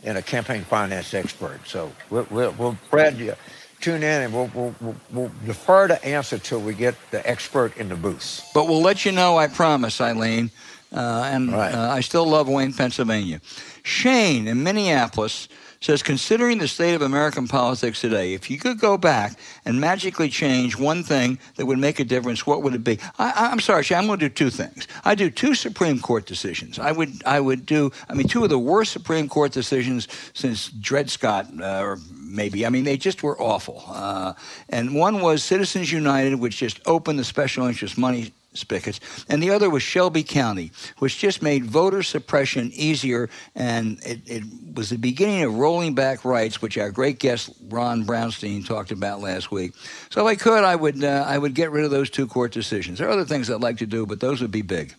and 0.04 0.18
a 0.18 0.22
campaign 0.22 0.62
finance 0.62 1.12
expert. 1.14 1.60
So 1.66 1.92
we'll, 2.10 2.26
we'll, 2.30 2.52
we'll 2.52 2.78
Fred, 2.90 3.18
yeah, 3.18 3.34
tune 3.80 4.02
in 4.02 4.22
and 4.22 4.32
we'll, 4.32 4.50
we'll, 4.54 4.94
we'll, 5.10 5.30
defer 5.44 5.88
the 5.88 6.02
answer 6.04 6.38
till 6.38 6.60
we 6.60 6.74
get 6.74 6.94
the 7.10 7.28
expert 7.28 7.76
in 7.76 7.88
the 7.88 7.96
booth. 7.96 8.48
But 8.54 8.68
we'll 8.68 8.82
let 8.82 9.04
you 9.04 9.12
know, 9.12 9.36
I 9.36 9.48
promise, 9.48 10.00
Eileen. 10.00 10.50
Uh, 10.92 11.28
and 11.32 11.52
Right. 11.52 11.74
uh, 11.74 11.90
I 11.90 12.00
still 12.00 12.26
love 12.26 12.48
Wayne, 12.48 12.72
Pennsylvania. 12.72 13.40
Shane 13.82 14.46
in 14.46 14.62
Minneapolis 14.62 15.48
says, 15.86 16.02
considering 16.02 16.58
the 16.58 16.66
state 16.66 16.94
of 16.94 17.02
American 17.02 17.46
politics 17.46 18.00
today, 18.00 18.34
if 18.34 18.50
you 18.50 18.58
could 18.58 18.80
go 18.80 18.98
back 18.98 19.38
and 19.64 19.80
magically 19.80 20.28
change 20.28 20.76
one 20.76 21.04
thing 21.04 21.38
that 21.54 21.64
would 21.64 21.78
make 21.78 22.00
a 22.00 22.04
difference, 22.04 22.44
what 22.44 22.64
would 22.64 22.74
it 22.74 22.82
be? 22.82 22.98
I, 23.20 23.50
I'm 23.52 23.60
sorry, 23.60 23.84
Shane, 23.84 23.98
I'm 23.98 24.06
going 24.08 24.18
to 24.18 24.28
do 24.28 24.34
two 24.34 24.50
things. 24.50 24.88
I 25.04 25.14
do 25.14 25.30
two 25.30 25.54
Supreme 25.54 26.00
Court 26.00 26.26
decisions. 26.26 26.80
I 26.80 26.90
would, 26.90 27.22
I 27.24 27.38
would 27.38 27.64
do, 27.64 27.92
I 28.08 28.14
mean, 28.14 28.26
two 28.26 28.42
of 28.42 28.50
the 28.50 28.58
worst 28.58 28.90
Supreme 28.92 29.28
Court 29.28 29.52
decisions 29.52 30.08
since 30.34 30.70
Dred 30.70 31.08
Scott, 31.08 31.46
uh, 31.60 31.82
or 31.82 31.98
maybe. 32.12 32.66
I 32.66 32.68
mean, 32.68 32.82
they 32.82 32.96
just 32.96 33.22
were 33.22 33.40
awful. 33.40 33.84
Uh, 33.86 34.32
and 34.68 34.92
one 34.92 35.20
was 35.20 35.44
Citizens 35.44 35.92
United, 35.92 36.34
which 36.34 36.56
just 36.56 36.80
opened 36.86 37.20
the 37.20 37.24
special 37.24 37.64
interest 37.64 37.96
money 37.96 38.32
spigots, 38.56 39.00
and 39.28 39.42
the 39.42 39.50
other 39.50 39.70
was 39.70 39.82
Shelby 39.82 40.22
County, 40.22 40.72
which 40.98 41.18
just 41.18 41.42
made 41.42 41.64
voter 41.64 42.02
suppression 42.02 42.70
easier, 42.72 43.28
and 43.54 43.98
it, 44.04 44.20
it 44.26 44.42
was 44.74 44.90
the 44.90 44.98
beginning 44.98 45.42
of 45.42 45.54
rolling 45.54 45.94
back 45.94 46.24
rights, 46.24 46.60
which 46.60 46.78
our 46.78 46.90
great 46.90 47.18
guest 47.18 47.50
Ron 47.68 48.04
Brownstein 48.04 48.66
talked 48.66 48.90
about 48.90 49.20
last 49.20 49.50
week. 49.50 49.72
So 50.10 50.26
if 50.26 50.26
I 50.26 50.36
could, 50.36 50.64
I 50.64 50.76
would 50.76 51.02
uh, 51.02 51.24
I 51.26 51.38
would 51.38 51.54
get 51.54 51.70
rid 51.70 51.84
of 51.84 51.90
those 51.90 52.10
two 52.10 52.26
court 52.26 52.52
decisions. 52.52 52.98
There 52.98 53.08
are 53.08 53.12
other 53.12 53.24
things 53.24 53.50
I'd 53.50 53.60
like 53.60 53.78
to 53.78 53.86
do, 53.86 54.06
but 54.06 54.20
those 54.20 54.40
would 54.40 54.50
be 54.50 54.62
big. 54.62 54.94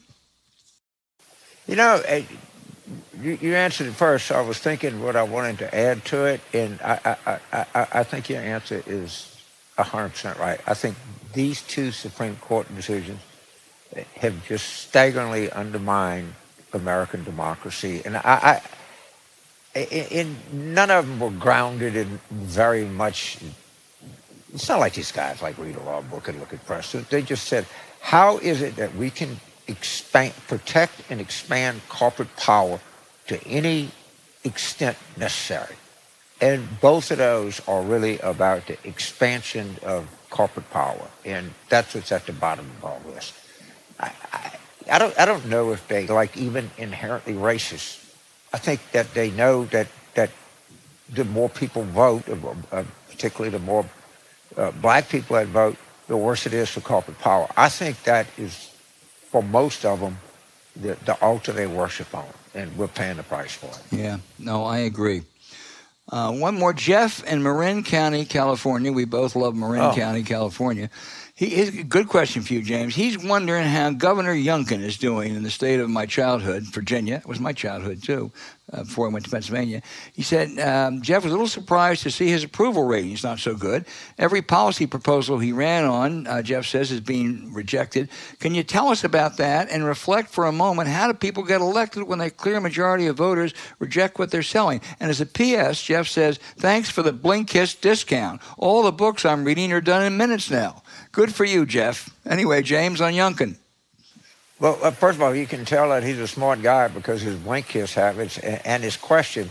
You 1.68 1.76
know, 1.76 2.02
eh, 2.06 2.24
you, 3.22 3.38
you 3.42 3.56
answered 3.56 3.88
it 3.88 3.94
first. 3.94 4.32
I 4.32 4.42
was 4.42 4.58
thinking 4.58 5.04
what 5.04 5.16
I 5.16 5.24
wanted 5.24 5.60
to 5.60 5.76
add 5.76 6.06
to 6.06 6.26
it, 6.26 6.42
and 6.54 6.80
I, 6.82 7.18
I, 7.26 7.40
I, 7.52 7.88
I 7.92 8.04
think 8.04 8.30
your 8.30 8.42
answer 8.42 8.84
is 8.86 9.38
100% 9.78 10.40
right. 10.40 10.60
I 10.66 10.74
think 10.74 10.96
these 11.34 11.62
two 11.62 11.92
Supreme 11.92 12.36
Court 12.38 12.74
decisions 12.76 13.20
have 14.16 14.46
just 14.48 14.66
staggeringly 14.66 15.52
undermined 15.52 16.34
American 16.74 17.24
democracy. 17.24 18.02
And 18.06 18.18
I, 18.18 18.62
I 19.76 19.80
in, 19.80 20.36
none 20.52 20.90
of 20.90 21.08
them 21.08 21.20
were 21.20 21.32
grounded 21.32 21.96
in 21.96 22.20
very 22.32 22.86
much. 22.86 23.38
It's 24.54 24.68
not 24.70 24.80
like 24.80 24.94
these 24.94 25.12
guys 25.12 25.42
like 25.42 25.58
read 25.58 25.76
a 25.76 25.84
law 25.84 26.02
book 26.02 26.28
and 26.28 26.40
look 26.40 26.54
at 26.54 26.66
precedent. 26.66 27.10
They 27.10 27.22
just 27.22 27.46
said, 27.46 27.66
how 28.02 28.38
is 28.40 28.62
it 28.62 28.76
that 28.78 28.96
we 28.96 29.10
can 29.10 29.40
expand, 29.68 30.34
protect 30.48 30.94
and 31.10 31.20
expand 31.22 31.82
corporate 31.90 32.36
power 32.38 32.80
to 33.28 33.44
any 33.48 33.92
extent 34.44 34.98
necessary? 35.18 35.76
And 36.40 36.80
both 36.82 37.12
of 37.12 37.18
those 37.18 37.62
are 37.68 37.82
really 37.82 38.20
about 38.20 38.68
the 38.68 38.78
expansion 38.88 39.78
of 39.84 40.08
corporate 40.30 40.70
power, 40.70 41.08
and 41.26 41.54
that's 41.70 41.96
what's 41.96 42.12
at 42.12 42.26
the 42.26 42.34
bottom 42.34 42.70
of 42.78 42.86
all 42.86 43.02
this. 43.08 43.34
I, 44.00 44.12
I, 44.32 44.52
I 44.92 45.00
don't 45.00 45.20
I 45.20 45.26
don't 45.26 45.46
know 45.48 45.72
if 45.72 45.88
they 45.88 46.08
like 46.08 46.38
even 46.38 46.70
inherently 46.78 47.34
racist. 47.34 48.04
I 48.54 48.58
think 48.58 48.80
that 48.92 49.14
they 49.14 49.32
know 49.32 49.66
that 49.66 49.88
that 50.16 50.30
the 51.14 51.26
more 51.26 51.50
people 51.50 51.84
vote, 51.84 52.28
uh, 52.30 52.36
uh, 52.76 52.84
particularly 53.10 53.50
the 53.58 53.64
more 53.64 53.86
uh, 54.58 54.72
black 54.72 55.10
people 55.10 55.36
that 55.36 55.48
vote, 55.48 55.78
the 56.08 56.18
worse 56.18 56.46
it 56.46 56.54
is 56.54 56.70
for 56.70 56.82
corporate 56.82 57.20
power. 57.20 57.48
I 57.58 57.70
think 57.70 58.04
that 58.04 58.28
is 58.38 58.72
for 59.32 59.42
most 59.44 59.86
of 59.86 60.00
them 60.00 60.18
the, 60.76 60.96
the 61.06 61.14
altar 61.22 61.52
they 61.54 61.68
worship 61.68 62.14
on, 62.14 62.26
and 62.54 62.76
we're 62.78 62.88
paying 62.88 63.18
the 63.18 63.24
price 63.24 63.54
for 63.54 63.68
it. 63.68 63.82
Yeah, 64.00 64.18
no, 64.40 64.64
I 64.64 64.80
agree. 64.80 65.24
Uh, 66.10 66.32
one 66.32 66.56
more, 66.56 66.72
Jeff 66.72 67.22
in 67.26 67.44
Marin 67.44 67.84
County, 67.84 68.24
California. 68.24 68.94
We 68.94 69.04
both 69.04 69.36
love 69.36 69.56
Marin 69.56 69.82
Oh. 69.82 69.94
County, 69.94 70.24
California. 70.24 70.90
He 71.38 71.54
is 71.54 71.70
good 71.84 72.08
question 72.08 72.42
for 72.42 72.54
you, 72.56 72.64
James. 72.64 72.96
He's 72.96 73.16
wondering 73.16 73.68
how 73.68 73.92
Governor 73.92 74.34
Youngkin 74.34 74.82
is 74.82 74.98
doing 74.98 75.36
in 75.36 75.44
the 75.44 75.52
state 75.52 75.80
of 75.80 75.88
my 75.88 76.08
childhood, 76.08 76.64
Virginia. 76.64 77.18
It 77.18 77.28
was 77.28 77.40
my 77.40 77.54
childhood 77.54 78.02
too, 78.02 78.32
uh, 78.74 78.86
before 78.86 79.06
I 79.06 79.12
went 79.12 79.26
to 79.26 79.30
Pennsylvania. 79.30 79.84
He 80.14 80.24
said 80.24 80.58
um, 80.58 81.04
Jeff 81.04 81.24
was 81.24 81.32
a 81.32 81.36
little 81.36 81.48
surprised 81.48 82.02
to 82.02 82.10
see 82.10 82.28
his 82.30 82.44
approval 82.44 82.86
rating 82.86 83.12
is 83.12 83.24
not 83.24 83.38
so 83.38 83.54
good. 83.54 83.86
Every 84.18 84.42
policy 84.42 84.88
proposal 84.88 85.38
he 85.38 85.52
ran 85.52 85.86
on, 85.86 86.26
uh, 86.26 86.42
Jeff 86.42 86.66
says, 86.66 86.92
is 86.92 87.02
being 87.02 87.54
rejected. 87.54 88.10
Can 88.40 88.56
you 88.56 88.64
tell 88.64 88.88
us 88.88 89.04
about 89.04 89.38
that 89.38 89.70
and 89.70 89.86
reflect 89.86 90.32
for 90.32 90.46
a 90.46 90.52
moment? 90.52 90.90
How 90.90 91.06
do 91.06 91.14
people 91.14 91.44
get 91.44 91.62
elected 91.62 92.02
when 92.02 92.20
a 92.20 92.32
clear 92.32 92.60
majority 92.60 93.06
of 93.06 93.18
voters 93.18 93.54
reject 93.78 94.18
what 94.18 94.32
they're 94.32 94.42
selling? 94.42 94.82
And 95.00 95.12
as 95.12 95.22
a 95.22 95.26
P.S., 95.28 95.84
Jeff 95.84 96.08
says, 96.08 96.40
thanks 96.58 96.90
for 96.90 97.04
the 97.04 97.14
Blinkist 97.14 97.82
discount. 97.82 98.42
All 98.58 98.82
the 98.82 98.92
books 98.92 99.24
I'm 99.24 99.44
reading 99.44 99.72
are 99.72 99.82
done 99.82 100.04
in 100.04 100.18
minutes 100.18 100.50
now. 100.50 100.82
Good 101.12 101.34
for 101.34 101.46
you, 101.46 101.66
Jeff. 101.66 102.10
Anyway, 102.26 102.62
James 102.62 103.02
on 103.02 103.14
Youngkin. 103.14 103.56
Well, 104.60 104.78
uh, 104.82 104.92
first 104.92 105.18
of 105.18 105.22
all, 105.24 105.36
you 105.36 105.46
can 105.46 105.66
tell 105.66 105.90
that 105.90 106.04
he's 106.04 106.20
a 106.20 106.28
smart 106.28 106.62
guy 106.62 106.88
because 106.88 107.22
his 107.22 107.36
Blinkist 107.36 107.94
habits 107.94 108.38
and, 108.40 108.62
and 108.66 108.84
his 108.84 108.98
question. 108.98 109.50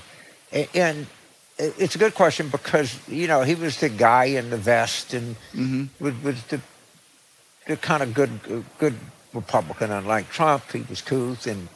A- 0.53 0.69
And 0.75 1.07
it's 1.59 1.95
a 1.95 1.99
good 1.99 2.15
question 2.15 2.49
because, 2.49 2.99
you 3.09 3.27
know, 3.27 3.43
he 3.43 3.55
was 3.55 3.79
the 3.81 3.89
guy 3.89 4.25
in 4.25 4.51
the 4.51 4.57
vest 4.57 5.15
and 5.15 5.37
was, 6.01 6.15
was 6.23 6.43
the, 6.45 6.61
the 7.67 7.77
kind 7.77 8.03
of 8.03 8.13
good 8.15 8.31
good 8.79 8.95
Republican. 9.33 9.91
Unlike 9.93 10.31
Trump, 10.31 10.71
he 10.73 10.83
was 10.89 11.01
couth 11.03 11.47
and 11.47 11.69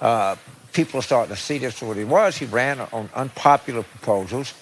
uh, 0.00 0.36
people 0.72 0.98
are 1.00 1.02
starting 1.02 1.34
to 1.34 1.40
see 1.40 1.58
this 1.58 1.78
for 1.78 1.86
what 1.86 1.96
he 1.96 2.04
was. 2.04 2.36
He 2.38 2.46
ran 2.46 2.80
on 2.80 3.08
unpopular 3.14 3.82
proposals. 3.82 4.54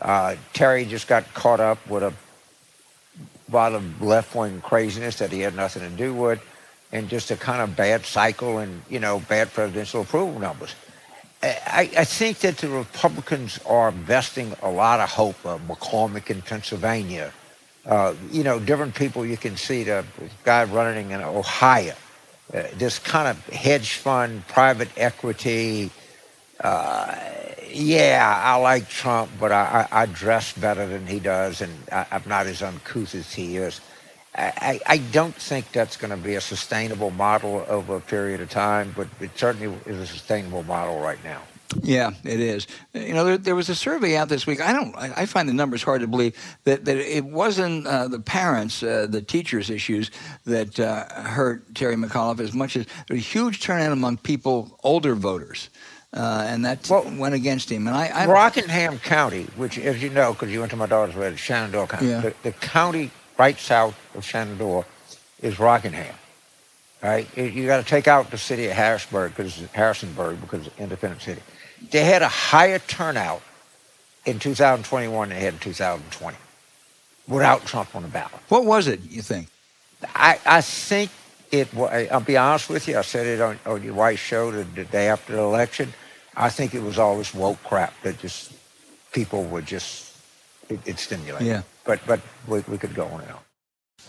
Uh, 0.00 0.36
Terry 0.52 0.84
just 0.86 1.08
got 1.08 1.24
caught 1.34 1.60
up 1.60 1.78
with 1.88 2.02
a 2.02 2.12
lot 3.50 3.74
of 3.74 4.02
left-wing 4.02 4.60
craziness 4.60 5.18
that 5.18 5.30
he 5.32 5.40
had 5.40 5.54
nothing 5.54 5.82
to 5.82 5.96
do 5.96 6.14
with, 6.14 6.42
and 6.92 7.08
just 7.08 7.30
a 7.30 7.36
kind 7.36 7.62
of 7.62 7.76
bad 7.76 8.04
cycle 8.04 8.58
and 8.58 8.82
you 8.88 8.98
know 8.98 9.20
bad 9.28 9.52
presidential 9.52 10.02
approval 10.02 10.38
numbers. 10.38 10.74
I, 11.42 11.90
I 11.96 12.04
think 12.04 12.38
that 12.40 12.58
the 12.58 12.68
Republicans 12.68 13.60
are 13.66 13.90
investing 13.90 14.54
a 14.62 14.70
lot 14.70 15.00
of 15.00 15.10
hope. 15.10 15.36
Uh, 15.44 15.58
McCormick 15.58 16.30
in 16.30 16.42
Pennsylvania, 16.42 17.32
uh, 17.84 18.14
you 18.32 18.42
know, 18.42 18.58
different 18.58 18.94
people 18.94 19.24
you 19.24 19.36
can 19.36 19.56
see. 19.56 19.84
The 19.84 20.04
guy 20.44 20.64
running 20.64 21.10
in 21.10 21.20
Ohio, 21.20 21.94
uh, 22.52 22.62
this 22.76 22.98
kind 22.98 23.28
of 23.28 23.46
hedge 23.48 23.94
fund, 23.94 24.46
private 24.48 24.88
equity. 24.96 25.90
Uh, 26.58 27.14
yeah, 27.70 28.42
I 28.44 28.56
like 28.56 28.88
Trump, 28.88 29.30
but 29.38 29.52
I, 29.52 29.86
I, 29.90 30.02
I 30.02 30.06
dress 30.06 30.52
better 30.52 30.86
than 30.86 31.06
he 31.06 31.18
does, 31.20 31.60
and 31.60 31.72
I, 31.90 32.06
I'm 32.10 32.22
not 32.26 32.46
as 32.46 32.62
uncouth 32.62 33.14
as 33.14 33.32
he 33.32 33.56
is. 33.56 33.80
I, 34.34 34.52
I 34.56 34.80
I 34.94 34.98
don't 34.98 35.34
think 35.34 35.72
that's 35.72 35.96
going 35.96 36.10
to 36.10 36.16
be 36.16 36.34
a 36.34 36.40
sustainable 36.40 37.10
model 37.10 37.64
over 37.68 37.96
a 37.96 38.00
period 38.00 38.40
of 38.40 38.50
time, 38.50 38.92
but 38.96 39.08
it 39.20 39.30
certainly 39.36 39.76
is 39.86 39.98
a 39.98 40.06
sustainable 40.06 40.62
model 40.62 41.00
right 41.00 41.22
now. 41.24 41.42
Yeah, 41.82 42.12
it 42.24 42.40
is. 42.40 42.66
You 42.94 43.12
know, 43.12 43.24
there, 43.24 43.38
there 43.38 43.54
was 43.56 43.68
a 43.68 43.74
survey 43.74 44.16
out 44.16 44.28
this 44.28 44.46
week. 44.46 44.60
I 44.60 44.72
don't. 44.72 44.94
I, 44.96 45.22
I 45.22 45.26
find 45.26 45.48
the 45.48 45.52
numbers 45.52 45.82
hard 45.82 46.00
to 46.00 46.06
believe 46.06 46.36
that, 46.64 46.84
that 46.84 46.96
it 46.96 47.24
wasn't 47.24 47.86
uh, 47.86 48.08
the 48.08 48.20
parents, 48.20 48.82
uh, 48.82 49.06
the 49.08 49.20
teachers' 49.20 49.68
issues 49.68 50.10
that 50.44 50.78
uh, 50.78 51.06
hurt 51.22 51.74
Terry 51.74 51.96
McAuliffe 51.96 52.40
as 52.40 52.54
much 52.54 52.76
as 52.76 52.86
a 53.10 53.16
huge 53.16 53.60
turnout 53.60 53.92
among 53.92 54.18
people, 54.18 54.78
older 54.84 55.14
voters, 55.14 55.68
uh, 56.16 56.44
and 56.48 56.64
that 56.64 56.88
Well, 56.88 57.04
went 57.16 57.34
against 57.34 57.70
him. 57.70 57.86
And 57.86 57.96
I, 57.96 58.06
I 58.06 58.26
Rockingham 58.26 58.98
County, 58.98 59.44
which, 59.56 59.78
as 59.78 60.02
you 60.02 60.10
know, 60.10 60.32
because 60.32 60.50
you 60.50 60.60
went 60.60 60.70
to 60.70 60.76
my 60.76 60.86
daughter's 60.86 61.14
wedding, 61.14 61.36
Shenandoah 61.36 61.86
County, 61.88 62.08
Yeah. 62.08 62.20
the, 62.20 62.34
the 62.42 62.52
county 62.52 63.10
right 63.38 63.58
south 63.58 63.94
of 64.14 64.24
Shenandoah 64.24 64.84
is 65.42 65.58
Rockingham. 65.58 66.14
Right? 67.02 67.28
You- 67.36 67.66
got 67.66 67.76
to 67.78 67.88
take 67.88 68.08
out 68.08 68.30
the 68.30 68.38
city 68.38 68.66
of 68.66 68.72
Harrisburg 68.72 69.32
because 69.36 69.60
it's 69.60 69.72
Harrisonburg 69.72 70.40
because 70.40 70.66
it's 70.66 70.78
independent 70.78 71.20
city. 71.22 71.42
They 71.90 72.04
had 72.04 72.22
a 72.22 72.28
higher 72.28 72.78
turnout 72.78 73.42
in 74.24 74.38
2021 74.38 75.28
than 75.28 75.38
they 75.38 75.44
had 75.44 75.54
in 75.54 75.60
2020 75.60 76.36
without 77.28 77.64
Trump 77.66 77.94
on 77.94 78.02
the 78.02 78.08
ballot. 78.08 78.32
what 78.48 78.64
was 78.64 78.88
it? 78.88 79.00
You 79.08 79.20
think? 79.22 79.48
I, 80.14 80.38
I 80.46 80.60
think 80.62 81.10
it. 81.52 81.68
I'll 81.76 82.20
be 82.20 82.36
honest 82.36 82.68
with 82.70 82.88
you. 82.88 82.98
I 82.98 83.02
said 83.02 83.26
it 83.26 83.40
on, 83.40 83.58
on 83.66 83.82
your 83.82 83.94
wife's 83.94 84.22
show 84.22 84.50
the, 84.50 84.64
the 84.64 84.84
day 84.84 85.08
after 85.08 85.34
the 85.34 85.40
election. 85.42 85.92
I 86.36 86.50
think 86.50 86.74
it 86.74 86.82
was 86.82 86.98
all 86.98 87.16
this 87.16 87.32
woke 87.34 87.62
crap 87.64 87.94
that 88.02 88.18
just 88.18 88.52
people 89.12 89.44
were 89.44 89.62
just 89.62 90.14
it, 90.68 90.80
it 90.86 90.98
stimulated. 90.98 91.46
Yeah. 91.46 91.62
But 91.84 92.00
but 92.06 92.20
we, 92.46 92.60
we 92.68 92.78
could 92.78 92.94
go 92.94 93.06
on 93.06 93.22
now. 93.26 93.40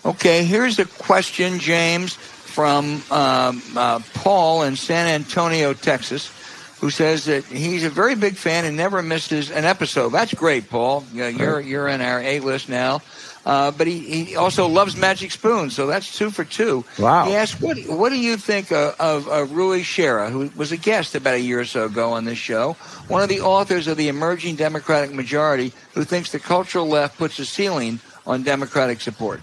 Okay, 0.06 0.44
here's 0.44 0.80
a 0.80 0.86
question, 0.86 1.60
James, 1.60 2.14
from 2.14 3.02
um, 3.10 3.62
uh, 3.76 4.00
Paul 4.14 4.64
in 4.64 4.76
San 4.76 5.08
Antonio, 5.08 5.74
Texas, 5.74 6.32
who 6.80 6.90
says 6.90 7.26
that 7.26 7.46
he's 7.46 7.84
a 7.84 7.90
very 7.90 8.16
big 8.16 8.36
fan 8.36 8.66
and 8.66 8.78
never 8.78 9.02
misses 9.02 9.50
an 9.50 9.66
episode. 9.66 10.10
That's 10.10 10.34
great, 10.34 10.70
Paul. 10.70 11.04
Yeah, 11.14 11.30
You're 11.30 11.60
you're 11.60 11.88
in 11.88 12.02
our 12.02 12.22
A 12.22 12.40
list 12.40 12.70
now. 12.70 13.02
Uh, 13.48 13.72
but 13.72 13.88
he, 13.88 14.26
he 14.26 14.36
also 14.36 14.68
loves 14.68 14.98
Magic 14.98 15.32
Spoon, 15.32 15.70
so 15.70 15.88
that's 15.88 16.18
two 16.18 16.30
for 16.30 16.44
two. 16.44 16.84
Wow. 17.00 17.28
He 17.28 17.34
asked, 17.34 17.62
what, 17.62 17.78
what 17.88 18.10
do 18.10 18.20
you 18.20 18.36
think 18.36 18.74
of, 18.74 18.94
of, 19.00 19.30
of 19.30 19.54
Rui 19.54 19.78
Teixeira, 19.78 20.30
who 20.30 20.52
was 20.58 20.74
a 20.74 20.78
guest 20.78 21.16
about 21.16 21.36
a 21.36 21.40
year 21.40 21.62
or 21.62 21.66
so 21.66 21.86
ago 21.86 22.12
on 22.12 22.26
this 22.26 22.38
show, 22.38 22.74
one 23.08 23.24
of 23.24 23.30
the 23.30 23.40
authors 23.40 23.88
of 23.88 23.96
The 23.96 24.10
Emerging 24.10 24.58
Democratic 24.58 25.16
Majority, 25.16 25.72
who 25.94 26.04
thinks 26.04 26.34
the 26.34 26.40
cultural 26.40 26.88
left 26.88 27.18
puts 27.18 27.40
a 27.40 27.46
ceiling 27.46 28.02
on 28.26 28.44
Democratic 28.44 29.00
support? 29.00 29.40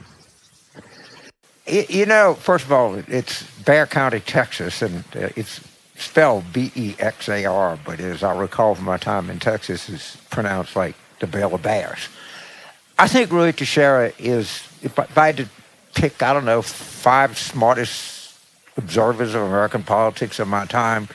You 1.66 2.04
know, 2.04 2.34
first 2.34 2.66
of 2.66 2.72
all, 2.72 2.96
it's 3.08 3.42
Bexar 3.64 3.86
County, 3.86 4.20
Texas, 4.20 4.82
and 4.82 5.02
uh, 5.16 5.30
it's 5.34 5.62
spelled 5.96 6.52
B 6.52 6.70
E 6.76 6.94
X 6.98 7.30
A 7.30 7.46
R, 7.46 7.78
but 7.86 8.00
as 8.00 8.22
I 8.22 8.38
recall 8.38 8.74
from 8.74 8.84
my 8.84 8.98
time 8.98 9.30
in 9.30 9.38
Texas, 9.38 9.88
it's 9.88 10.16
pronounced 10.28 10.76
like 10.76 10.94
the 11.20 11.26
Bale 11.26 11.54
of 11.54 11.62
Bears. 11.62 12.10
I 12.98 13.08
think 13.08 13.32
Rui 13.32 13.52
Teixeira 13.52 14.12
is, 14.18 14.62
if 14.82 14.98
I, 14.98 15.26
had 15.26 15.36
to 15.38 15.48
pick, 15.94 16.22
I 16.22 16.32
don't 16.32 16.44
know, 16.44 16.62
five 16.62 17.36
smartest 17.36 18.38
observers 18.76 19.34
of 19.34 19.42
American 19.42 19.82
politics 19.82 20.38
of 20.38 20.46
my 20.46 20.64
time, 20.66 21.08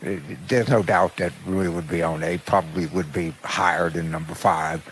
there's 0.00 0.68
no 0.68 0.82
doubt 0.82 1.16
that 1.18 1.32
Rui 1.46 1.68
would 1.68 1.88
be 1.88 2.02
on 2.02 2.22
A, 2.22 2.38
probably 2.38 2.86
would 2.86 3.12
be 3.12 3.34
higher 3.42 3.90
than 3.90 4.10
number 4.10 4.34
five. 4.34 4.82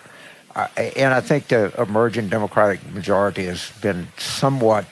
Uh, 0.55 0.68
and 0.77 1.14
I 1.14 1.20
think 1.20 1.49
the 1.49 1.73
emerging 1.81 2.29
Democratic 2.29 2.87
majority 2.93 3.45
has 3.45 3.70
been 3.81 4.09
somewhat 4.18 4.85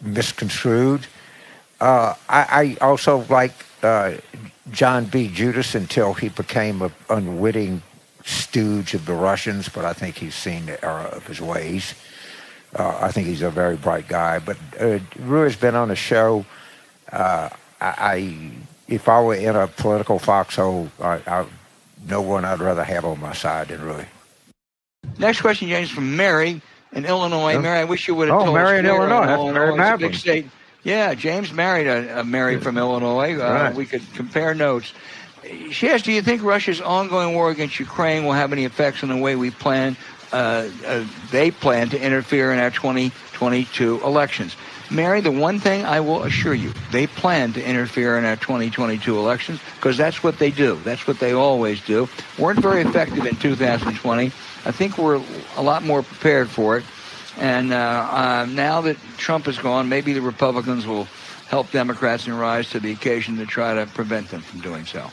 misconstrued. 0.00 1.06
Uh, 1.80 2.14
I, 2.28 2.76
I 2.80 2.84
also 2.84 3.24
like 3.28 3.52
uh, 3.82 4.14
John 4.70 5.06
B. 5.06 5.28
Judis 5.28 5.74
until 5.74 6.14
he 6.14 6.28
became 6.28 6.82
an 6.82 6.92
unwitting 7.10 7.82
stooge 8.28 8.94
of 8.94 9.06
the 9.06 9.14
Russians, 9.14 9.68
but 9.68 9.84
I 9.84 9.92
think 9.92 10.16
he's 10.16 10.34
seen 10.34 10.66
the 10.66 10.84
error 10.84 11.08
of 11.08 11.26
his 11.26 11.40
ways. 11.40 11.94
Uh, 12.76 12.98
I 13.00 13.10
think 13.10 13.26
he's 13.28 13.42
a 13.42 13.50
very 13.50 13.76
bright 13.76 14.08
guy. 14.08 14.38
But 14.38 14.58
uh, 14.78 14.98
Rui's 15.18 15.56
been 15.56 15.74
on 15.74 15.88
the 15.88 15.96
show. 15.96 16.44
Uh, 17.10 17.48
I, 17.80 17.86
I, 17.86 18.50
if 18.86 19.08
I 19.08 19.22
were 19.22 19.34
in 19.34 19.56
a 19.56 19.66
political 19.66 20.18
foxhole, 20.18 20.90
I, 21.00 21.20
I, 21.26 21.46
no 22.06 22.20
one 22.20 22.44
I'd 22.44 22.60
rather 22.60 22.84
have 22.84 23.04
on 23.04 23.20
my 23.20 23.32
side 23.32 23.68
than 23.68 23.80
Rui. 23.82 24.04
Next 25.18 25.40
question, 25.40 25.68
James, 25.68 25.90
from 25.90 26.16
Mary 26.16 26.60
in 26.92 27.06
Illinois. 27.06 27.54
Oh. 27.54 27.62
Mary, 27.62 27.78
I 27.78 27.84
wish 27.84 28.06
you 28.08 28.14
would 28.14 28.28
have 28.28 28.36
Oh, 28.38 28.44
told 28.44 28.56
Mary 28.56 28.78
us 28.78 28.80
in 28.80 28.86
where 28.86 28.96
Illinois. 29.08 29.26
That's 29.26 29.54
Mary 29.54 29.68
Illinois 29.68 29.88
is 29.88 29.94
a 29.94 29.98
big 29.98 30.14
state. 30.14 30.46
Yeah, 30.84 31.14
James 31.14 31.52
married 31.52 31.86
a, 31.86 32.20
a 32.20 32.24
Mary 32.24 32.58
from 32.60 32.76
Illinois. 32.78 33.34
Uh, 33.34 33.38
Right. 33.52 33.74
We 33.74 33.86
could 33.86 34.02
compare 34.14 34.54
notes. 34.54 34.92
She 35.70 35.88
asked, 35.88 36.04
do 36.04 36.12
you 36.12 36.22
think 36.22 36.42
Russia's 36.42 36.80
ongoing 36.80 37.34
war 37.34 37.50
against 37.50 37.78
Ukraine 37.78 38.24
will 38.24 38.32
have 38.32 38.52
any 38.52 38.64
effects 38.64 39.02
on 39.02 39.08
the 39.08 39.16
way 39.16 39.36
we 39.36 39.50
plan, 39.50 39.96
uh, 40.32 40.68
uh, 40.86 41.04
they 41.30 41.50
plan 41.50 41.88
to 41.90 42.00
interfere 42.00 42.52
in 42.52 42.58
our 42.58 42.70
2022 42.70 44.00
elections? 44.02 44.56
Mary, 44.90 45.20
the 45.20 45.30
one 45.30 45.58
thing 45.58 45.84
I 45.84 46.00
will 46.00 46.22
assure 46.22 46.54
you, 46.54 46.72
they 46.90 47.06
plan 47.06 47.52
to 47.52 47.62
interfere 47.62 48.16
in 48.18 48.24
our 48.24 48.36
2022 48.36 49.18
elections 49.18 49.60
because 49.76 49.96
that's 49.96 50.22
what 50.22 50.38
they 50.38 50.50
do. 50.50 50.76
That's 50.82 51.06
what 51.06 51.18
they 51.18 51.32
always 51.32 51.80
do. 51.82 52.08
Weren't 52.38 52.60
very 52.60 52.80
effective 52.80 53.26
in 53.26 53.36
2020. 53.36 54.26
I 54.26 54.72
think 54.72 54.96
we're 54.96 55.22
a 55.56 55.62
lot 55.62 55.82
more 55.82 56.02
prepared 56.02 56.48
for 56.48 56.78
it. 56.78 56.84
And 57.36 57.72
uh, 57.72 57.76
uh, 57.76 58.46
now 58.50 58.80
that 58.80 58.96
Trump 59.18 59.46
is 59.46 59.58
gone, 59.58 59.88
maybe 59.88 60.14
the 60.14 60.22
Republicans 60.22 60.86
will 60.86 61.06
help 61.48 61.70
Democrats 61.70 62.26
and 62.26 62.38
rise 62.38 62.70
to 62.70 62.80
the 62.80 62.90
occasion 62.90 63.36
to 63.36 63.46
try 63.46 63.74
to 63.74 63.86
prevent 63.86 64.28
them 64.28 64.40
from 64.40 64.60
doing 64.60 64.84
so. 64.86 65.10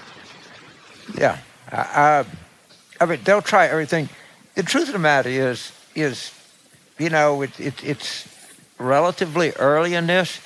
Yeah, 1.13 1.37
I, 1.71 2.25
I, 2.99 3.03
I 3.03 3.05
mean 3.05 3.19
they'll 3.23 3.41
try 3.41 3.67
everything. 3.67 4.09
The 4.55 4.63
truth 4.63 4.87
of 4.87 4.93
the 4.93 4.99
matter 4.99 5.29
is, 5.29 5.71
is 5.95 6.31
you 6.97 7.09
know, 7.09 7.41
it, 7.41 7.59
it, 7.59 7.83
it's 7.83 8.27
relatively 8.79 9.51
early 9.53 9.93
in 9.93 10.07
this. 10.07 10.39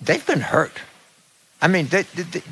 They've 0.00 0.24
been 0.26 0.40
hurt. 0.40 0.72
I 1.60 1.68
mean, 1.68 1.86
they, 1.88 2.02
they, 2.02 2.22
they, 2.22 2.42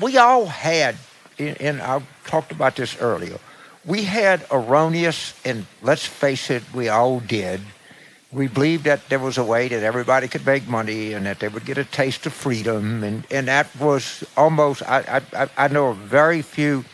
we 0.00 0.16
all 0.16 0.46
had, 0.46 0.96
and- 1.38 1.60
and 1.60 1.82
I 1.82 2.02
talked 2.26 2.52
about 2.52 2.76
this 2.76 2.96
earlier. 3.00 3.38
We 3.84 4.04
had 4.04 4.46
erroneous, 4.52 5.34
and 5.44 5.66
let's 5.82 6.06
face 6.06 6.50
it, 6.50 6.62
we 6.72 6.88
all 6.88 7.18
did. 7.20 7.60
We 8.32 8.48
believed 8.48 8.84
that 8.84 9.08
there 9.10 9.18
was 9.18 9.36
a 9.36 9.44
way 9.44 9.68
that 9.68 9.82
everybody 9.82 10.26
could 10.26 10.46
make 10.46 10.66
money 10.66 11.12
and 11.12 11.26
that 11.26 11.38
they 11.40 11.48
would 11.48 11.66
get 11.66 11.76
a 11.76 11.84
taste 11.84 12.24
of 12.24 12.32
freedom, 12.32 13.04
and, 13.04 13.26
and 13.30 13.46
that 13.48 13.66
was 13.78 14.24
almost. 14.36 14.82
I 14.82 15.20
I, 15.34 15.48
I- 15.58 15.68
know 15.68 15.92
very 15.92 16.40
few 16.40 16.84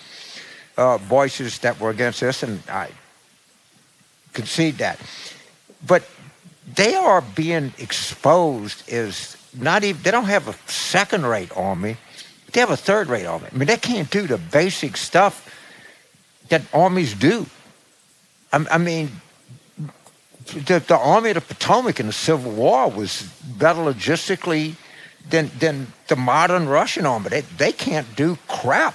uh, 0.76 0.99
voices 0.99 1.59
that 1.61 1.78
were 1.78 1.91
against 1.91 2.20
this, 2.20 2.43
and 2.43 2.61
I 2.68 2.91
concede 4.32 4.78
that. 4.78 4.99
But 5.86 6.03
they 6.74 6.95
are 6.97 7.20
being 7.20 7.72
exposed 7.78 8.89
as 8.91 9.36
not 9.55 9.84
even. 9.84 10.03
They 10.03 10.11
don't 10.11 10.24
have 10.24 10.49
a 10.49 10.55
second-rate 10.66 11.57
army. 11.57 11.97
They 12.53 12.61
have 12.61 12.70
a 12.70 12.76
third-rate 12.76 13.26
army. 13.26 13.47
I 13.53 13.57
mean, 13.57 13.66
they 13.68 13.76
can't 13.76 14.11
do 14.11 14.26
the 14.26 14.39
basic 14.39 14.97
stuff 14.97 15.55
that 16.49 16.62
armies 16.72 17.14
do. 17.14 17.47
I, 18.53 18.66
I 18.72 18.78
mean, 18.78 19.20
the, 20.53 20.80
the 20.80 20.96
Army 20.96 21.30
of 21.30 21.34
the 21.36 21.55
Potomac 21.55 22.01
in 22.01 22.07
the 22.07 22.12
Civil 22.12 22.53
War 22.53 22.90
was 22.90 23.22
better 23.59 23.80
logistically 23.80 24.74
than 25.28 25.51
than 25.59 25.92
the 26.09 26.16
modern 26.16 26.68
Russian 26.68 27.07
army. 27.07 27.28
They 27.28 27.40
they 27.42 27.72
can't 27.72 28.16
do 28.16 28.38
crap. 28.49 28.94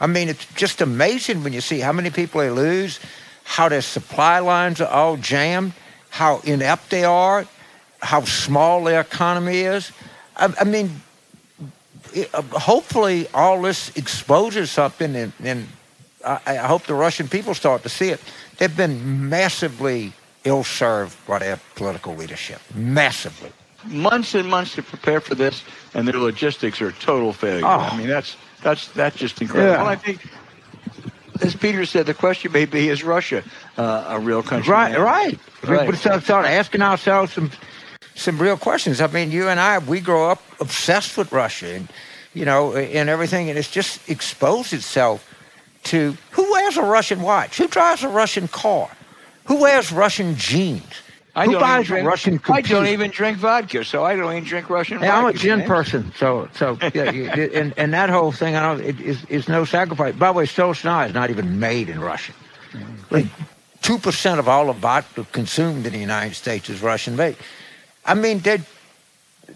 I 0.00 0.06
mean, 0.06 0.28
it's 0.28 0.46
just 0.54 0.80
amazing 0.80 1.42
when 1.42 1.52
you 1.52 1.60
see 1.60 1.80
how 1.80 1.92
many 1.92 2.10
people 2.10 2.40
they 2.40 2.50
lose, 2.50 3.00
how 3.44 3.68
their 3.68 3.82
supply 3.82 4.38
lines 4.38 4.80
are 4.80 4.88
all 4.88 5.16
jammed, 5.16 5.72
how 6.08 6.40
inept 6.44 6.90
they 6.90 7.04
are, 7.04 7.46
how 8.00 8.24
small 8.24 8.84
their 8.84 9.00
economy 9.00 9.60
is. 9.60 9.92
I, 10.36 10.54
I 10.60 10.64
mean, 10.64 11.02
it, 12.14 12.30
uh, 12.34 12.42
hopefully 12.42 13.28
all 13.34 13.60
this 13.60 13.94
exposes 13.96 14.70
something, 14.70 15.14
and, 15.14 15.32
and 15.44 15.68
I, 16.24 16.40
I 16.46 16.66
hope 16.66 16.84
the 16.84 16.94
Russian 16.94 17.28
people 17.28 17.54
start 17.54 17.82
to 17.82 17.90
see 17.90 18.08
it. 18.08 18.20
They've 18.56 18.74
been 18.74 19.28
massively 19.28 20.14
ill-served 20.44 21.16
by 21.26 21.38
their 21.38 21.60
political 21.74 22.14
leadership, 22.14 22.60
massively. 22.74 23.50
Months 23.86 24.34
and 24.34 24.48
months 24.48 24.74
to 24.74 24.82
prepare 24.82 25.20
for 25.20 25.34
this, 25.34 25.62
and 25.94 26.06
their 26.06 26.18
logistics 26.18 26.80
are 26.82 26.88
a 26.88 26.92
total 26.92 27.32
failure. 27.32 27.64
Oh. 27.64 27.88
I 27.92 27.96
mean, 27.96 28.08
that's 28.08 28.36
that's 28.62 28.88
that's 28.88 29.16
just 29.16 29.40
incredible. 29.40 29.72
Yeah. 29.72 29.78
Well, 29.78 29.88
I 29.88 29.96
think, 29.96 30.20
as 31.40 31.54
Peter 31.54 31.86
said, 31.86 32.06
the 32.06 32.14
question 32.14 32.52
may 32.52 32.66
be: 32.66 32.90
Is 32.90 33.02
Russia 33.02 33.42
uh, 33.78 34.04
a 34.08 34.20
real 34.20 34.42
country? 34.42 34.70
Right, 34.70 34.92
now? 34.92 35.02
right. 35.02 35.38
Right. 35.66 35.88
We 35.88 35.96
start, 35.96 36.22
start 36.24 36.46
asking 36.46 36.82
ourselves 36.82 37.32
some 37.32 37.50
some 38.14 38.38
real 38.38 38.58
questions. 38.58 39.00
I 39.00 39.06
mean, 39.06 39.30
you 39.30 39.48
and 39.48 39.58
I, 39.58 39.78
we 39.78 40.00
grow 40.00 40.30
up 40.30 40.42
obsessed 40.60 41.16
with 41.16 41.32
Russia, 41.32 41.74
and 41.74 41.88
you 42.34 42.44
know, 42.44 42.74
and 42.74 43.08
everything, 43.08 43.48
and 43.48 43.58
it's 43.58 43.70
just 43.70 44.08
exposed 44.08 44.72
itself 44.72 45.26
to 45.84 46.16
who 46.30 46.50
wears 46.52 46.76
a 46.76 46.82
Russian 46.82 47.22
watch, 47.22 47.56
who 47.56 47.66
drives 47.66 48.02
a 48.02 48.08
Russian 48.08 48.46
car, 48.48 48.90
who 49.50 49.56
wears 49.56 49.90
Russian 49.90 50.36
jeans, 50.36 50.84
I 51.34 51.44
who 51.46 51.52
don't 51.52 51.60
buys 51.60 51.80
even 51.86 51.86
drink, 51.86 52.08
Russian 52.08 52.40
I 52.48 52.60
don't 52.60 52.86
even 52.86 53.10
drink 53.10 53.38
vodka, 53.38 53.84
so 53.84 54.04
I 54.04 54.14
don't 54.14 54.30
even 54.32 54.44
drink 54.44 54.70
Russian 54.70 55.00
Hey, 55.00 55.08
vodka. 55.08 55.18
I'm 55.18 55.26
a 55.26 55.32
gin 55.32 55.58
James. 55.58 55.68
person, 55.68 56.12
so 56.16 56.48
so 56.54 56.78
yeah, 56.94 57.10
you- 57.10 57.28
and 57.30 57.74
and 57.76 57.92
that 57.92 58.10
whole 58.10 58.30
thing, 58.30 58.54
I 58.54 58.60
know 58.62 58.80
it 58.80 59.00
is 59.00 59.24
is 59.28 59.48
no 59.48 59.64
sacrifice. 59.64 60.14
By 60.14 60.28
the 60.28 60.34
way, 60.34 60.46
Stolsny 60.46 61.08
is 61.08 61.14
not 61.14 61.30
even 61.30 61.58
made 61.58 61.88
in 61.88 62.00
Russia. 62.00 62.32
Like 63.10 63.26
two 63.82 63.98
percent 63.98 64.38
of 64.38 64.48
all 64.48 64.70
of 64.70 64.76
vodka 64.76 65.24
consumed 65.32 65.84
in 65.84 65.92
the 65.92 65.98
United 65.98 66.34
States 66.36 66.68
is 66.70 66.80
Russian 66.80 67.16
made. 67.16 67.36
I 68.06 68.14
mean, 68.14 68.38
they're 68.38 68.64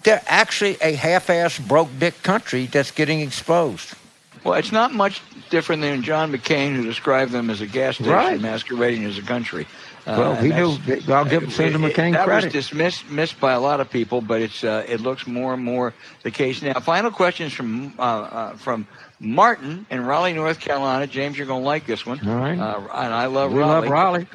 they're 0.02 0.22
actually 0.26 0.76
a 0.80 0.92
half-ass 0.96 1.60
broke 1.60 1.88
dick 2.00 2.20
country 2.24 2.66
that's 2.66 2.90
getting 2.90 3.20
exposed. 3.20 3.94
Well, 4.42 4.54
it's 4.54 4.72
not 4.72 4.92
much 4.92 5.22
different 5.48 5.80
than 5.80 6.02
John 6.02 6.30
McCain, 6.30 6.76
who 6.76 6.82
described 6.84 7.32
them 7.32 7.48
as 7.48 7.62
a 7.62 7.66
gas 7.66 7.94
station 7.94 8.12
Right. 8.12 8.38
masquerading 8.40 9.04
as 9.06 9.16
a 9.16 9.22
country. 9.22 9.66
Uh, 10.06 10.16
Well, 10.18 10.34
he 10.36 10.48
knew. 10.48 10.76
I'll 11.14 11.24
give 11.24 11.50
Senator 11.52 11.78
McCain 11.78 12.12
that 12.12 12.26
credit. 12.26 12.44
was 12.46 12.52
dismissed 12.52 13.08
missed 13.10 13.40
by 13.40 13.52
a 13.52 13.60
lot 13.60 13.80
of 13.80 13.88
people, 13.90 14.20
but 14.20 14.42
it's 14.42 14.62
uh, 14.62 14.84
it 14.86 15.00
looks 15.00 15.26
more 15.26 15.54
and 15.54 15.64
more 15.64 15.94
the 16.22 16.30
case 16.30 16.60
now. 16.60 16.78
Final 16.80 17.10
questions 17.10 17.52
from 17.54 17.94
uh, 17.98 18.02
uh, 18.02 18.56
from 18.56 18.86
Martin 19.18 19.86
in 19.90 20.04
Raleigh, 20.04 20.34
North 20.34 20.60
Carolina. 20.60 21.06
James, 21.06 21.38
you're 21.38 21.46
going 21.46 21.62
to 21.62 21.66
like 21.66 21.86
this 21.86 22.04
one. 22.04 22.20
All 22.28 22.36
right. 22.36 22.58
Uh, 22.58 22.80
and 22.92 23.14
I 23.14 23.26
love 23.26 23.52
we 23.52 23.60
Raleigh. 23.60 23.80
love 23.82 23.90
Raleigh. 23.90 24.26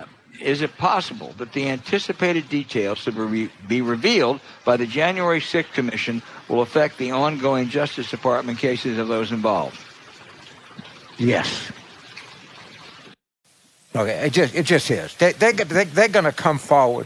is 0.41 0.61
it 0.63 0.75
possible 0.77 1.33
that 1.37 1.51
the 1.53 1.69
anticipated 1.69 2.49
details 2.49 3.03
to 3.03 3.11
be, 3.11 3.49
be 3.67 3.81
revealed 3.81 4.39
by 4.65 4.75
the 4.77 4.87
January 4.87 5.41
6th 5.41 5.73
Commission 5.73 6.23
will 6.47 6.61
affect 6.61 6.97
the 6.97 7.11
ongoing 7.11 7.69
Justice 7.69 8.09
Department 8.09 8.57
cases 8.57 8.97
of 8.97 9.07
those 9.07 9.31
involved? 9.31 9.77
Yes. 11.19 11.71
Okay, 13.99 14.27
it 14.27 14.31
just 14.31 14.55
it 14.55 14.65
just 14.65 14.89
is. 14.89 15.13
They 15.15 15.33
they 15.33 15.51
they 15.51 15.83
they're 15.83 16.07
going 16.07 16.23
to 16.23 16.31
come 16.31 16.57
forward 16.57 17.05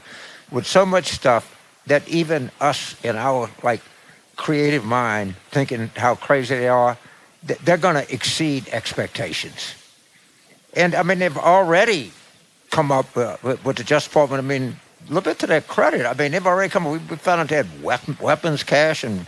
with 0.52 0.68
so 0.68 0.86
much 0.86 1.08
stuff 1.08 1.60
that 1.88 2.08
even 2.08 2.52
us 2.62 2.96
in 3.04 3.16
our 3.16 3.50
like 3.64 3.82
creative 4.36 4.86
mind, 4.86 5.34
thinking 5.50 5.89
how 5.96 6.14
crazy 6.14 6.56
they 6.56 6.68
are, 6.68 6.96
they're 7.41 7.78
going 7.78 7.96
to 7.96 8.14
exceed 8.14 8.68
expectations. 8.70 9.74
And 10.76 10.94
I 10.94 11.02
mean, 11.02 11.18
they've 11.18 11.36
already 11.36 12.12
come 12.70 12.91
up 12.91 13.18
uh, 13.18 13.38
with, 13.41 13.66
with, 13.66 13.78
the 13.78 13.84
Justice 13.84 14.12
Department. 14.12 14.44
I 14.44 14.48
mean, 14.48 14.78
a 15.06 15.08
little 15.08 15.22
bit 15.22 15.39
to 15.39 15.48
their 15.48 15.62
credit. 15.62 16.06
I 16.06 16.14
mean, 16.14 16.32
they've 16.32 16.46
already 16.46 16.70
come. 16.70 16.86
We, 16.86 17.00
we 17.00 17.16
found 17.16 17.41
out 17.41 17.48
they 17.48 17.56
had 17.56 17.84
weapon, 17.84 18.18
weapons 18.22 18.62
cache 18.62 19.04
in 19.04 19.26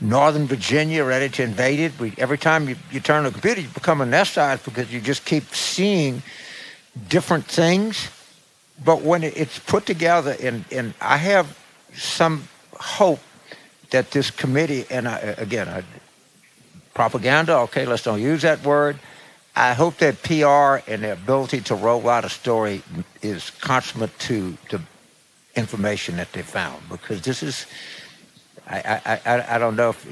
Northern 0.00 0.46
Virginia 0.46 1.04
ready 1.04 1.28
to 1.30 1.42
invade 1.42 1.80
it. 1.80 1.98
We, 1.98 2.14
every 2.16 2.38
time 2.38 2.68
you, 2.68 2.76
you 2.92 3.00
turn 3.00 3.24
the 3.24 3.32
computer, 3.32 3.60
you 3.60 3.68
become 3.68 3.98
anesthetized 3.98 4.64
because 4.64 4.92
you 4.92 5.00
just 5.00 5.24
keep 5.24 5.52
seeing 5.52 6.22
different 7.08 7.46
things. 7.46 8.10
But 8.84 9.02
when 9.02 9.24
it's 9.24 9.58
put 9.58 9.86
together, 9.86 10.36
and, 10.40 10.64
and 10.70 10.94
I 11.00 11.16
have 11.16 11.58
some 11.94 12.48
hope 12.78 13.20
that 13.90 14.10
this 14.10 14.30
committee, 14.30 14.84
and 14.90 15.08
I, 15.08 15.18
again, 15.38 15.68
I, 15.68 15.82
propaganda, 16.94 17.56
okay, 17.58 17.86
let's 17.86 18.02
don't 18.02 18.20
use 18.20 18.42
that 18.42 18.62
word. 18.64 18.98
I 19.56 19.72
hope 19.72 19.98
that 19.98 20.22
PR 20.22 20.88
and 20.90 21.02
the 21.02 21.12
ability 21.12 21.62
to 21.62 21.74
roll 21.74 22.08
out 22.08 22.24
a 22.24 22.28
story 22.28 22.82
is 23.22 23.50
consummate 23.50 24.16
to 24.20 24.56
the 24.70 24.80
information 25.56 26.16
that 26.18 26.32
they 26.32 26.42
found 26.42 26.88
because 26.88 27.22
this 27.22 27.42
is, 27.42 27.66
I, 28.68 29.00
I, 29.04 29.20
I, 29.26 29.56
I 29.56 29.58
don't 29.58 29.74
know 29.74 29.90
if, 29.90 30.06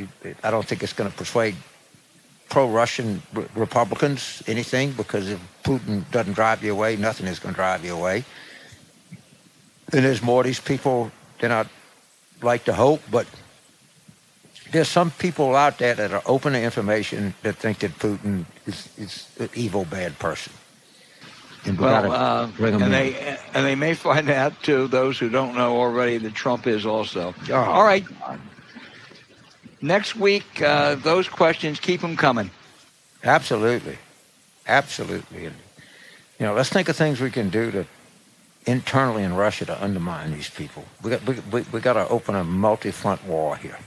I 0.44 0.50
don't 0.50 0.66
think 0.66 0.82
it's 0.82 0.92
going 0.92 1.08
to 1.08 1.16
persuade 1.16 1.54
pro-Russian 2.48 3.22
Republicans 3.54 4.42
anything 4.46 4.92
because 4.92 5.28
if 5.30 5.40
Putin 5.64 6.08
doesn't 6.10 6.34
drive 6.34 6.62
you 6.62 6.72
away, 6.72 6.96
nothing 6.96 7.26
is 7.26 7.38
going 7.38 7.54
to 7.54 7.56
drive 7.56 7.84
you 7.84 7.94
away. 7.94 8.24
And 9.92 10.04
there's 10.04 10.22
more 10.22 10.40
of 10.40 10.46
these 10.46 10.60
people 10.60 11.10
than 11.40 11.52
I'd 11.52 11.68
like 12.42 12.64
to 12.64 12.72
hope, 12.72 13.02
but 13.10 13.26
there's 14.72 14.88
some 14.88 15.10
people 15.12 15.54
out 15.54 15.78
there 15.78 15.94
that 15.94 16.12
are 16.12 16.22
open 16.26 16.52
to 16.52 16.60
information 16.60 17.34
that 17.42 17.56
think 17.56 17.78
that 17.80 17.98
Putin 17.98 18.44
is, 18.66 18.88
is 18.98 19.28
an 19.38 19.48
evil, 19.54 19.84
bad 19.84 20.18
person. 20.18 20.52
And 21.64 21.78
we 21.78 21.84
well, 21.84 22.12
uh, 22.12 22.48
and 22.60 22.92
they 22.92 23.38
and 23.52 23.66
they 23.66 23.74
may 23.74 23.94
find 23.94 24.30
out 24.42 24.62
too. 24.62 24.86
Those 24.86 25.18
who 25.18 25.28
don't 25.28 25.56
know 25.56 25.80
already 25.80 26.18
that 26.18 26.34
Trump 26.34 26.66
is 26.66 26.86
also. 26.86 27.34
Oh. 27.50 27.54
All 27.54 27.82
right. 27.84 28.04
Next 29.86 30.16
week, 30.16 30.60
uh, 30.60 30.96
those 30.96 31.28
questions 31.28 31.78
keep 31.78 32.00
them 32.00 32.16
coming. 32.16 32.50
Absolutely, 33.22 33.98
absolutely. 34.66 35.46
And, 35.46 35.54
you 36.40 36.46
know, 36.46 36.54
let's 36.54 36.70
think 36.70 36.88
of 36.88 36.96
things 36.96 37.20
we 37.20 37.30
can 37.30 37.50
do 37.50 37.70
to 37.70 37.86
internally 38.66 39.22
in 39.22 39.36
Russia 39.36 39.64
to 39.66 39.84
undermine 39.84 40.32
these 40.32 40.50
people. 40.50 40.84
We 41.04 41.10
got 41.10 41.24
we, 41.24 41.34
we, 41.52 41.64
we 41.70 41.80
got 41.80 41.92
to 41.92 42.08
open 42.08 42.34
a 42.34 42.42
multi-front 42.42 43.24
war 43.26 43.56
here. 43.56 43.78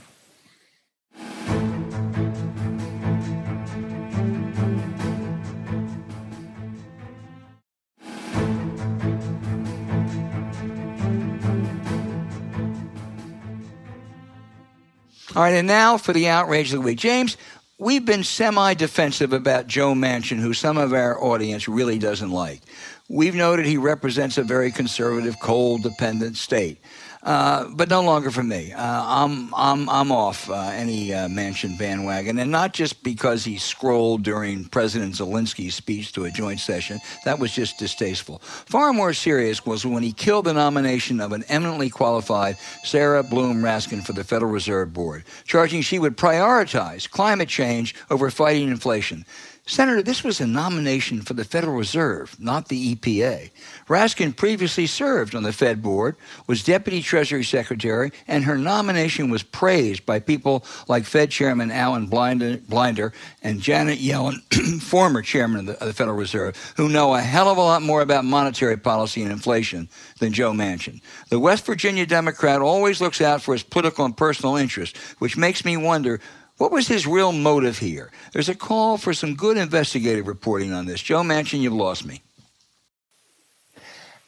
All 15.36 15.42
right, 15.44 15.54
and 15.54 15.68
now 15.68 15.96
for 15.96 16.12
the 16.12 16.26
outrage 16.26 16.72
of 16.72 16.80
the 16.80 16.80
week. 16.80 16.98
James, 16.98 17.36
we've 17.78 18.04
been 18.04 18.24
semi 18.24 18.74
defensive 18.74 19.32
about 19.32 19.68
Joe 19.68 19.94
Manchin, 19.94 20.40
who 20.40 20.52
some 20.52 20.76
of 20.76 20.92
our 20.92 21.22
audience 21.22 21.68
really 21.68 22.00
doesn't 22.00 22.32
like. 22.32 22.62
We've 23.08 23.36
noted 23.36 23.64
he 23.64 23.76
represents 23.76 24.38
a 24.38 24.42
very 24.42 24.72
conservative, 24.72 25.36
coal 25.40 25.78
dependent 25.78 26.36
state. 26.36 26.78
Uh, 27.22 27.68
but 27.74 27.90
no 27.90 28.00
longer 28.00 28.30
for 28.30 28.42
me. 28.42 28.72
Uh, 28.72 28.80
I'm 28.80 29.54
I'm 29.54 29.90
I'm 29.90 30.10
off 30.10 30.48
uh, 30.48 30.70
any 30.72 31.12
uh, 31.12 31.28
Manchin 31.28 31.78
bandwagon, 31.78 32.38
and 32.38 32.50
not 32.50 32.72
just 32.72 33.02
because 33.02 33.44
he 33.44 33.58
scrolled 33.58 34.22
during 34.22 34.64
President 34.64 35.14
Zelensky's 35.14 35.74
speech 35.74 36.12
to 36.12 36.24
a 36.24 36.30
joint 36.30 36.60
session. 36.60 36.98
That 37.26 37.38
was 37.38 37.52
just 37.52 37.78
distasteful. 37.78 38.38
Far 38.38 38.94
more 38.94 39.12
serious 39.12 39.66
was 39.66 39.84
when 39.84 40.02
he 40.02 40.12
killed 40.12 40.46
the 40.46 40.54
nomination 40.54 41.20
of 41.20 41.32
an 41.32 41.44
eminently 41.48 41.90
qualified 41.90 42.56
Sarah 42.84 43.22
Bloom 43.22 43.62
Raskin 43.62 44.02
for 44.02 44.14
the 44.14 44.24
Federal 44.24 44.50
Reserve 44.50 44.94
Board, 44.94 45.24
charging 45.44 45.82
she 45.82 45.98
would 45.98 46.16
prioritize 46.16 47.08
climate 47.08 47.50
change 47.50 47.94
over 48.08 48.30
fighting 48.30 48.70
inflation. 48.70 49.26
Senator, 49.70 50.02
this 50.02 50.24
was 50.24 50.40
a 50.40 50.48
nomination 50.48 51.22
for 51.22 51.34
the 51.34 51.44
Federal 51.44 51.76
Reserve, 51.76 52.34
not 52.40 52.66
the 52.66 52.96
EPA. 52.96 53.50
Raskin 53.86 54.36
previously 54.36 54.88
served 54.88 55.32
on 55.32 55.44
the 55.44 55.52
Fed 55.52 55.80
board, 55.80 56.16
was 56.48 56.64
Deputy 56.64 57.00
Treasury 57.00 57.44
Secretary, 57.44 58.10
and 58.26 58.42
her 58.42 58.58
nomination 58.58 59.30
was 59.30 59.44
praised 59.44 60.04
by 60.04 60.18
people 60.18 60.64
like 60.88 61.04
Fed 61.04 61.30
Chairman 61.30 61.70
Alan 61.70 62.06
Blinder 62.06 63.12
and 63.44 63.60
Janet 63.60 64.00
Yellen, 64.00 64.42
former 64.82 65.22
Chairman 65.22 65.60
of 65.60 65.66
the, 65.66 65.80
of 65.80 65.86
the 65.86 65.94
Federal 65.94 66.16
Reserve, 66.16 66.74
who 66.76 66.88
know 66.88 67.14
a 67.14 67.20
hell 67.20 67.48
of 67.48 67.56
a 67.56 67.60
lot 67.62 67.80
more 67.80 68.02
about 68.02 68.24
monetary 68.24 68.76
policy 68.76 69.22
and 69.22 69.30
inflation 69.30 69.88
than 70.18 70.32
Joe 70.32 70.50
Manchin. 70.50 71.00
The 71.28 71.38
West 71.38 71.64
Virginia 71.64 72.06
Democrat 72.06 72.60
always 72.60 73.00
looks 73.00 73.20
out 73.20 73.40
for 73.40 73.54
his 73.54 73.62
political 73.62 74.04
and 74.04 74.16
personal 74.16 74.56
interests, 74.56 74.98
which 75.20 75.36
makes 75.36 75.64
me 75.64 75.76
wonder 75.76 76.20
what 76.60 76.70
was 76.70 76.86
his 76.86 77.06
real 77.06 77.32
motive 77.32 77.78
here? 77.78 78.10
There's 78.34 78.50
a 78.50 78.54
call 78.54 78.98
for 78.98 79.14
some 79.14 79.34
good 79.34 79.56
investigative 79.56 80.26
reporting 80.26 80.74
on 80.74 80.84
this. 80.84 81.00
Joe 81.00 81.22
Manchin, 81.22 81.60
you've 81.60 81.72
lost 81.72 82.04
me. 82.04 82.20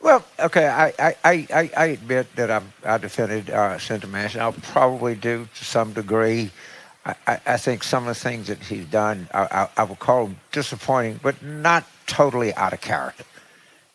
Well, 0.00 0.24
okay, 0.40 0.66
I, 0.66 0.94
I, 0.98 1.16
I, 1.24 1.70
I 1.76 1.84
admit 1.88 2.34
that 2.36 2.50
I'm, 2.50 2.72
I 2.86 2.96
defended 2.96 3.50
uh, 3.50 3.78
Senator 3.78 4.06
Manchin. 4.06 4.40
I'll 4.40 4.54
probably 4.54 5.14
do 5.14 5.46
to 5.56 5.64
some 5.64 5.92
degree. 5.92 6.50
I, 7.04 7.14
I, 7.26 7.40
I 7.44 7.56
think 7.58 7.84
some 7.84 8.08
of 8.08 8.14
the 8.14 8.20
things 8.20 8.46
that 8.46 8.60
he's 8.60 8.86
done, 8.86 9.28
I, 9.34 9.42
I, 9.42 9.82
I 9.82 9.84
would 9.84 9.98
call 9.98 10.30
disappointing, 10.52 11.20
but 11.22 11.42
not 11.42 11.84
totally 12.06 12.54
out 12.54 12.72
of 12.72 12.80
character. 12.80 13.24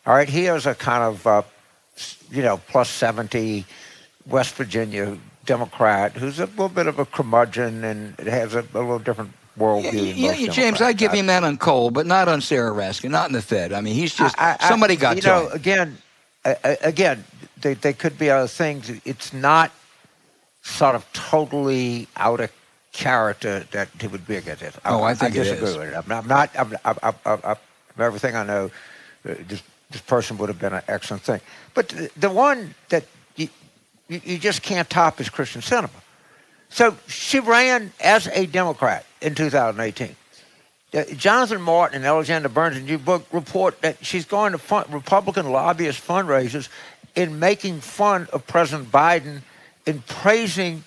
All 0.05 0.13
right, 0.13 0.29
he 0.29 0.45
is 0.45 0.67
a 0.67 0.75
kind 0.75 1.01
of, 1.01 1.25
uh, 1.25 1.41
you 2.29 2.43
know, 2.43 2.57
plus 2.67 2.87
70 2.87 3.65
West 4.27 4.53
Virginia 4.53 5.17
Democrat 5.47 6.11
who's 6.11 6.39
a 6.39 6.45
little 6.45 6.69
bit 6.69 6.85
of 6.85 6.99
a 6.99 7.05
curmudgeon 7.05 7.83
and 7.83 8.19
has 8.19 8.53
a, 8.53 8.59
a 8.59 8.79
little 8.79 8.99
different 8.99 9.31
worldview. 9.57 10.13
Yeah, 10.15 10.33
yeah 10.33 10.51
James, 10.51 10.81
I 10.81 10.93
give 10.93 11.11
him 11.11 11.25
that 11.27 11.43
on 11.43 11.57
coal, 11.57 11.89
but 11.89 12.05
not 12.05 12.27
on 12.27 12.41
Sarah 12.41 12.71
Raskin, 12.71 13.09
not 13.09 13.27
in 13.29 13.33
the 13.33 13.41
Fed. 13.41 13.73
I 13.73 13.81
mean, 13.81 13.95
he's 13.95 14.13
just 14.13 14.39
I, 14.39 14.57
I, 14.59 14.67
somebody 14.69 14.95
got 14.95 15.15
you 15.15 15.23
to 15.23 15.27
know, 15.27 15.47
him. 15.47 15.55
Again, 15.55 15.97
again, 16.43 17.23
they, 17.61 17.73
they 17.73 17.93
could 17.93 18.19
be 18.19 18.29
other 18.29 18.47
things. 18.47 18.91
It's 19.03 19.33
not 19.33 19.71
sort 20.61 20.95
of 20.95 21.11
totally 21.13 22.07
out 22.17 22.39
of 22.39 22.51
character 22.91 23.65
that 23.71 23.89
he 23.99 24.07
would 24.07 24.27
be 24.27 24.35
against 24.35 24.61
it. 24.61 24.75
Oh, 24.85 25.01
I, 25.03 25.13
think 25.15 25.31
I 25.31 25.43
disagree 25.43 25.77
with 25.77 25.89
it. 25.89 25.95
I'm 25.95 26.07
not. 26.07 26.51
I'm 26.57 26.69
not 26.69 26.81
I'm, 26.85 26.97
I'm, 27.03 27.15
I'm, 27.25 27.39
I'm, 27.43 27.57
everything 27.99 28.35
I 28.35 28.43
know, 28.43 28.65
uh, 29.27 29.33
this, 29.47 29.63
this 29.89 30.01
person 30.01 30.37
would 30.37 30.49
have 30.49 30.59
been 30.59 30.73
an 30.73 30.83
excellent 30.87 31.23
thing. 31.23 31.41
But 31.73 31.89
the, 31.89 32.11
the 32.17 32.29
one 32.29 32.75
that 32.89 33.05
you, 34.07 34.21
you 34.23 34.37
just 34.37 34.61
can't 34.61 34.89
top 34.89 35.17
his 35.17 35.29
Kyrsten 35.29 35.61
Sinema. 35.61 35.89
So 36.69 36.97
she 37.07 37.39
ran 37.39 37.91
as 37.99 38.27
a 38.27 38.45
Democrat 38.45 39.05
in 39.21 39.35
2018. 39.35 40.15
Uh, 40.93 41.03
Jonathan 41.15 41.61
Martin 41.61 41.97
and 41.97 42.05
Alexander 42.05 42.49
Burns 42.49 42.77
in 42.77 42.87
your 42.87 42.99
book 42.99 43.25
report 43.31 43.81
that 43.81 44.03
she's 44.05 44.25
going 44.25 44.53
to 44.53 44.57
fund, 44.57 44.91
Republican 44.93 45.51
lobbyist 45.51 46.05
fundraisers 46.05 46.69
in 47.15 47.39
making 47.39 47.81
fun 47.81 48.27
of 48.31 48.45
President 48.47 48.91
Biden, 48.91 49.41
in 49.85 50.01
praising 50.01 50.83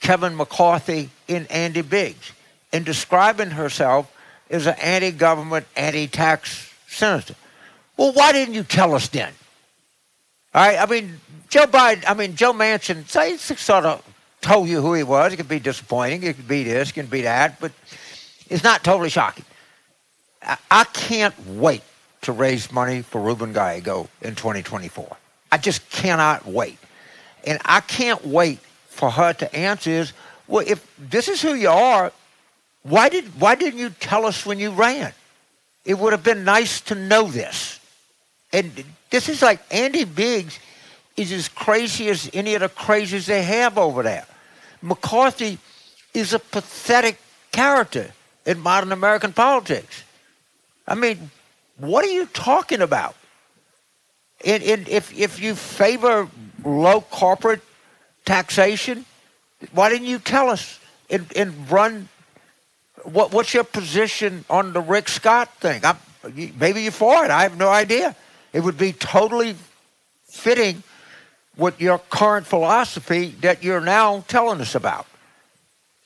Kevin 0.00 0.36
McCarthy 0.36 1.10
in 1.28 1.46
Andy 1.46 1.82
Biggs, 1.82 2.32
in 2.72 2.84
describing 2.84 3.50
herself 3.50 4.10
as 4.50 4.66
an 4.66 4.74
anti-government, 4.80 5.66
anti-tax 5.76 6.72
senator. 6.86 7.34
Well, 7.96 8.12
why 8.12 8.32
didn't 8.32 8.54
you 8.54 8.64
tell 8.64 8.94
us 8.94 9.08
then? 9.08 9.32
All 10.54 10.62
right, 10.62 10.78
I 10.78 10.86
mean, 10.86 11.20
Joe 11.48 11.66
Biden, 11.66 12.04
I 12.06 12.14
mean, 12.14 12.36
Joe 12.36 12.52
Manchin, 12.52 13.08
say, 13.08 13.36
sort 13.36 13.84
of 13.84 14.04
told 14.40 14.68
you 14.68 14.80
who 14.80 14.94
he 14.94 15.02
was. 15.02 15.32
It 15.32 15.36
could 15.36 15.48
be 15.48 15.58
disappointing. 15.58 16.22
It 16.22 16.36
could 16.36 16.46
be 16.46 16.62
this, 16.62 16.90
it 16.90 16.92
could 16.92 17.10
be 17.10 17.22
that, 17.22 17.58
but 17.58 17.72
it's 18.48 18.62
not 18.62 18.84
totally 18.84 19.10
shocking. 19.10 19.44
I, 20.42 20.56
I 20.70 20.84
can't 20.84 21.34
wait 21.48 21.82
to 22.22 22.32
raise 22.32 22.70
money 22.70 23.02
for 23.02 23.20
Ruben 23.20 23.52
Gallego 23.52 24.08
in 24.22 24.34
2024. 24.34 25.16
I 25.50 25.58
just 25.58 25.88
cannot 25.90 26.46
wait. 26.46 26.78
And 27.44 27.58
I 27.64 27.80
can't 27.80 28.24
wait 28.24 28.60
for 28.88 29.10
her 29.10 29.32
to 29.32 29.54
answer 29.54 29.90
is, 29.90 30.12
well, 30.46 30.64
if 30.66 30.86
this 30.98 31.28
is 31.28 31.42
who 31.42 31.54
you 31.54 31.68
are, 31.68 32.12
why 32.82 33.08
did 33.08 33.40
why 33.40 33.54
didn't 33.54 33.80
you 33.80 33.90
tell 33.90 34.26
us 34.26 34.44
when 34.44 34.58
you 34.58 34.70
ran? 34.70 35.12
It 35.84 35.98
would 35.98 36.12
have 36.12 36.22
been 36.22 36.44
nice 36.44 36.80
to 36.82 36.94
know 36.94 37.24
this. 37.24 37.80
And 38.52 38.84
This 39.14 39.28
is 39.28 39.42
like 39.42 39.60
Andy 39.70 40.02
Biggs 40.02 40.58
is 41.16 41.30
as 41.30 41.48
crazy 41.48 42.08
as 42.08 42.28
any 42.34 42.56
of 42.56 42.62
the 42.62 42.68
crazies 42.68 43.26
they 43.26 43.44
have 43.44 43.78
over 43.78 44.02
there. 44.02 44.26
McCarthy 44.82 45.58
is 46.12 46.32
a 46.32 46.40
pathetic 46.40 47.20
character 47.52 48.10
in 48.44 48.58
modern 48.58 48.90
American 48.90 49.32
politics. 49.32 50.02
I 50.88 50.96
mean, 50.96 51.30
what 51.76 52.04
are 52.04 52.10
you 52.10 52.26
talking 52.26 52.82
about? 52.82 53.14
And, 54.44 54.64
and 54.64 54.88
if, 54.88 55.16
if 55.16 55.40
you 55.40 55.54
favor 55.54 56.28
low 56.64 57.00
corporate 57.00 57.62
taxation, 58.24 59.04
why 59.70 59.90
didn't 59.90 60.08
you 60.08 60.18
tell 60.18 60.50
us 60.50 60.80
and, 61.08 61.24
and 61.36 61.70
run? 61.70 62.08
What, 63.04 63.32
what's 63.32 63.54
your 63.54 63.62
position 63.62 64.44
on 64.50 64.72
the 64.72 64.80
Rick 64.80 65.08
Scott 65.08 65.54
thing? 65.60 65.84
I'm, 65.84 65.98
maybe 66.58 66.82
you're 66.82 66.90
for 66.90 67.24
it. 67.24 67.30
I 67.30 67.44
have 67.44 67.56
no 67.56 67.68
idea. 67.68 68.16
It 68.54 68.60
would 68.60 68.78
be 68.78 68.92
totally 68.92 69.56
fitting 70.26 70.82
with 71.56 71.80
your 71.80 71.98
current 71.98 72.46
philosophy 72.46 73.34
that 73.40 73.62
you're 73.62 73.80
now 73.80 74.24
telling 74.28 74.60
us 74.60 74.74
about. 74.74 75.06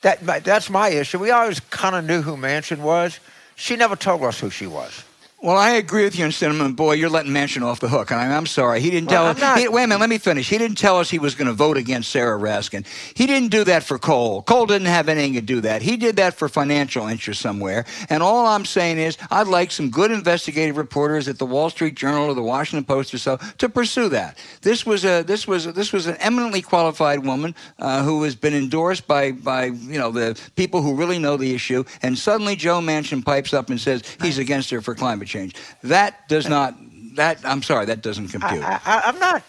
That, 0.01 0.43
that's 0.43 0.69
my 0.69 0.89
issue. 0.89 1.19
We 1.19 1.31
always 1.31 1.59
kind 1.59 1.95
of 1.95 2.05
knew 2.05 2.21
who 2.21 2.35
Manchin 2.35 2.79
was. 2.79 3.19
She 3.55 3.75
never 3.75 3.95
told 3.95 4.23
us 4.23 4.39
who 4.39 4.49
she 4.49 4.65
was. 4.65 5.03
Well, 5.41 5.55
I 5.55 5.71
agree 5.71 6.03
with 6.03 6.19
you 6.19 6.25
in 6.25 6.33
sentiment. 6.33 6.75
Boy, 6.75 6.93
you're 6.95 7.09
letting 7.09 7.31
Manchin 7.31 7.61
off 7.61 7.79
the 7.79 7.87
hook. 7.87 8.11
And 8.11 8.19
I'm, 8.19 8.29
I'm 8.29 8.45
sorry. 8.45 8.81
He 8.81 8.89
didn't 8.89 9.07
tell 9.07 9.23
Well, 9.23 9.31
us. 9.31 9.37
I'm 9.37 9.41
not- 9.41 9.57
he- 9.59 9.69
wait 9.69 9.83
a 9.83 9.87
minute. 9.87 10.01
Let 10.01 10.09
me 10.09 10.17
finish. 10.17 10.49
He 10.49 10.57
didn't 10.57 10.77
tell 10.77 10.99
us 10.99 11.09
he 11.09 11.17
was 11.17 11.33
going 11.33 11.47
to 11.47 11.53
vote 11.53 11.77
against 11.77 12.11
Sarah 12.11 12.37
Raskin. 12.37 12.85
He 13.15 13.25
didn't 13.25 13.47
do 13.47 13.63
that 13.63 13.83
for 13.83 13.97
coal. 13.97 14.41
coal 14.41 14.65
didn't 14.65 14.87
have 14.89 15.07
anything 15.07 15.35
to 15.35 15.41
do 15.41 15.61
that. 15.61 15.81
He 15.81 15.95
did 15.95 16.17
that 16.17 16.33
for 16.33 16.49
financial 16.49 17.07
interest 17.07 17.39
somewhere. 17.39 17.85
And 18.09 18.21
all 18.21 18.47
I'm 18.47 18.65
saying 18.65 18.97
is, 18.97 19.17
I'd 19.31 19.47
like 19.47 19.71
some 19.71 19.89
good 19.89 20.11
investigative 20.11 20.75
reporters 20.75 21.29
at 21.29 21.37
the 21.37 21.45
Wall 21.45 21.69
Street 21.69 21.95
Journal 21.95 22.25
or 22.25 22.33
the 22.33 22.41
Washington 22.43 22.83
Post 22.83 23.13
or 23.13 23.17
so 23.17 23.37
to 23.59 23.69
pursue 23.69 24.09
that. 24.09 24.37
This 24.61 24.85
was 24.85 25.05
a 25.05 25.23
this 25.23 25.47
was 25.47 25.71
this 25.73 25.93
was 25.93 26.05
an 26.07 26.17
eminently 26.17 26.61
qualified 26.61 27.25
woman 27.25 27.55
uh, 27.79 28.03
who 28.03 28.23
has 28.23 28.35
been 28.35 28.53
endorsed 28.53 29.07
by 29.07 29.31
by 29.31 29.65
you 29.67 29.99
know 29.99 30.11
the 30.11 30.37
people 30.57 30.81
who 30.81 30.95
really 30.95 31.17
know 31.17 31.37
the 31.37 31.55
issue. 31.55 31.85
And 32.01 32.17
suddenly 32.17 32.57
Joe 32.57 32.81
Manchin 32.81 33.23
pipes 33.23 33.53
up 33.53 33.69
and 33.69 33.79
says 33.79 34.03
he's 34.21 34.37
against 34.37 34.69
her 34.71 34.81
for 34.81 34.95
climate 34.95 35.28
change. 35.29 35.55
That 35.83 36.27
does 36.27 36.49
not. 36.49 36.75
That 37.15 37.39
I'm 37.45 37.63
sorry. 37.63 37.85
That 37.85 38.01
doesn't 38.01 38.27
compute. 38.29 38.63
I, 38.63 38.79
I, 38.85 39.01
I'm 39.05 39.19
not. 39.19 39.43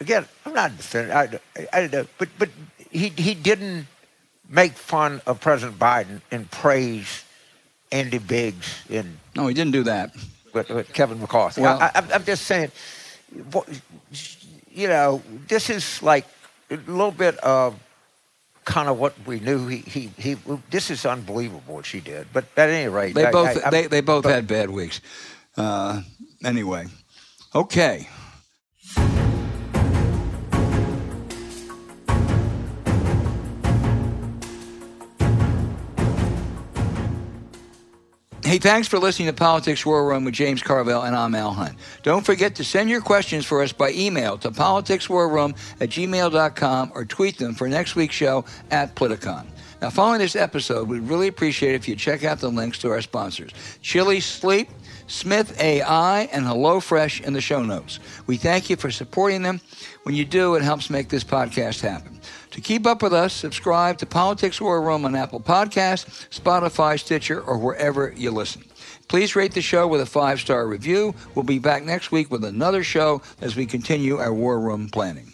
Again, 0.00 0.26
I'm 0.46 0.54
not 0.54 0.76
defending. 0.76 1.12
I, 1.16 1.22
I, 1.56 1.66
I 1.72 1.80
don't 1.82 1.92
know, 1.92 2.06
but 2.18 2.28
but 2.38 2.48
he 2.90 3.08
he 3.10 3.34
didn't 3.34 3.86
make 4.48 4.72
fun 4.72 5.20
of 5.26 5.40
President 5.40 5.78
Biden 5.78 6.20
and 6.30 6.50
praise 6.50 7.24
Andy 7.92 8.18
Biggs 8.18 8.82
and 8.90 9.18
no, 9.36 9.46
he 9.46 9.54
didn't 9.54 9.72
do 9.72 9.82
that. 9.84 10.14
with, 10.52 10.68
with 10.70 10.92
Kevin 10.92 11.20
McCarthy. 11.20 11.62
Well- 11.62 11.80
I, 11.80 11.90
I, 11.94 12.02
I'm 12.14 12.24
just 12.24 12.44
saying, 12.46 12.70
what- 13.52 13.68
you 14.70 14.88
know, 14.88 15.22
this 15.48 15.70
is 15.70 16.02
like 16.02 16.26
a 16.70 16.76
little 16.76 17.12
bit 17.12 17.36
of 17.38 17.74
kind 18.64 18.88
of 18.88 18.98
what 18.98 19.14
we 19.26 19.40
knew. 19.40 19.66
He 19.68 19.78
he, 19.78 20.10
he 20.18 20.36
this 20.70 20.90
is 20.90 21.04
unbelievable 21.06 21.74
what 21.74 21.86
she 21.86 22.00
did. 22.00 22.26
But 22.32 22.44
at 22.56 22.68
any 22.70 22.88
rate, 22.88 23.14
They 23.14 23.26
I- 23.26 23.30
both 23.30 23.64
I- 23.64 23.70
they, 23.70 23.86
they 23.86 24.00
both 24.00 24.24
but- 24.24 24.32
had 24.34 24.46
bad 24.46 24.70
weeks. 24.70 25.00
Uh, 25.56 26.02
anyway, 26.44 26.86
okay. 27.54 28.08
Hey, 38.54 38.60
thanks 38.60 38.86
for 38.86 39.00
listening 39.00 39.26
to 39.26 39.32
Politics 39.32 39.84
War 39.84 40.06
Room 40.06 40.24
with 40.24 40.34
James 40.34 40.62
Carville, 40.62 41.02
and 41.02 41.16
I'm 41.16 41.34
Al 41.34 41.52
Hunt. 41.52 41.76
Don't 42.04 42.24
forget 42.24 42.54
to 42.54 42.62
send 42.62 42.88
your 42.88 43.00
questions 43.00 43.44
for 43.44 43.64
us 43.64 43.72
by 43.72 43.90
email 43.90 44.38
to 44.38 44.52
politicswarroom 44.52 45.58
at 45.80 45.88
gmail.com 45.88 46.92
or 46.94 47.04
tweet 47.04 47.36
them 47.36 47.54
for 47.54 47.68
next 47.68 47.96
week's 47.96 48.14
show 48.14 48.44
at 48.70 48.94
Politicon. 48.94 49.44
Now, 49.82 49.90
following 49.90 50.20
this 50.20 50.36
episode, 50.36 50.86
we'd 50.86 51.00
really 51.00 51.26
appreciate 51.26 51.74
if 51.74 51.88
you 51.88 51.96
check 51.96 52.22
out 52.22 52.38
the 52.38 52.48
links 52.48 52.78
to 52.78 52.90
our 52.90 53.02
sponsors 53.02 53.50
Chili 53.82 54.20
Sleep, 54.20 54.70
Smith 55.08 55.60
AI, 55.60 56.20
and 56.30 56.44
HelloFresh 56.44 57.22
in 57.24 57.32
the 57.32 57.40
show 57.40 57.60
notes. 57.60 57.98
We 58.28 58.36
thank 58.36 58.70
you 58.70 58.76
for 58.76 58.92
supporting 58.92 59.42
them. 59.42 59.60
When 60.04 60.14
you 60.14 60.24
do, 60.24 60.54
it 60.54 60.62
helps 60.62 60.90
make 60.90 61.08
this 61.08 61.24
podcast 61.24 61.80
happen. 61.80 62.20
To 62.54 62.60
keep 62.60 62.86
up 62.86 63.02
with 63.02 63.12
us, 63.12 63.32
subscribe 63.32 63.98
to 63.98 64.06
Politics 64.06 64.60
War 64.60 64.80
Room 64.80 65.04
on 65.04 65.16
Apple 65.16 65.40
Podcasts, 65.40 66.28
Spotify, 66.30 67.00
Stitcher, 67.00 67.40
or 67.40 67.58
wherever 67.58 68.14
you 68.16 68.30
listen. 68.30 68.62
Please 69.08 69.34
rate 69.34 69.54
the 69.54 69.60
show 69.60 69.88
with 69.88 70.00
a 70.00 70.06
five 70.06 70.38
star 70.38 70.68
review. 70.68 71.16
We'll 71.34 71.42
be 71.42 71.58
back 71.58 71.82
next 71.82 72.12
week 72.12 72.30
with 72.30 72.44
another 72.44 72.84
show 72.84 73.22
as 73.40 73.56
we 73.56 73.66
continue 73.66 74.18
our 74.18 74.32
War 74.32 74.60
Room 74.60 74.88
planning. 74.88 75.33